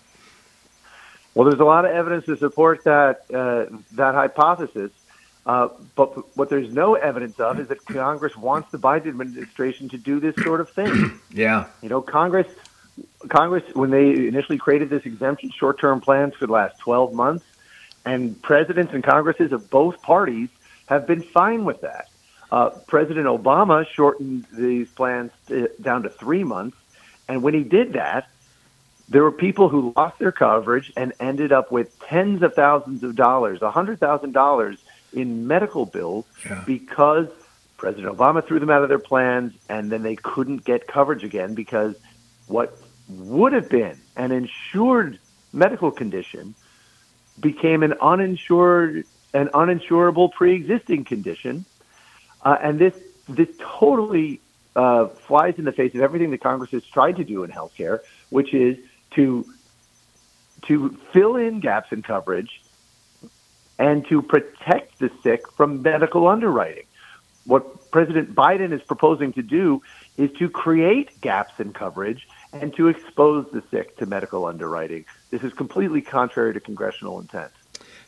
Well, 1.35 1.49
there's 1.49 1.61
a 1.61 1.65
lot 1.65 1.85
of 1.85 1.93
evidence 1.93 2.27
to 2.27 2.37
support 2.37 2.85
that 2.85 3.25
uh, 3.33 3.77
that 3.93 4.15
hypothesis. 4.15 4.91
Uh, 5.45 5.69
but 5.97 6.37
what 6.37 6.51
there's 6.51 6.73
no 6.73 6.95
evidence 6.95 7.41
of 7.41 7.59
is 7.59 7.69
that 7.69 7.85
Congress 7.85 8.37
wants 8.37 8.71
the 8.71 8.79
Biden 8.79 9.09
administration 9.09 9.89
to 9.89 9.99
do 9.99 10.21
this 10.21 10.37
sort 10.37 10.61
of 10.61 10.71
thing. 10.71 11.19
yeah. 11.33 11.67
You 11.83 11.89
know, 11.89 12.01
Congress, 12.01 12.47
Congress, 13.29 13.65
when 13.75 13.91
they 13.91 14.29
initially 14.29 14.59
created 14.59 14.89
this 14.89 15.05
exemption, 15.05 15.51
short-term 15.51 16.01
plans 16.01 16.35
for 16.35 16.47
the 16.47 16.53
last 16.53 16.79
12 16.79 17.13
months, 17.13 17.45
and 18.05 18.41
presidents 18.41 18.93
and 18.93 19.03
Congresses 19.03 19.53
of 19.53 19.69
both 19.69 20.01
parties 20.03 20.49
have 20.87 21.09
been 21.09 21.23
fine 21.23 21.65
with 21.65 21.81
that. 21.81 22.09
Uh, 22.53 22.71
President 22.87 23.27
Obama 23.27 23.87
shortened 23.87 24.47
these 24.53 24.91
plans 24.91 25.33
to, 25.49 25.71
down 25.81 26.05
to 26.05 26.11
three 26.11 26.45
months, 26.45 26.77
and 27.29 27.43
when 27.43 27.55
he 27.55 27.65
did 27.65 27.95
that, 27.95 28.29
there 29.13 29.23
were 29.23 29.33
people 29.33 29.69
who 29.69 29.93
lost 29.95 30.19
their 30.19 30.33
coverage 30.33 30.91
and 30.97 31.13
ended 31.21 31.53
up 31.53 31.71
with 31.71 31.99
tens 32.01 32.43
of 32.43 32.55
thousands 32.55 33.03
of 33.03 33.15
dollars, 33.15 33.61
a 33.61 33.71
hundred 33.71 34.01
thousand 34.01 34.33
dollars 34.33 34.79
in 35.13 35.47
medical 35.47 35.85
bills 35.85 36.25
yeah. 36.47 36.63
because 36.67 37.29
President 37.77 38.17
Obama 38.17 38.45
threw 38.45 38.59
them 38.59 38.71
out 38.71 38.83
of 38.83 38.89
their 38.89 38.99
plans 38.99 39.53
and 39.69 39.93
then 39.93 40.03
they 40.03 40.17
couldn't 40.17 40.65
get 40.65 40.87
coverage 40.87 41.25
again 41.25 41.55
because 41.55 41.95
what 42.47 42.79
would 43.09 43.53
have 43.53 43.69
been 43.69 43.99
an 44.17 44.33
insured 44.33 45.19
medical 45.53 45.91
condition 45.91 46.55
became 47.39 47.83
an 47.83 47.95
uninsured 48.01 49.05
an 49.35 49.49
uninsurable 49.49 50.33
pre-existing 50.33 51.05
condition 51.05 51.65
uh, 52.45 52.57
and 52.63 52.79
this 52.79 52.95
this 53.29 53.49
totally 53.59 54.41
uh, 54.75 55.07
flies 55.09 55.55
in 55.59 55.65
the 55.65 55.73
face 55.73 55.95
of 55.95 56.01
everything 56.01 56.31
that 56.31 56.41
Congress 56.41 56.71
has 56.71 56.85
tried 56.85 57.17
to 57.17 57.25
do 57.25 57.45
in 57.45 57.51
healthcare, 57.51 58.01
which 58.31 58.55
is 58.55 58.79
to 59.15 59.47
to 60.63 60.97
fill 61.13 61.37
in 61.37 61.61
gaps 61.61 61.91
in 61.91 62.03
coverage 62.03 62.63
and 63.79 64.07
to 64.07 64.23
protect 64.23 64.99
the 65.01 65.11
sick 65.23 65.51
from 65.53 65.83
medical 65.83 66.29
underwriting. 66.29 66.85
What 67.47 67.91
President 67.91 68.33
Biden 68.35 68.73
is 68.73 68.81
proposing 68.83 69.33
to 69.33 69.43
do 69.43 69.83
is 70.17 70.31
to 70.39 70.49
create 70.49 71.21
gaps 71.21 71.59
in 71.59 71.73
coverage 71.73 72.29
and 72.53 72.75
to 72.77 72.87
expose 72.87 73.47
the 73.53 73.63
sick 73.71 73.97
to 73.97 74.07
medical 74.07 74.47
underwriting. 74.47 75.05
This 75.31 75.43
is 75.43 75.53
completely 75.53 76.01
contrary 76.01 76.55
to 76.55 76.61
congressional 76.61 77.19
intent. 77.19 77.51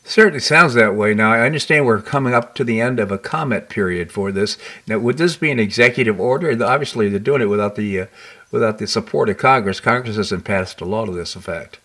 Certainly 0.04 0.40
sounds 0.40 0.74
that 0.74 0.94
way. 0.94 1.14
Now, 1.14 1.32
I 1.32 1.46
understand 1.46 1.86
we're 1.86 2.02
coming 2.02 2.34
up 2.34 2.54
to 2.56 2.64
the 2.64 2.78
end 2.78 3.00
of 3.00 3.10
a 3.10 3.18
comment 3.18 3.70
period 3.70 4.12
for 4.12 4.30
this. 4.30 4.58
Now, 4.86 4.98
would 4.98 5.16
this 5.16 5.36
be 5.36 5.50
an 5.50 5.58
executive 5.58 6.20
order? 6.20 6.50
Obviously, 6.62 7.08
they're 7.08 7.18
doing 7.18 7.40
it 7.40 7.46
without 7.46 7.74
the 7.74 8.02
uh, 8.02 8.06
without 8.54 8.78
the 8.78 8.86
support 8.86 9.28
of 9.28 9.36
Congress. 9.36 9.80
Congress 9.80 10.14
hasn't 10.14 10.44
passed 10.44 10.80
a 10.80 10.84
law 10.84 11.04
to 11.04 11.10
this 11.10 11.34
effect. 11.34 11.80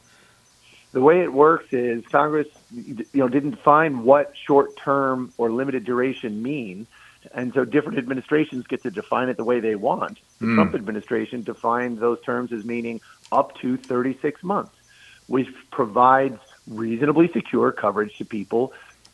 The 0.92 1.02
way 1.02 1.22
it 1.22 1.34
works 1.34 1.74
is 1.74 2.06
Congress, 2.06 2.48
you 2.72 3.06
know, 3.16 3.28
didn't 3.28 3.52
define 3.52 4.04
what 4.04 4.34
short-term 4.38 5.34
or 5.40 5.50
limited 5.50 5.84
duration 5.84 6.44
mean, 6.44 6.86
and 7.34 7.52
so 7.56 7.66
different 7.66 7.98
administrations 7.98 8.68
get 8.68 8.84
to 8.84 8.92
define 8.92 9.30
it 9.30 9.38
the 9.38 9.44
way 9.44 9.60
they 9.60 9.74
want. 9.74 10.20
The 10.38 10.46
mm. 10.46 10.56
Trump 10.56 10.76
administration 10.76 11.42
defined 11.42 11.98
those 11.98 12.22
terms 12.22 12.54
as 12.54 12.64
meaning 12.64 13.02
up 13.32 13.58
to 13.62 13.76
36 13.76 14.44
months, 14.44 14.76
which 15.26 15.48
provides 15.72 16.40
reasonably 16.68 17.30
secure 17.30 17.72
coverage 17.72 18.16
to 18.20 18.26
people 18.26 18.74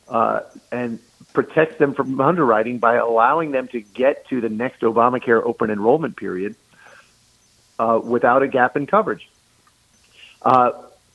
uh, 0.09 0.41
and 0.73 0.99
protects 1.31 1.77
them 1.77 1.93
from 1.93 2.19
underwriting 2.19 2.79
by 2.79 2.95
allowing 2.95 3.51
them 3.51 3.69
to 3.69 3.79
get 3.79 4.27
to 4.27 4.41
the 4.41 4.49
next 4.49 4.81
Obamacare 4.81 5.41
open 5.41 5.69
enrollment 5.69 6.17
period 6.17 6.55
uh, 7.79 7.99
without 8.03 8.43
a 8.43 8.47
gap 8.47 8.75
in 8.77 8.85
coverage. 8.85 9.29
Uh, 10.41 10.71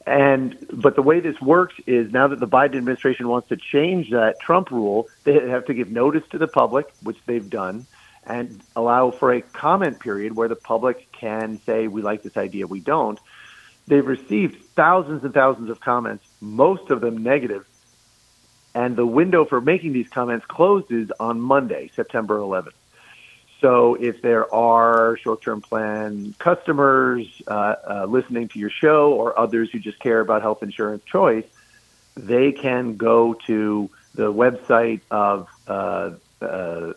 and 0.06 0.56
but 0.72 0.96
the 0.96 1.02
way 1.02 1.20
this 1.20 1.40
works 1.40 1.74
is 1.86 2.11
now 2.12 2.28
that 2.28 2.40
the 2.40 2.48
Biden 2.48 2.76
administration 2.76 3.28
wants 3.28 3.48
to 3.48 3.56
change 3.56 4.11
that 4.11 4.40
Trump 4.40 4.70
rule, 4.70 5.08
they 5.24 5.34
have 5.48 5.66
to 5.66 5.74
give 5.74 5.90
notice 5.90 6.24
to 6.30 6.38
the 6.38 6.48
public, 6.48 6.90
which 7.02 7.18
they've 7.26 7.48
done, 7.48 7.86
and 8.24 8.61
allow 8.74 9.11
for 9.11 9.32
a 9.32 9.42
comment 9.42 10.00
period 10.00 10.34
where 10.34 10.48
the 10.48 10.56
public 10.56 11.12
can 11.12 11.61
say 11.64 11.86
we 11.86 12.02
like 12.02 12.22
this 12.22 12.36
idea, 12.36 12.66
we 12.66 12.80
don't. 12.80 13.18
They've 13.86 14.06
received 14.06 14.64
thousands 14.74 15.24
and 15.24 15.34
thousands 15.34 15.68
of 15.68 15.80
comments, 15.80 16.24
most 16.40 16.90
of 16.90 17.00
them 17.00 17.22
negative, 17.22 17.66
and 18.74 18.96
the 18.96 19.06
window 19.06 19.44
for 19.44 19.61
making 19.61 19.92
these 19.92 20.08
comments 20.08 20.46
closes 20.46 21.11
on 21.18 21.40
Monday, 21.40 21.90
September 21.94 22.38
11th. 22.38 22.72
So 23.61 23.94
if 23.94 24.22
there 24.22 24.52
are 24.54 25.18
short-term 25.18 25.61
plan 25.61 26.34
customers 26.38 27.26
uh, 27.46 27.50
uh, 27.50 28.06
listening 28.08 28.48
to 28.48 28.58
your 28.58 28.70
show 28.70 29.12
or 29.12 29.38
others 29.38 29.70
who 29.70 29.78
just 29.78 29.98
care 29.98 30.20
about 30.20 30.40
health 30.40 30.62
insurance 30.62 31.04
choice, 31.04 31.44
they 32.16 32.52
can 32.52 32.96
go 32.96 33.34
to 33.46 33.90
the 34.14 34.32
website 34.32 35.00
of 35.11 35.48
uh, 35.68 36.12
uh 36.40 36.92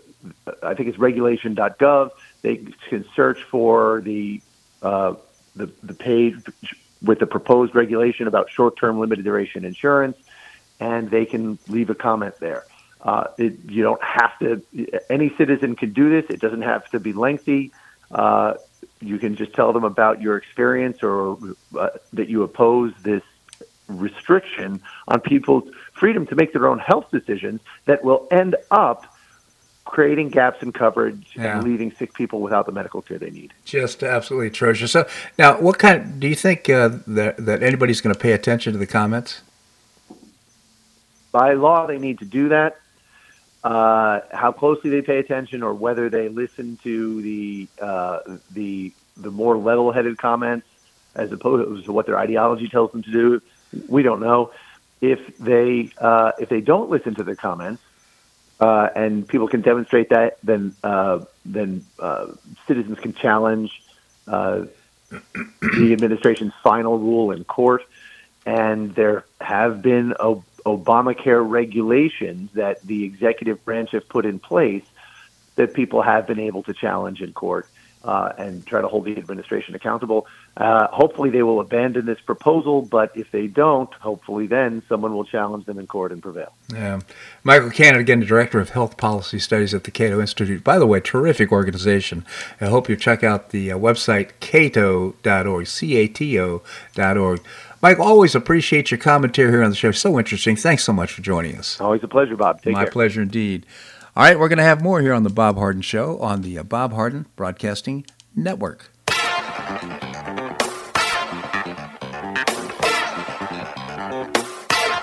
I 0.61 0.73
think 0.73 0.87
it's 0.87 0.97
regulation.gov. 0.97 2.11
They 2.43 2.65
can 2.87 3.05
search 3.13 3.43
for 3.43 3.99
the 4.01 4.41
uh, 4.81 5.15
the, 5.55 5.69
the 5.83 5.93
page 5.93 6.35
with 7.01 7.19
the 7.19 7.27
proposed 7.27 7.75
regulation 7.75 8.27
about 8.27 8.49
short-term 8.49 8.99
limited 8.99 9.25
duration 9.25 9.65
insurance, 9.65 10.17
and 10.79 11.11
they 11.11 11.25
can 11.25 11.59
leave 11.67 11.89
a 11.89 11.95
comment 11.95 12.35
there. 12.39 12.63
Uh, 13.03 13.25
it, 13.37 13.53
you 13.67 13.83
don't 13.83 14.01
have 14.01 14.37
to. 14.39 14.63
Any 15.09 15.35
citizen 15.35 15.75
can 15.75 15.91
do 15.91 16.09
this. 16.09 16.29
It 16.29 16.39
doesn't 16.39 16.61
have 16.61 16.89
to 16.91 16.99
be 16.99 17.11
lengthy. 17.11 17.71
Uh, 18.09 18.53
you 19.01 19.19
can 19.19 19.35
just 19.35 19.53
tell 19.53 19.73
them 19.73 19.83
about 19.83 20.21
your 20.21 20.37
experience 20.37 21.03
or 21.03 21.37
uh, 21.77 21.89
that 22.13 22.29
you 22.29 22.43
oppose 22.43 22.93
this 23.03 23.21
restriction 23.87 24.81
on 25.09 25.19
people's 25.19 25.69
freedom 25.93 26.25
to 26.27 26.35
make 26.35 26.53
their 26.53 26.67
own 26.67 26.79
health 26.79 27.11
decisions 27.11 27.59
that 27.85 28.03
will 28.03 28.25
end 28.31 28.55
up 28.71 29.13
creating 29.83 30.29
gaps 30.29 30.63
in 30.63 30.71
coverage 30.71 31.33
yeah. 31.35 31.57
and 31.57 31.67
leaving 31.67 31.91
sick 31.91 32.13
people 32.13 32.39
without 32.39 32.65
the 32.65 32.71
medical 32.71 33.01
care 33.01 33.19
they 33.19 33.29
need. 33.29 33.53
Just 33.65 34.01
absolutely 34.01 34.47
atrocious. 34.47 34.93
So 34.93 35.05
now, 35.37 35.59
what 35.59 35.77
kind 35.77 36.21
do 36.21 36.27
you 36.27 36.35
think 36.35 36.69
uh, 36.69 36.89
that 37.05 37.35
that 37.45 37.61
anybody's 37.61 37.99
going 37.99 38.13
to 38.13 38.19
pay 38.19 38.31
attention 38.31 38.71
to 38.71 38.79
the 38.79 38.87
comments? 38.87 39.41
By 41.33 41.53
law, 41.53 41.85
they 41.85 41.97
need 41.97 42.19
to 42.19 42.25
do 42.25 42.47
that 42.49 42.77
uh, 43.63 44.21
how 44.31 44.51
closely 44.51 44.89
they 44.89 45.01
pay 45.01 45.19
attention 45.19 45.63
or 45.63 45.73
whether 45.73 46.09
they 46.09 46.29
listen 46.29 46.77
to 46.83 47.21
the 47.21 47.67
uh, 47.81 48.19
the 48.51 48.93
the 49.17 49.31
more 49.31 49.57
level-headed 49.57 50.17
comments 50.17 50.67
as 51.15 51.31
opposed 51.31 51.85
to 51.85 51.91
what 51.91 52.05
their 52.05 52.17
ideology 52.17 52.67
tells 52.67 52.91
them 52.91 53.03
to 53.03 53.11
do. 53.11 53.41
We 53.87 54.03
don't 54.03 54.19
know 54.19 54.51
if 55.01 55.37
they 55.37 55.91
uh, 55.97 56.31
if 56.39 56.49
they 56.49 56.61
don't 56.61 56.89
listen 56.89 57.15
to 57.15 57.23
the 57.23 57.35
comments 57.35 57.81
uh, 58.59 58.89
and 58.95 59.27
people 59.27 59.47
can 59.47 59.61
demonstrate 59.61 60.09
that, 60.09 60.37
then 60.43 60.75
uh, 60.83 61.25
then 61.45 61.85
uh, 61.99 62.27
citizens 62.67 62.99
can 62.99 63.13
challenge 63.13 63.81
uh, 64.27 64.65
the 65.09 65.93
administration's 65.93 66.53
final 66.63 66.97
rule 66.97 67.31
in 67.31 67.43
court. 67.43 67.83
And 68.45 68.93
there 68.95 69.25
have 69.39 69.81
been 69.81 70.13
a 70.19 70.35
Obamacare 70.65 71.47
regulations 71.47 72.49
that 72.53 72.81
the 72.83 73.03
executive 73.03 73.63
branch 73.65 73.91
have 73.91 74.07
put 74.07 74.25
in 74.25 74.39
place 74.39 74.85
that 75.55 75.73
people 75.73 76.01
have 76.01 76.25
been 76.25 76.39
able 76.39 76.63
to 76.63 76.73
challenge 76.73 77.21
in 77.21 77.33
court 77.33 77.67
uh, 78.03 78.33
and 78.37 78.65
try 78.65 78.81
to 78.81 78.87
hold 78.87 79.05
the 79.05 79.17
administration 79.17 79.75
accountable. 79.75 80.27
Uh, 80.57 80.87
hopefully, 80.87 81.29
they 81.29 81.41
will 81.41 81.59
abandon 81.59 82.05
this 82.05 82.19
proposal, 82.19 82.81
but 82.81 83.15
if 83.15 83.31
they 83.31 83.47
don't, 83.47 83.91
hopefully, 83.93 84.45
then 84.45 84.83
someone 84.89 85.13
will 85.13 85.23
challenge 85.23 85.65
them 85.65 85.79
in 85.79 85.87
court 85.87 86.11
and 86.11 86.21
prevail. 86.21 86.53
Yeah. 86.71 86.99
Michael 87.43 87.69
Cannon, 87.69 88.01
again, 88.01 88.19
the 88.19 88.25
Director 88.25 88.59
of 88.59 88.69
Health 88.69 88.97
Policy 88.97 89.39
Studies 89.39 89.73
at 89.73 89.85
the 89.85 89.91
Cato 89.91 90.19
Institute. 90.19 90.63
By 90.63 90.79
the 90.79 90.85
way, 90.85 90.99
terrific 90.99 91.51
organization. 91.51 92.25
I 92.59 92.65
hope 92.65 92.89
you 92.89 92.95
check 92.95 93.23
out 93.23 93.51
the 93.51 93.71
uh, 93.71 93.77
website 93.77 94.31
cato.org, 94.39 95.67
C 95.67 95.95
A 95.97 96.07
T 96.07 96.39
O.org. 96.39 97.41
Mike, 97.83 97.99
always 97.99 98.33
appreciate 98.33 98.91
your 98.91 98.97
commentary 98.97 99.51
here 99.51 99.61
on 99.61 99.69
the 99.69 99.75
show. 99.75 99.91
So 99.91 100.17
interesting. 100.17 100.55
Thanks 100.55 100.85
so 100.85 100.93
much 100.93 101.11
for 101.11 101.21
joining 101.21 101.57
us. 101.57 101.81
Always 101.81 102.01
a 102.01 102.07
pleasure, 102.07 102.37
Bob. 102.37 102.61
Take 102.61 102.73
My 102.75 102.83
care. 102.83 102.91
pleasure 102.91 103.21
indeed. 103.21 103.65
All 104.15 104.23
right, 104.23 104.39
we're 104.39 104.47
going 104.47 104.57
to 104.57 104.63
have 104.63 104.81
more 104.81 105.01
here 105.01 105.11
on 105.13 105.23
the 105.23 105.29
Bob 105.29 105.57
Harden 105.57 105.81
Show 105.81 106.17
on 106.19 106.43
the 106.43 106.57
uh, 106.57 106.63
Bob 106.63 106.93
Harden 106.93 107.25
Broadcasting 107.35 108.05
Network. 108.35 108.89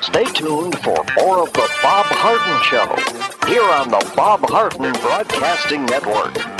Stay 0.00 0.24
tuned 0.32 0.78
for 0.78 1.04
more 1.18 1.42
of 1.42 1.52
the 1.52 1.68
Bob 1.82 2.06
Harden 2.06 2.62
Show 2.62 3.46
here 3.46 3.62
on 3.62 3.90
the 3.90 4.12
Bob 4.16 4.40
Harden 4.48 4.92
Broadcasting 4.92 5.84
Network. 5.84 6.59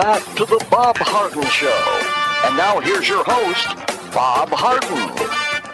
Back 0.00 0.24
to 0.34 0.46
the 0.46 0.66
Bob 0.70 0.96
Harden 0.96 1.44
Show. 1.44 2.48
And 2.48 2.56
now 2.56 2.80
here's 2.80 3.06
your 3.06 3.22
host, 3.22 3.66
Bob 4.14 4.48
Harden. 4.48 5.14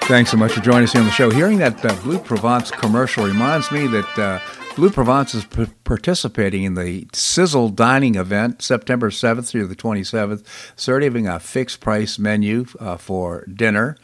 Thanks 0.09 0.33
so 0.33 0.37
much 0.37 0.51
for 0.51 0.61
joining 0.61 0.83
us 0.83 0.93
here 0.93 1.01
on 1.01 1.07
the 1.07 1.13
show. 1.13 1.31
Hearing 1.31 1.59
that 1.59 1.85
uh, 1.85 1.95
Blue 2.03 2.19
Provence 2.19 2.73
commercial 2.73 3.25
reminds 3.25 3.71
me 3.71 3.87
that 3.87 4.19
uh, 4.19 4.41
Blue 4.75 4.91
Provence 4.91 5.33
is 5.33 5.45
p- 5.45 5.69
participating 5.85 6.65
in 6.65 6.75
the 6.75 7.07
Sizzle 7.13 7.69
Dining 7.69 8.17
event 8.17 8.63
September 8.63 9.11
7th 9.11 9.49
through 9.49 9.69
the 9.69 9.77
27th, 9.77 10.45
serving 10.75 11.29
a 11.29 11.39
fixed 11.39 11.79
price 11.79 12.19
menu 12.19 12.67
uh, 12.81 12.97
for 12.97 13.45
dinner, 13.47 13.97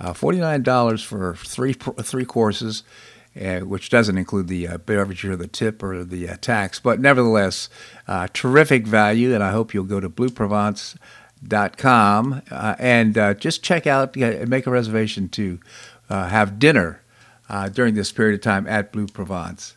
uh, 0.00 0.12
$49 0.12 1.04
for 1.04 1.36
three, 1.36 1.72
three 1.72 2.24
courses. 2.24 2.82
Uh, 3.40 3.60
which 3.60 3.88
doesn't 3.88 4.18
include 4.18 4.48
the 4.48 4.66
uh, 4.66 4.78
beverage 4.78 5.24
or 5.24 5.36
the 5.36 5.46
tip 5.46 5.80
or 5.80 6.02
the 6.02 6.28
uh, 6.28 6.36
tax, 6.40 6.80
but 6.80 6.98
nevertheless, 6.98 7.68
uh, 8.08 8.26
terrific 8.32 8.84
value. 8.84 9.32
And 9.32 9.44
I 9.44 9.52
hope 9.52 9.72
you'll 9.72 9.84
go 9.84 10.00
to 10.00 10.10
blueprovence.com 10.10 12.42
uh, 12.50 12.74
and 12.80 13.16
uh, 13.16 13.34
just 13.34 13.62
check 13.62 13.86
out, 13.86 14.16
and 14.16 14.48
make 14.48 14.66
a 14.66 14.72
reservation 14.72 15.28
to 15.28 15.60
have 16.08 16.58
dinner 16.58 17.00
during 17.74 17.94
this 17.94 18.10
period 18.10 18.34
of 18.34 18.40
time 18.40 18.66
at 18.66 18.90
Blue 18.90 19.06
Provence. 19.06 19.76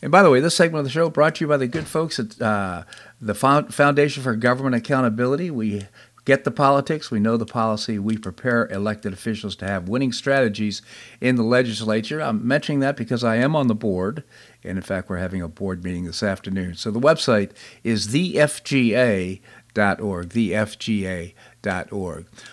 And 0.00 0.12
by 0.12 0.22
the 0.22 0.30
way, 0.30 0.38
this 0.38 0.54
segment 0.54 0.78
of 0.78 0.84
the 0.84 0.90
show 0.90 1.10
brought 1.10 1.34
to 1.36 1.44
you 1.44 1.48
by 1.48 1.56
the 1.56 1.66
good 1.66 1.88
folks 1.88 2.20
at 2.20 2.38
the 2.38 2.86
Foundation 3.34 4.22
for 4.22 4.36
Government 4.36 4.76
Accountability. 4.76 5.50
We 5.50 5.88
get 6.28 6.44
the 6.44 6.50
politics, 6.50 7.10
we 7.10 7.18
know 7.18 7.38
the 7.38 7.46
policy, 7.46 7.98
we 7.98 8.18
prepare 8.18 8.68
elected 8.68 9.14
officials 9.14 9.56
to 9.56 9.66
have 9.66 9.88
winning 9.88 10.12
strategies 10.12 10.82
in 11.22 11.36
the 11.36 11.42
legislature. 11.42 12.20
I'm 12.20 12.46
mentioning 12.46 12.80
that 12.80 12.98
because 12.98 13.24
I 13.24 13.36
am 13.36 13.56
on 13.56 13.68
the 13.68 13.74
board, 13.74 14.24
and 14.62 14.76
in 14.76 14.82
fact, 14.82 15.08
we're 15.08 15.16
having 15.16 15.40
a 15.40 15.48
board 15.48 15.82
meeting 15.82 16.04
this 16.04 16.22
afternoon. 16.22 16.74
So 16.74 16.90
the 16.90 17.00
website 17.00 17.52
is 17.82 18.08
thefga.org, 18.08 19.40
thefga.org. 19.74 21.34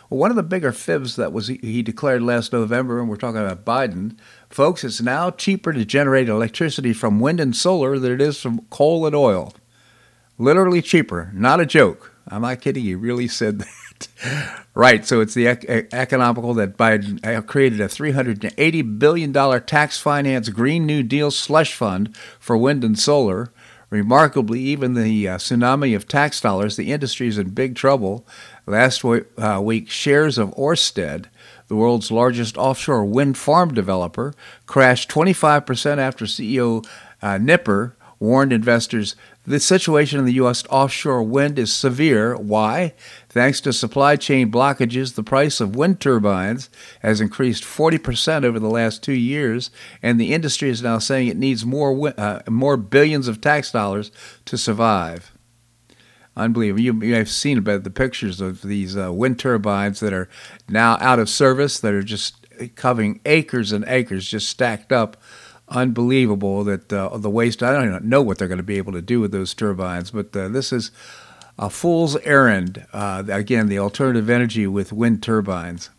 Well, 0.09 0.19
one 0.19 0.30
of 0.30 0.38
the 0.38 0.43
bigger 0.43 0.71
fibs 0.71 1.17
that 1.17 1.34
was 1.34 1.47
he 1.47 1.84
declared 1.84 2.21
last 2.21 2.53
November, 2.53 3.01
and 3.01 3.09
we're 3.09 3.17
talking 3.17 3.41
about 3.41 3.65
Biden, 3.65 4.17
folks, 4.49 4.86
it's 4.86 5.01
now 5.01 5.32
cheaper 5.32 5.73
to 5.73 5.84
generate 5.84 6.30
electricity 6.30 6.93
from 6.93 7.19
wind 7.19 7.41
and 7.41 7.53
solar 7.53 7.99
than 7.99 8.13
it 8.13 8.21
is 8.21 8.39
from 8.39 8.61
coal 8.69 9.05
and 9.05 9.13
oil. 9.13 9.53
Literally 10.38 10.82
cheaper, 10.82 11.30
not 11.34 11.59
a 11.59 11.65
joke. 11.65 12.14
I'm 12.28 12.41
not 12.41 12.61
kidding. 12.61 12.84
He 12.84 12.95
really 12.95 13.28
said 13.28 13.59
that. 14.23 14.65
right. 14.73 15.05
So 15.05 15.21
it's 15.21 15.34
the 15.34 15.47
ec- 15.47 15.65
economical 15.93 16.53
that 16.55 16.78
Biden 16.78 17.26
uh, 17.26 17.41
created 17.41 17.80
a 17.82 17.88
$380 17.88 18.99
billion 18.99 19.34
tax 19.63 19.99
finance 19.99 20.49
Green 20.49 20.86
New 20.86 21.03
Deal 21.03 21.32
slush 21.32 21.73
fund 21.73 22.15
for 22.39 22.57
wind 22.57 22.84
and 22.84 22.97
solar. 22.97 23.51
Remarkably, 23.91 24.59
even 24.61 24.95
the 24.95 25.30
uh, 25.30 25.38
tsunami 25.38 25.95
of 25.95 26.07
tax 26.07 26.41
dollars, 26.41 26.76
the 26.76 26.91
industry 26.91 27.28
is 27.28 27.38
in 27.38 27.49
big 27.51 27.76
trouble. 27.76 28.26
Last 28.65 29.03
w- 29.03 29.26
uh, 29.38 29.61
week, 29.63 29.89
shares 29.89 30.38
of 30.39 30.49
Orsted, 30.55 31.26
the 31.67 31.76
world's 31.76 32.11
largest 32.11 32.57
offshore 32.57 33.05
wind 33.05 33.38
farm 33.38 33.73
developer, 33.73 34.34
crashed 34.65 35.09
25% 35.09 35.99
after 35.99 36.26
CEO 36.26 36.86
uh, 37.21 37.38
Nipper 37.38 37.95
warned 38.19 38.51
investors 38.51 39.15
the 39.48 39.60
situation 39.60 40.20
in 40.20 40.26
the 40.26 40.34
U.S. 40.34 40.64
offshore 40.70 41.24
wind 41.24 41.60
is 41.60 41.72
severe. 41.72 42.36
Why? 42.36 42.93
Thanks 43.30 43.62
to 43.62 43.74
supply 43.74 44.16
chain 44.16 44.52
blockages, 44.52 45.16
the 45.16 45.24
price 45.24 45.62
of 45.62 45.76
wind 45.76 46.00
turbines 46.00 46.70
has 47.02 47.22
increased 47.22 47.64
40% 47.64 48.43
over 48.43 48.60
the 48.60 48.70
last 48.70 49.04
two 49.04 49.14
years, 49.14 49.70
and 50.02 50.20
the 50.20 50.34
industry 50.34 50.70
is 50.70 50.82
now 50.82 50.98
saying 50.98 51.28
it 51.28 51.38
needs 51.38 51.66
more, 51.66 52.14
uh, 52.18 52.41
more 52.50 52.78
billions 52.78 53.28
of 53.28 53.41
tax 53.41 53.72
dollars 53.72 54.12
to 54.46 54.58
survive. 54.58 55.32
Unbelievable. 56.38 56.82
You, 56.82 57.02
you 57.02 57.16
have 57.16 57.30
seen 57.30 57.58
about 57.58 57.84
the 57.84 57.89
pictures 57.89 58.41
of 58.41 58.62
these 58.62 58.98
uh, 58.98 59.14
wind 59.14 59.39
turbines 59.39 60.02
that 60.02 60.12
are 60.12 60.28
now 60.68 60.98
out 61.00 61.20
of 61.20 61.30
service, 61.30 61.80
that 61.80 61.93
are 61.93 62.04
just 62.04 62.46
covering 62.76 63.22
acres 63.26 63.72
and 63.72 63.86
acres, 63.88 64.28
just 64.28 64.50
stacked 64.50 64.91
up 64.91 65.18
unbelievable 65.70 66.63
that 66.63 66.91
uh, 66.91 67.18
the 67.18 67.30
waste. 67.30 67.63
I 67.63 67.74
don't 67.74 67.88
even 67.88 68.09
know 68.09 68.22
what 68.22 68.38
they're 68.38 68.47
going 68.47 68.57
to 68.57 68.63
be 68.63 68.78
able 68.78 68.93
to 68.93 69.01
do 69.01 69.20
with 69.20 69.32
those 69.32 69.53
turbines, 69.53 70.11
but 70.11 70.36
uh, 70.36 70.47
this 70.47 70.72
is 70.72 70.91
a 71.57 71.70
fool's 71.70 72.18
errand. 72.18 72.86
Uh, 72.93 73.24
again, 73.30 73.68
the 73.68 73.80
alternative 73.80 74.30
energy 74.30 74.68
with 74.68 74.93
wind 74.93 75.24
turbines. 75.24 75.89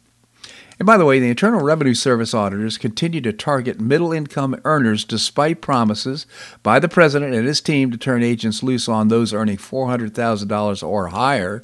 And 0.78 0.86
by 0.86 0.98
the 0.98 1.06
way, 1.06 1.18
the 1.18 1.30
Internal 1.30 1.62
Revenue 1.62 1.94
Service 1.94 2.34
auditors 2.34 2.76
continue 2.76 3.22
to 3.22 3.32
target 3.32 3.80
middle 3.80 4.12
income 4.12 4.60
earners 4.64 5.04
despite 5.04 5.62
promises 5.62 6.26
by 6.62 6.78
the 6.78 6.88
president 6.88 7.34
and 7.34 7.46
his 7.46 7.62
team 7.62 7.90
to 7.90 7.96
turn 7.96 8.22
agents 8.22 8.62
loose 8.62 8.86
on 8.86 9.08
those 9.08 9.32
earning 9.32 9.56
$400,000 9.56 10.86
or 10.86 11.08
higher. 11.08 11.62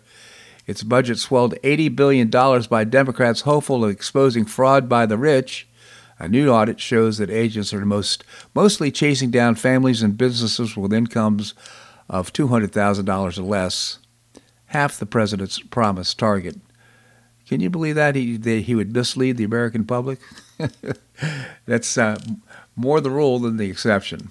Its 0.67 0.83
budget 0.83 1.19
swelled 1.19 1.55
$80 1.63 1.95
billion 1.95 2.31
by 2.31 2.85
Democrats 2.85 3.43
hopeful 3.43 3.85
of 3.85 3.91
exposing 3.91 4.47
fraud 4.47 4.89
by 4.89 5.05
the 5.05 5.19
rich. 5.19 5.69
A 6.23 6.29
new 6.29 6.51
audit 6.51 6.79
shows 6.79 7.19
that 7.19 7.31
agents 7.31 7.75
are 7.75 7.85
most, 7.85 8.23
mostly 8.55 8.93
chasing 8.93 9.33
down 9.33 9.57
families 9.57 10.03
and 10.03 10.17
businesses 10.17 10.77
with 10.77 10.93
incomes 10.93 11.53
of 12.09 12.33
$200,000 12.33 13.39
or 13.39 13.43
less, 13.43 13.99
half 14.67 15.01
the 15.01 15.05
president's 15.05 15.59
promised 15.59 16.21
target. 16.21 16.61
Can 17.49 17.59
you 17.59 17.71
believe 17.71 17.97
that 17.97 18.15
he 18.15 18.37
that 18.37 18.61
he 18.61 18.77
would 18.77 18.95
mislead 18.95 19.37
the 19.37 19.43
American 19.43 19.85
public? 19.85 20.21
That's 21.67 21.99
uh, 21.99 22.21
more 22.77 23.01
the 23.01 23.11
rule 23.11 23.41
than 23.41 23.57
the 23.57 23.69
exception. 23.69 24.31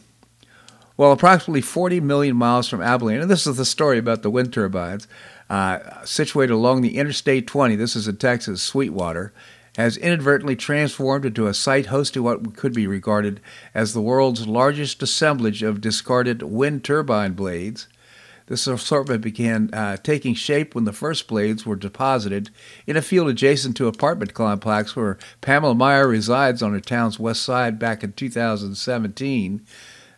Well, 0.95 1.11
approximately 1.11 1.59
40 1.59 1.99
million 1.99 2.37
miles 2.37 2.69
from 2.69 2.81
Abilene, 2.81 3.19
and 3.19 3.29
this 3.29 3.45
is 3.45 3.57
the 3.57 3.65
story 3.65 3.97
about 3.97 4.21
the 4.21 4.29
wind 4.29 4.53
turbines, 4.53 5.09
uh, 5.49 6.05
situated 6.05 6.53
along 6.53 6.83
the 6.83 6.97
Interstate 6.97 7.47
20, 7.47 7.75
this 7.75 7.97
is 7.97 8.07
in 8.07 8.15
Texas, 8.15 8.61
Sweetwater, 8.61 9.33
has 9.77 9.97
inadvertently 9.97 10.55
transformed 10.55 11.25
into 11.25 11.47
a 11.47 11.53
site 11.53 11.87
hosting 11.87 12.23
what 12.23 12.55
could 12.55 12.73
be 12.73 12.87
regarded 12.87 13.39
as 13.73 13.93
the 13.93 14.01
world's 14.01 14.47
largest 14.47 15.01
assemblage 15.01 15.63
of 15.63 15.81
discarded 15.81 16.41
wind 16.41 16.83
turbine 16.83 17.33
blades. 17.33 17.87
This 18.47 18.67
assortment 18.67 19.21
began 19.21 19.73
uh, 19.73 19.95
taking 19.95 20.33
shape 20.35 20.75
when 20.75 20.83
the 20.83 20.91
first 20.91 21.27
blades 21.29 21.65
were 21.65 21.77
deposited 21.77 22.49
in 22.85 22.97
a 22.97 23.01
field 23.01 23.29
adjacent 23.29 23.77
to 23.77 23.87
apartment 23.87 24.33
complex 24.33 24.93
where 24.93 25.17
Pamela 25.39 25.73
Meyer 25.73 26.05
resides 26.07 26.61
on 26.61 26.73
her 26.73 26.81
town's 26.81 27.17
west 27.17 27.43
side 27.43 27.79
back 27.79 28.03
in 28.03 28.11
2017. 28.11 29.65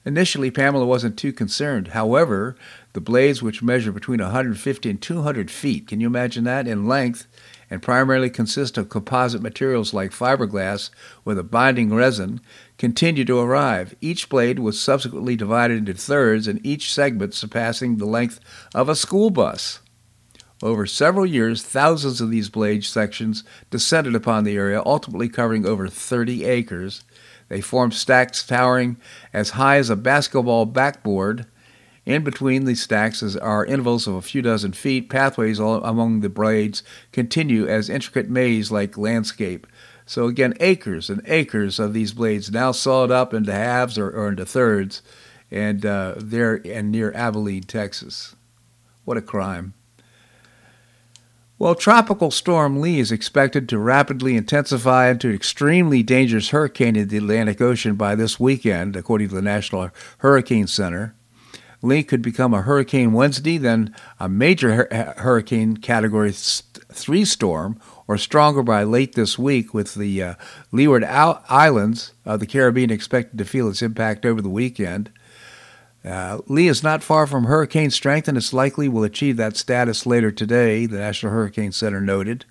Initially, 0.05 0.51
Pamela 0.51 0.85
wasn't 0.85 1.17
too 1.17 1.31
concerned. 1.31 1.89
However, 1.89 2.55
the 2.93 3.01
blades, 3.01 3.41
which 3.41 3.63
measure 3.63 3.91
between 3.91 4.19
150 4.19 4.89
and 4.89 5.01
200 5.01 5.51
feet, 5.51 5.87
can 5.87 6.01
you 6.01 6.07
imagine 6.07 6.43
that, 6.43 6.67
in 6.67 6.87
length, 6.87 7.27
and 7.73 7.81
primarily 7.81 8.29
consist 8.29 8.77
of 8.77 8.87
composite 8.87 9.41
materials 9.41 9.95
like 9.95 10.11
fiberglass 10.11 10.91
with 11.25 11.39
a 11.39 11.43
binding 11.43 11.91
resin, 11.91 12.39
continued 12.77 13.25
to 13.25 13.39
arrive. 13.39 13.95
Each 13.99 14.29
blade 14.29 14.59
was 14.59 14.79
subsequently 14.79 15.35
divided 15.35 15.79
into 15.79 15.95
thirds, 15.95 16.47
and 16.47 16.63
each 16.63 16.93
segment 16.93 17.33
surpassing 17.33 17.97
the 17.97 18.05
length 18.05 18.39
of 18.75 18.89
a 18.89 18.95
school 18.95 19.31
bus. 19.31 19.79
Over 20.61 20.85
several 20.85 21.25
years, 21.25 21.63
thousands 21.63 22.21
of 22.21 22.29
these 22.29 22.47
blade 22.47 22.85
sections 22.85 23.43
descended 23.71 24.13
upon 24.13 24.43
the 24.43 24.55
area, 24.55 24.83
ultimately 24.85 25.27
covering 25.27 25.65
over 25.65 25.87
30 25.87 26.45
acres. 26.45 27.03
They 27.49 27.59
formed 27.59 27.95
stacks 27.95 28.45
towering 28.45 28.97
as 29.33 29.49
high 29.57 29.77
as 29.77 29.89
a 29.89 29.95
basketball 29.95 30.67
backboard 30.67 31.47
in 32.05 32.23
between 32.23 32.65
these 32.65 32.81
stacks 32.81 33.23
are 33.35 33.65
intervals 33.65 34.07
of 34.07 34.15
a 34.15 34.21
few 34.21 34.41
dozen 34.41 34.73
feet. 34.73 35.09
Pathways 35.09 35.59
among 35.59 36.19
the 36.19 36.29
blades 36.29 36.83
continue 37.11 37.67
as 37.67 37.89
intricate 37.89 38.29
maze 38.29 38.71
like 38.71 38.97
landscape. 38.97 39.67
So, 40.05 40.27
again, 40.27 40.53
acres 40.59 41.09
and 41.09 41.21
acres 41.25 41.79
of 41.79 41.93
these 41.93 42.13
blades 42.13 42.51
now 42.51 42.73
sawed 42.73 43.09
up 43.09 43.33
into 43.33 43.53
halves 43.53 43.97
or, 43.97 44.09
or 44.09 44.29
into 44.29 44.45
thirds, 44.45 45.01
and 45.49 45.85
uh, 45.85 46.15
there 46.17 46.61
and 46.65 46.91
near 46.91 47.13
Abilene, 47.13 47.63
Texas. 47.63 48.35
What 49.05 49.17
a 49.17 49.21
crime. 49.21 49.73
Well, 51.57 51.75
Tropical 51.75 52.31
Storm 52.31 52.81
Lee 52.81 52.99
is 52.99 53.11
expected 53.11 53.69
to 53.69 53.77
rapidly 53.77 54.35
intensify 54.35 55.09
into 55.09 55.29
an 55.29 55.35
extremely 55.35 56.03
dangerous 56.03 56.49
hurricane 56.49 56.97
in 56.97 57.07
the 57.07 57.17
Atlantic 57.17 57.61
Ocean 57.61 57.95
by 57.95 58.15
this 58.15 58.37
weekend, 58.37 58.97
according 58.97 59.29
to 59.29 59.35
the 59.35 59.41
National 59.41 59.89
Hurricane 60.17 60.67
Center. 60.67 61.15
Lee 61.83 62.01
could 62.01 62.21
become 62.21 62.53
a 62.53 62.61
Hurricane 62.61 63.11
Wednesday, 63.11 63.57
then 63.57 63.93
a 64.17 64.29
major 64.29 64.87
hurricane 65.17 65.77
category 65.77 66.31
3 66.31 67.25
storm, 67.25 67.79
or 68.07 68.17
stronger 68.17 68.63
by 68.63 68.83
late 68.83 69.15
this 69.15 69.37
week, 69.37 69.73
with 69.73 69.93
the 69.93 70.23
uh, 70.23 70.35
Leeward 70.71 71.03
Islands 71.03 72.13
of 72.25 72.39
the 72.39 72.47
Caribbean 72.47 72.89
expected 72.89 73.37
to 73.37 73.45
feel 73.45 73.67
its 73.67 73.81
impact 73.81 74.25
over 74.25 74.41
the 74.41 74.49
weekend. 74.49 75.11
Uh, 76.05 76.39
Lee 76.47 76.69
is 76.69 76.83
not 76.83 77.03
far 77.03 77.27
from 77.27 77.45
hurricane 77.45 77.91
strength, 77.91 78.29
and 78.29 78.37
it's 78.37 78.53
likely 78.53 78.87
will 78.87 79.03
achieve 79.03 79.35
that 79.37 79.57
status 79.57 80.05
later 80.05 80.31
today, 80.31 80.85
the 80.85 80.99
National 80.99 81.33
Hurricane 81.33 81.73
Center 81.73 81.99
noted 81.99 82.45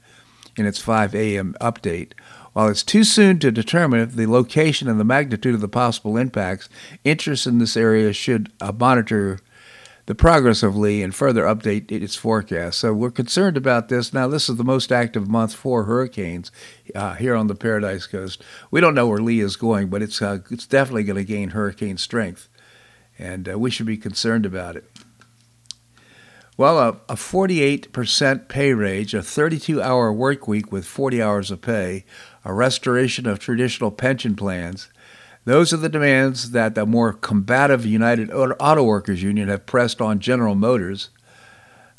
in 0.56 0.66
its 0.66 0.78
5 0.78 1.14
a.m. 1.14 1.56
update. 1.58 2.12
While 2.52 2.68
it's 2.68 2.82
too 2.82 3.04
soon 3.04 3.38
to 3.38 3.50
determine 3.50 4.14
the 4.14 4.26
location 4.26 4.88
and 4.88 5.00
the 5.00 5.04
magnitude 5.04 5.54
of 5.54 5.60
the 5.60 5.68
possible 5.68 6.16
impacts, 6.16 6.68
interest 7.02 7.46
in 7.46 7.58
this 7.58 7.76
area 7.76 8.12
should 8.12 8.52
uh, 8.60 8.72
monitor 8.72 9.38
the 10.06 10.14
progress 10.14 10.62
of 10.62 10.76
Lee 10.76 11.02
and 11.02 11.14
further 11.14 11.44
update 11.44 11.90
its 11.90 12.16
forecast. 12.16 12.78
So 12.78 12.92
we're 12.92 13.10
concerned 13.10 13.56
about 13.56 13.88
this. 13.88 14.12
Now, 14.12 14.28
this 14.28 14.48
is 14.48 14.56
the 14.56 14.64
most 14.64 14.90
active 14.90 15.28
month 15.28 15.54
for 15.54 15.84
hurricanes 15.84 16.50
uh, 16.94 17.14
here 17.14 17.34
on 17.34 17.46
the 17.46 17.54
Paradise 17.54 18.06
Coast. 18.06 18.42
We 18.70 18.80
don't 18.80 18.94
know 18.94 19.06
where 19.06 19.20
Lee 19.20 19.40
is 19.40 19.56
going, 19.56 19.88
but 19.88 20.02
it's, 20.02 20.20
uh, 20.20 20.40
it's 20.50 20.66
definitely 20.66 21.04
going 21.04 21.16
to 21.16 21.24
gain 21.24 21.50
hurricane 21.50 21.96
strength, 21.98 22.48
and 23.18 23.48
uh, 23.48 23.58
we 23.58 23.70
should 23.70 23.86
be 23.86 23.96
concerned 23.96 24.44
about 24.44 24.76
it. 24.76 24.90
Well, 26.58 26.78
a, 26.78 26.88
a 27.08 27.14
48% 27.14 28.48
pay 28.48 28.74
raise, 28.74 29.14
a 29.14 29.22
32 29.22 29.80
hour 29.80 30.12
work 30.12 30.46
week 30.46 30.70
with 30.70 30.84
40 30.84 31.22
hours 31.22 31.50
of 31.50 31.62
pay, 31.62 32.04
a 32.44 32.52
restoration 32.52 33.26
of 33.26 33.38
traditional 33.38 33.90
pension 33.90 34.34
plans. 34.34 34.88
Those 35.44 35.72
are 35.72 35.78
the 35.78 35.88
demands 35.88 36.52
that 36.52 36.74
the 36.74 36.86
more 36.86 37.12
combative 37.12 37.84
United 37.84 38.30
Auto 38.32 38.84
Workers 38.84 39.22
Union 39.22 39.48
have 39.48 39.66
pressed 39.66 40.00
on 40.00 40.20
General 40.20 40.54
Motors 40.54 41.10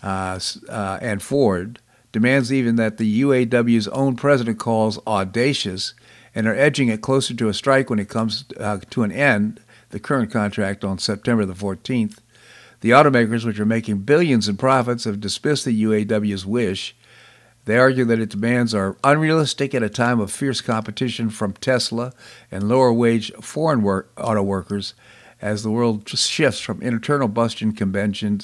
uh, 0.01 0.39
uh, 0.69 0.99
and 1.01 1.21
Ford. 1.21 1.79
Demands 2.11 2.53
even 2.53 2.75
that 2.75 2.97
the 2.97 3.21
UAW's 3.21 3.87
own 3.89 4.15
president 4.15 4.59
calls 4.59 4.99
audacious 5.07 5.93
and 6.35 6.47
are 6.47 6.55
edging 6.55 6.87
it 6.87 7.01
closer 7.01 7.33
to 7.33 7.49
a 7.49 7.53
strike 7.53 7.89
when 7.89 7.99
it 7.99 8.09
comes 8.09 8.45
uh, 8.59 8.79
to 8.89 9.03
an 9.03 9.11
end, 9.11 9.59
the 9.89 9.99
current 9.99 10.31
contract 10.31 10.83
on 10.83 10.97
September 10.97 11.45
the 11.45 11.53
14th. 11.53 12.19
The 12.81 12.89
automakers, 12.89 13.45
which 13.45 13.59
are 13.59 13.65
making 13.65 13.99
billions 13.99 14.47
in 14.47 14.57
profits, 14.57 15.05
have 15.05 15.21
dismissed 15.21 15.65
the 15.65 15.83
UAW's 15.83 16.45
wish 16.45 16.95
they 17.65 17.77
argue 17.77 18.05
that 18.05 18.19
its 18.19 18.35
demands 18.35 18.73
are 18.73 18.97
unrealistic 19.03 19.73
at 19.73 19.83
a 19.83 19.89
time 19.89 20.19
of 20.19 20.31
fierce 20.31 20.61
competition 20.61 21.29
from 21.29 21.53
Tesla 21.53 22.13
and 22.51 22.67
lower 22.67 22.91
wage 22.91 23.31
foreign 23.41 23.81
work, 23.81 24.11
auto 24.17 24.43
workers 24.43 24.93
as 25.43 25.61
the 25.61 25.69
world 25.69 26.07
shifts 26.07 26.61
from 26.61 26.81
internal 26.81 27.27
combustion 27.27 28.39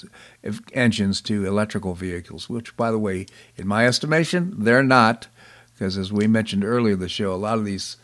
engines 0.73 1.21
to 1.21 1.45
electrical 1.45 1.93
vehicles, 1.93 2.49
which, 2.49 2.75
by 2.75 2.91
the 2.91 2.99
way, 2.99 3.25
in 3.55 3.65
my 3.65 3.87
estimation, 3.87 4.53
they're 4.57 4.83
not, 4.83 5.27
because 5.73 5.97
as 5.97 6.11
we 6.11 6.27
mentioned 6.27 6.65
earlier 6.65 6.95
in 6.95 6.99
the 6.99 7.07
show, 7.07 7.33
a 7.33 7.35
lot 7.35 7.57
of 7.57 7.63
these, 7.63 7.95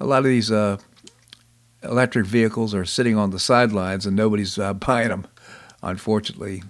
a 0.00 0.06
lot 0.06 0.18
of 0.18 0.24
these 0.24 0.50
uh, 0.50 0.78
electric 1.84 2.26
vehicles 2.26 2.74
are 2.74 2.84
sitting 2.84 3.16
on 3.16 3.30
the 3.30 3.38
sidelines 3.38 4.06
and 4.06 4.16
nobody's 4.16 4.58
uh, 4.58 4.74
buying 4.86 5.08
them, 5.08 5.26
unfortunately. 5.80 6.64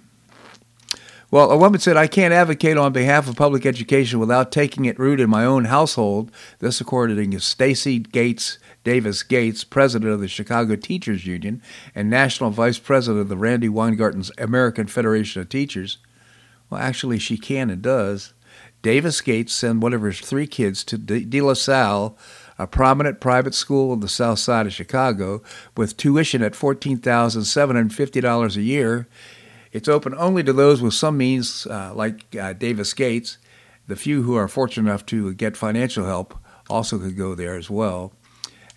Well, 1.32 1.52
a 1.52 1.56
woman 1.56 1.78
said, 1.78 1.96
I 1.96 2.08
can't 2.08 2.34
advocate 2.34 2.76
on 2.76 2.92
behalf 2.92 3.28
of 3.28 3.36
public 3.36 3.64
education 3.64 4.18
without 4.18 4.50
taking 4.50 4.86
it 4.86 4.98
root 4.98 5.20
in 5.20 5.30
my 5.30 5.44
own 5.44 5.66
household. 5.66 6.32
This, 6.58 6.80
according 6.80 7.30
to 7.30 7.40
Stacy 7.40 8.00
Gates 8.00 8.58
Davis 8.82 9.22
Gates, 9.22 9.62
president 9.62 10.10
of 10.10 10.20
the 10.20 10.26
Chicago 10.26 10.74
Teachers 10.74 11.26
Union 11.26 11.62
and 11.94 12.10
national 12.10 12.50
vice 12.50 12.80
president 12.80 13.20
of 13.20 13.28
the 13.28 13.36
Randi 13.36 13.68
Weingarten's 13.68 14.32
American 14.38 14.88
Federation 14.88 15.40
of 15.40 15.48
Teachers. 15.48 15.98
Well, 16.68 16.80
actually, 16.80 17.20
she 17.20 17.36
can 17.36 17.70
and 17.70 17.82
does. 17.82 18.32
Davis 18.82 19.20
Gates 19.20 19.52
sent 19.52 19.80
one 19.80 19.92
of 19.92 20.00
her 20.00 20.12
three 20.12 20.48
kids 20.48 20.82
to 20.84 20.98
De 20.98 21.40
La 21.40 21.54
Salle, 21.54 22.18
a 22.58 22.66
prominent 22.66 23.20
private 23.20 23.54
school 23.54 23.92
on 23.92 24.00
the 24.00 24.08
south 24.08 24.40
side 24.40 24.66
of 24.66 24.72
Chicago, 24.72 25.42
with 25.76 25.96
tuition 25.96 26.42
at 26.42 26.54
$14,750 26.54 28.56
a 28.56 28.62
year 28.62 29.06
it's 29.72 29.88
open 29.88 30.14
only 30.16 30.42
to 30.42 30.52
those 30.52 30.82
with 30.82 30.94
some 30.94 31.16
means, 31.16 31.66
uh, 31.66 31.92
like 31.94 32.34
uh, 32.36 32.52
Davis 32.52 32.92
Gates. 32.92 33.38
The 33.86 33.96
few 33.96 34.22
who 34.22 34.36
are 34.36 34.48
fortunate 34.48 34.88
enough 34.88 35.06
to 35.06 35.34
get 35.34 35.56
financial 35.56 36.06
help 36.06 36.36
also 36.68 36.98
could 36.98 37.16
go 37.16 37.34
there 37.34 37.56
as 37.56 37.68
well. 37.68 38.12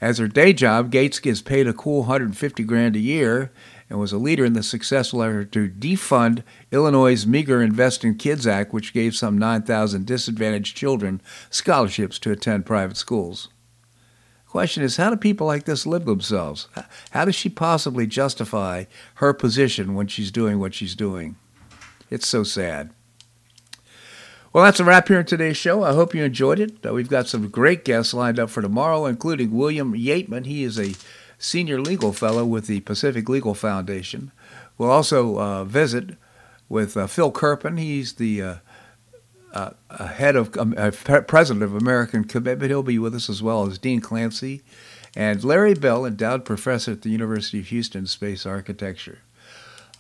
As 0.02 0.18
her 0.18 0.28
day 0.28 0.52
job, 0.54 0.92
Gates 0.92 1.20
gets 1.20 1.42
paid 1.42 1.68
a 1.68 1.74
cool 1.74 2.00
150 2.00 2.64
grand 2.64 2.96
a 2.96 3.00
year 3.00 3.52
and 3.90 4.00
was 4.00 4.12
a 4.12 4.18
leader 4.18 4.44
in 4.44 4.54
the 4.54 4.64
successful 4.64 5.24
effort 5.24 5.52
to 5.54 5.70
defund 5.70 6.44
Illinois' 6.72 7.26
meager 7.26 7.62
Invest 7.62 8.04
in 8.04 8.16
Kids 8.16 8.46
Act, 8.46 8.74
which 8.74 8.94
gave 8.94 9.16
some 9.16 9.38
9,000 9.38 10.06
disadvantaged 10.06 10.76
children 10.76 11.22
scholarships 11.50 12.20
to 12.20 12.32
attend 12.32 12.66
private 12.66 12.98
schools. 12.98 13.50
Question 14.54 14.84
is, 14.84 14.98
how 14.98 15.10
do 15.10 15.16
people 15.16 15.48
like 15.48 15.64
this 15.64 15.88
live 15.88 16.06
themselves? 16.06 16.68
How 17.10 17.26
does 17.26 17.34
she 17.34 17.50
possibly 17.50 18.06
justify 18.06 18.84
her 19.16 19.34
position 19.34 19.96
when 19.96 20.06
she's 20.06 20.30
doing 20.30 20.60
what 20.60 20.76
she's 20.76 20.94
doing? 20.94 21.38
It's 22.12 22.28
so 22.28 22.44
sad. 22.44 22.92
Well, 24.54 24.64
that's 24.64 24.80
a 24.80 24.84
wrap 24.84 25.08
here 25.08 25.22
in 25.22 25.26
today's 25.26 25.58
show. 25.58 25.82
I 25.82 25.94
hope 25.94 26.14
you 26.14 26.24
enjoyed 26.24 26.60
it. 26.60 26.86
Uh, 26.86 26.94
we've 26.94 27.10
got 27.10 27.28
some 27.28 27.50
great 27.50 27.84
guests 27.84 28.14
lined 28.14 28.38
up 28.38 28.52
for 28.52 28.62
tomorrow, 28.62 29.08
including 29.08 29.58
William 29.58 29.96
Yeatman. 29.96 30.46
He 30.46 30.64
is 30.64 30.78
a 30.78 30.94
senior 31.40 31.82
legal 31.82 32.14
fellow 32.14 32.46
with 32.46 32.68
the 32.68 32.82
Pacific 32.82 33.28
Legal 33.28 33.56
Foundation. 33.56 34.32
We'll 34.78 34.92
also 34.92 35.40
uh, 35.40 35.64
visit 35.64 36.16
with 36.70 36.96
uh, 36.96 37.08
Phil 37.08 37.32
Kerpen. 37.32 37.80
He's 37.80 38.14
the 38.14 38.60
uh, 39.54 39.72
uh, 39.90 40.08
head 40.08 40.36
of 40.36 40.58
um, 40.58 40.74
uh, 40.78 40.92
president 40.92 41.64
of 41.64 41.76
American 41.76 42.24
Commitment. 42.24 42.70
He'll 42.70 42.84
be 42.84 43.00
with 43.00 43.16
us 43.16 43.30
as 43.30 43.42
well 43.42 43.68
as 43.68 43.78
Dean 43.78 44.02
Clancy 44.02 44.64
and 45.16 45.44
Larry 45.44 45.74
Bell, 45.76 46.06
endowed 46.06 46.44
professor 46.44 46.92
at 46.92 47.04
the 47.04 47.10
University 47.10 47.60
of 47.60 47.68
Houston 47.68 48.08
Space 48.08 48.46
Architecture. 48.46 49.20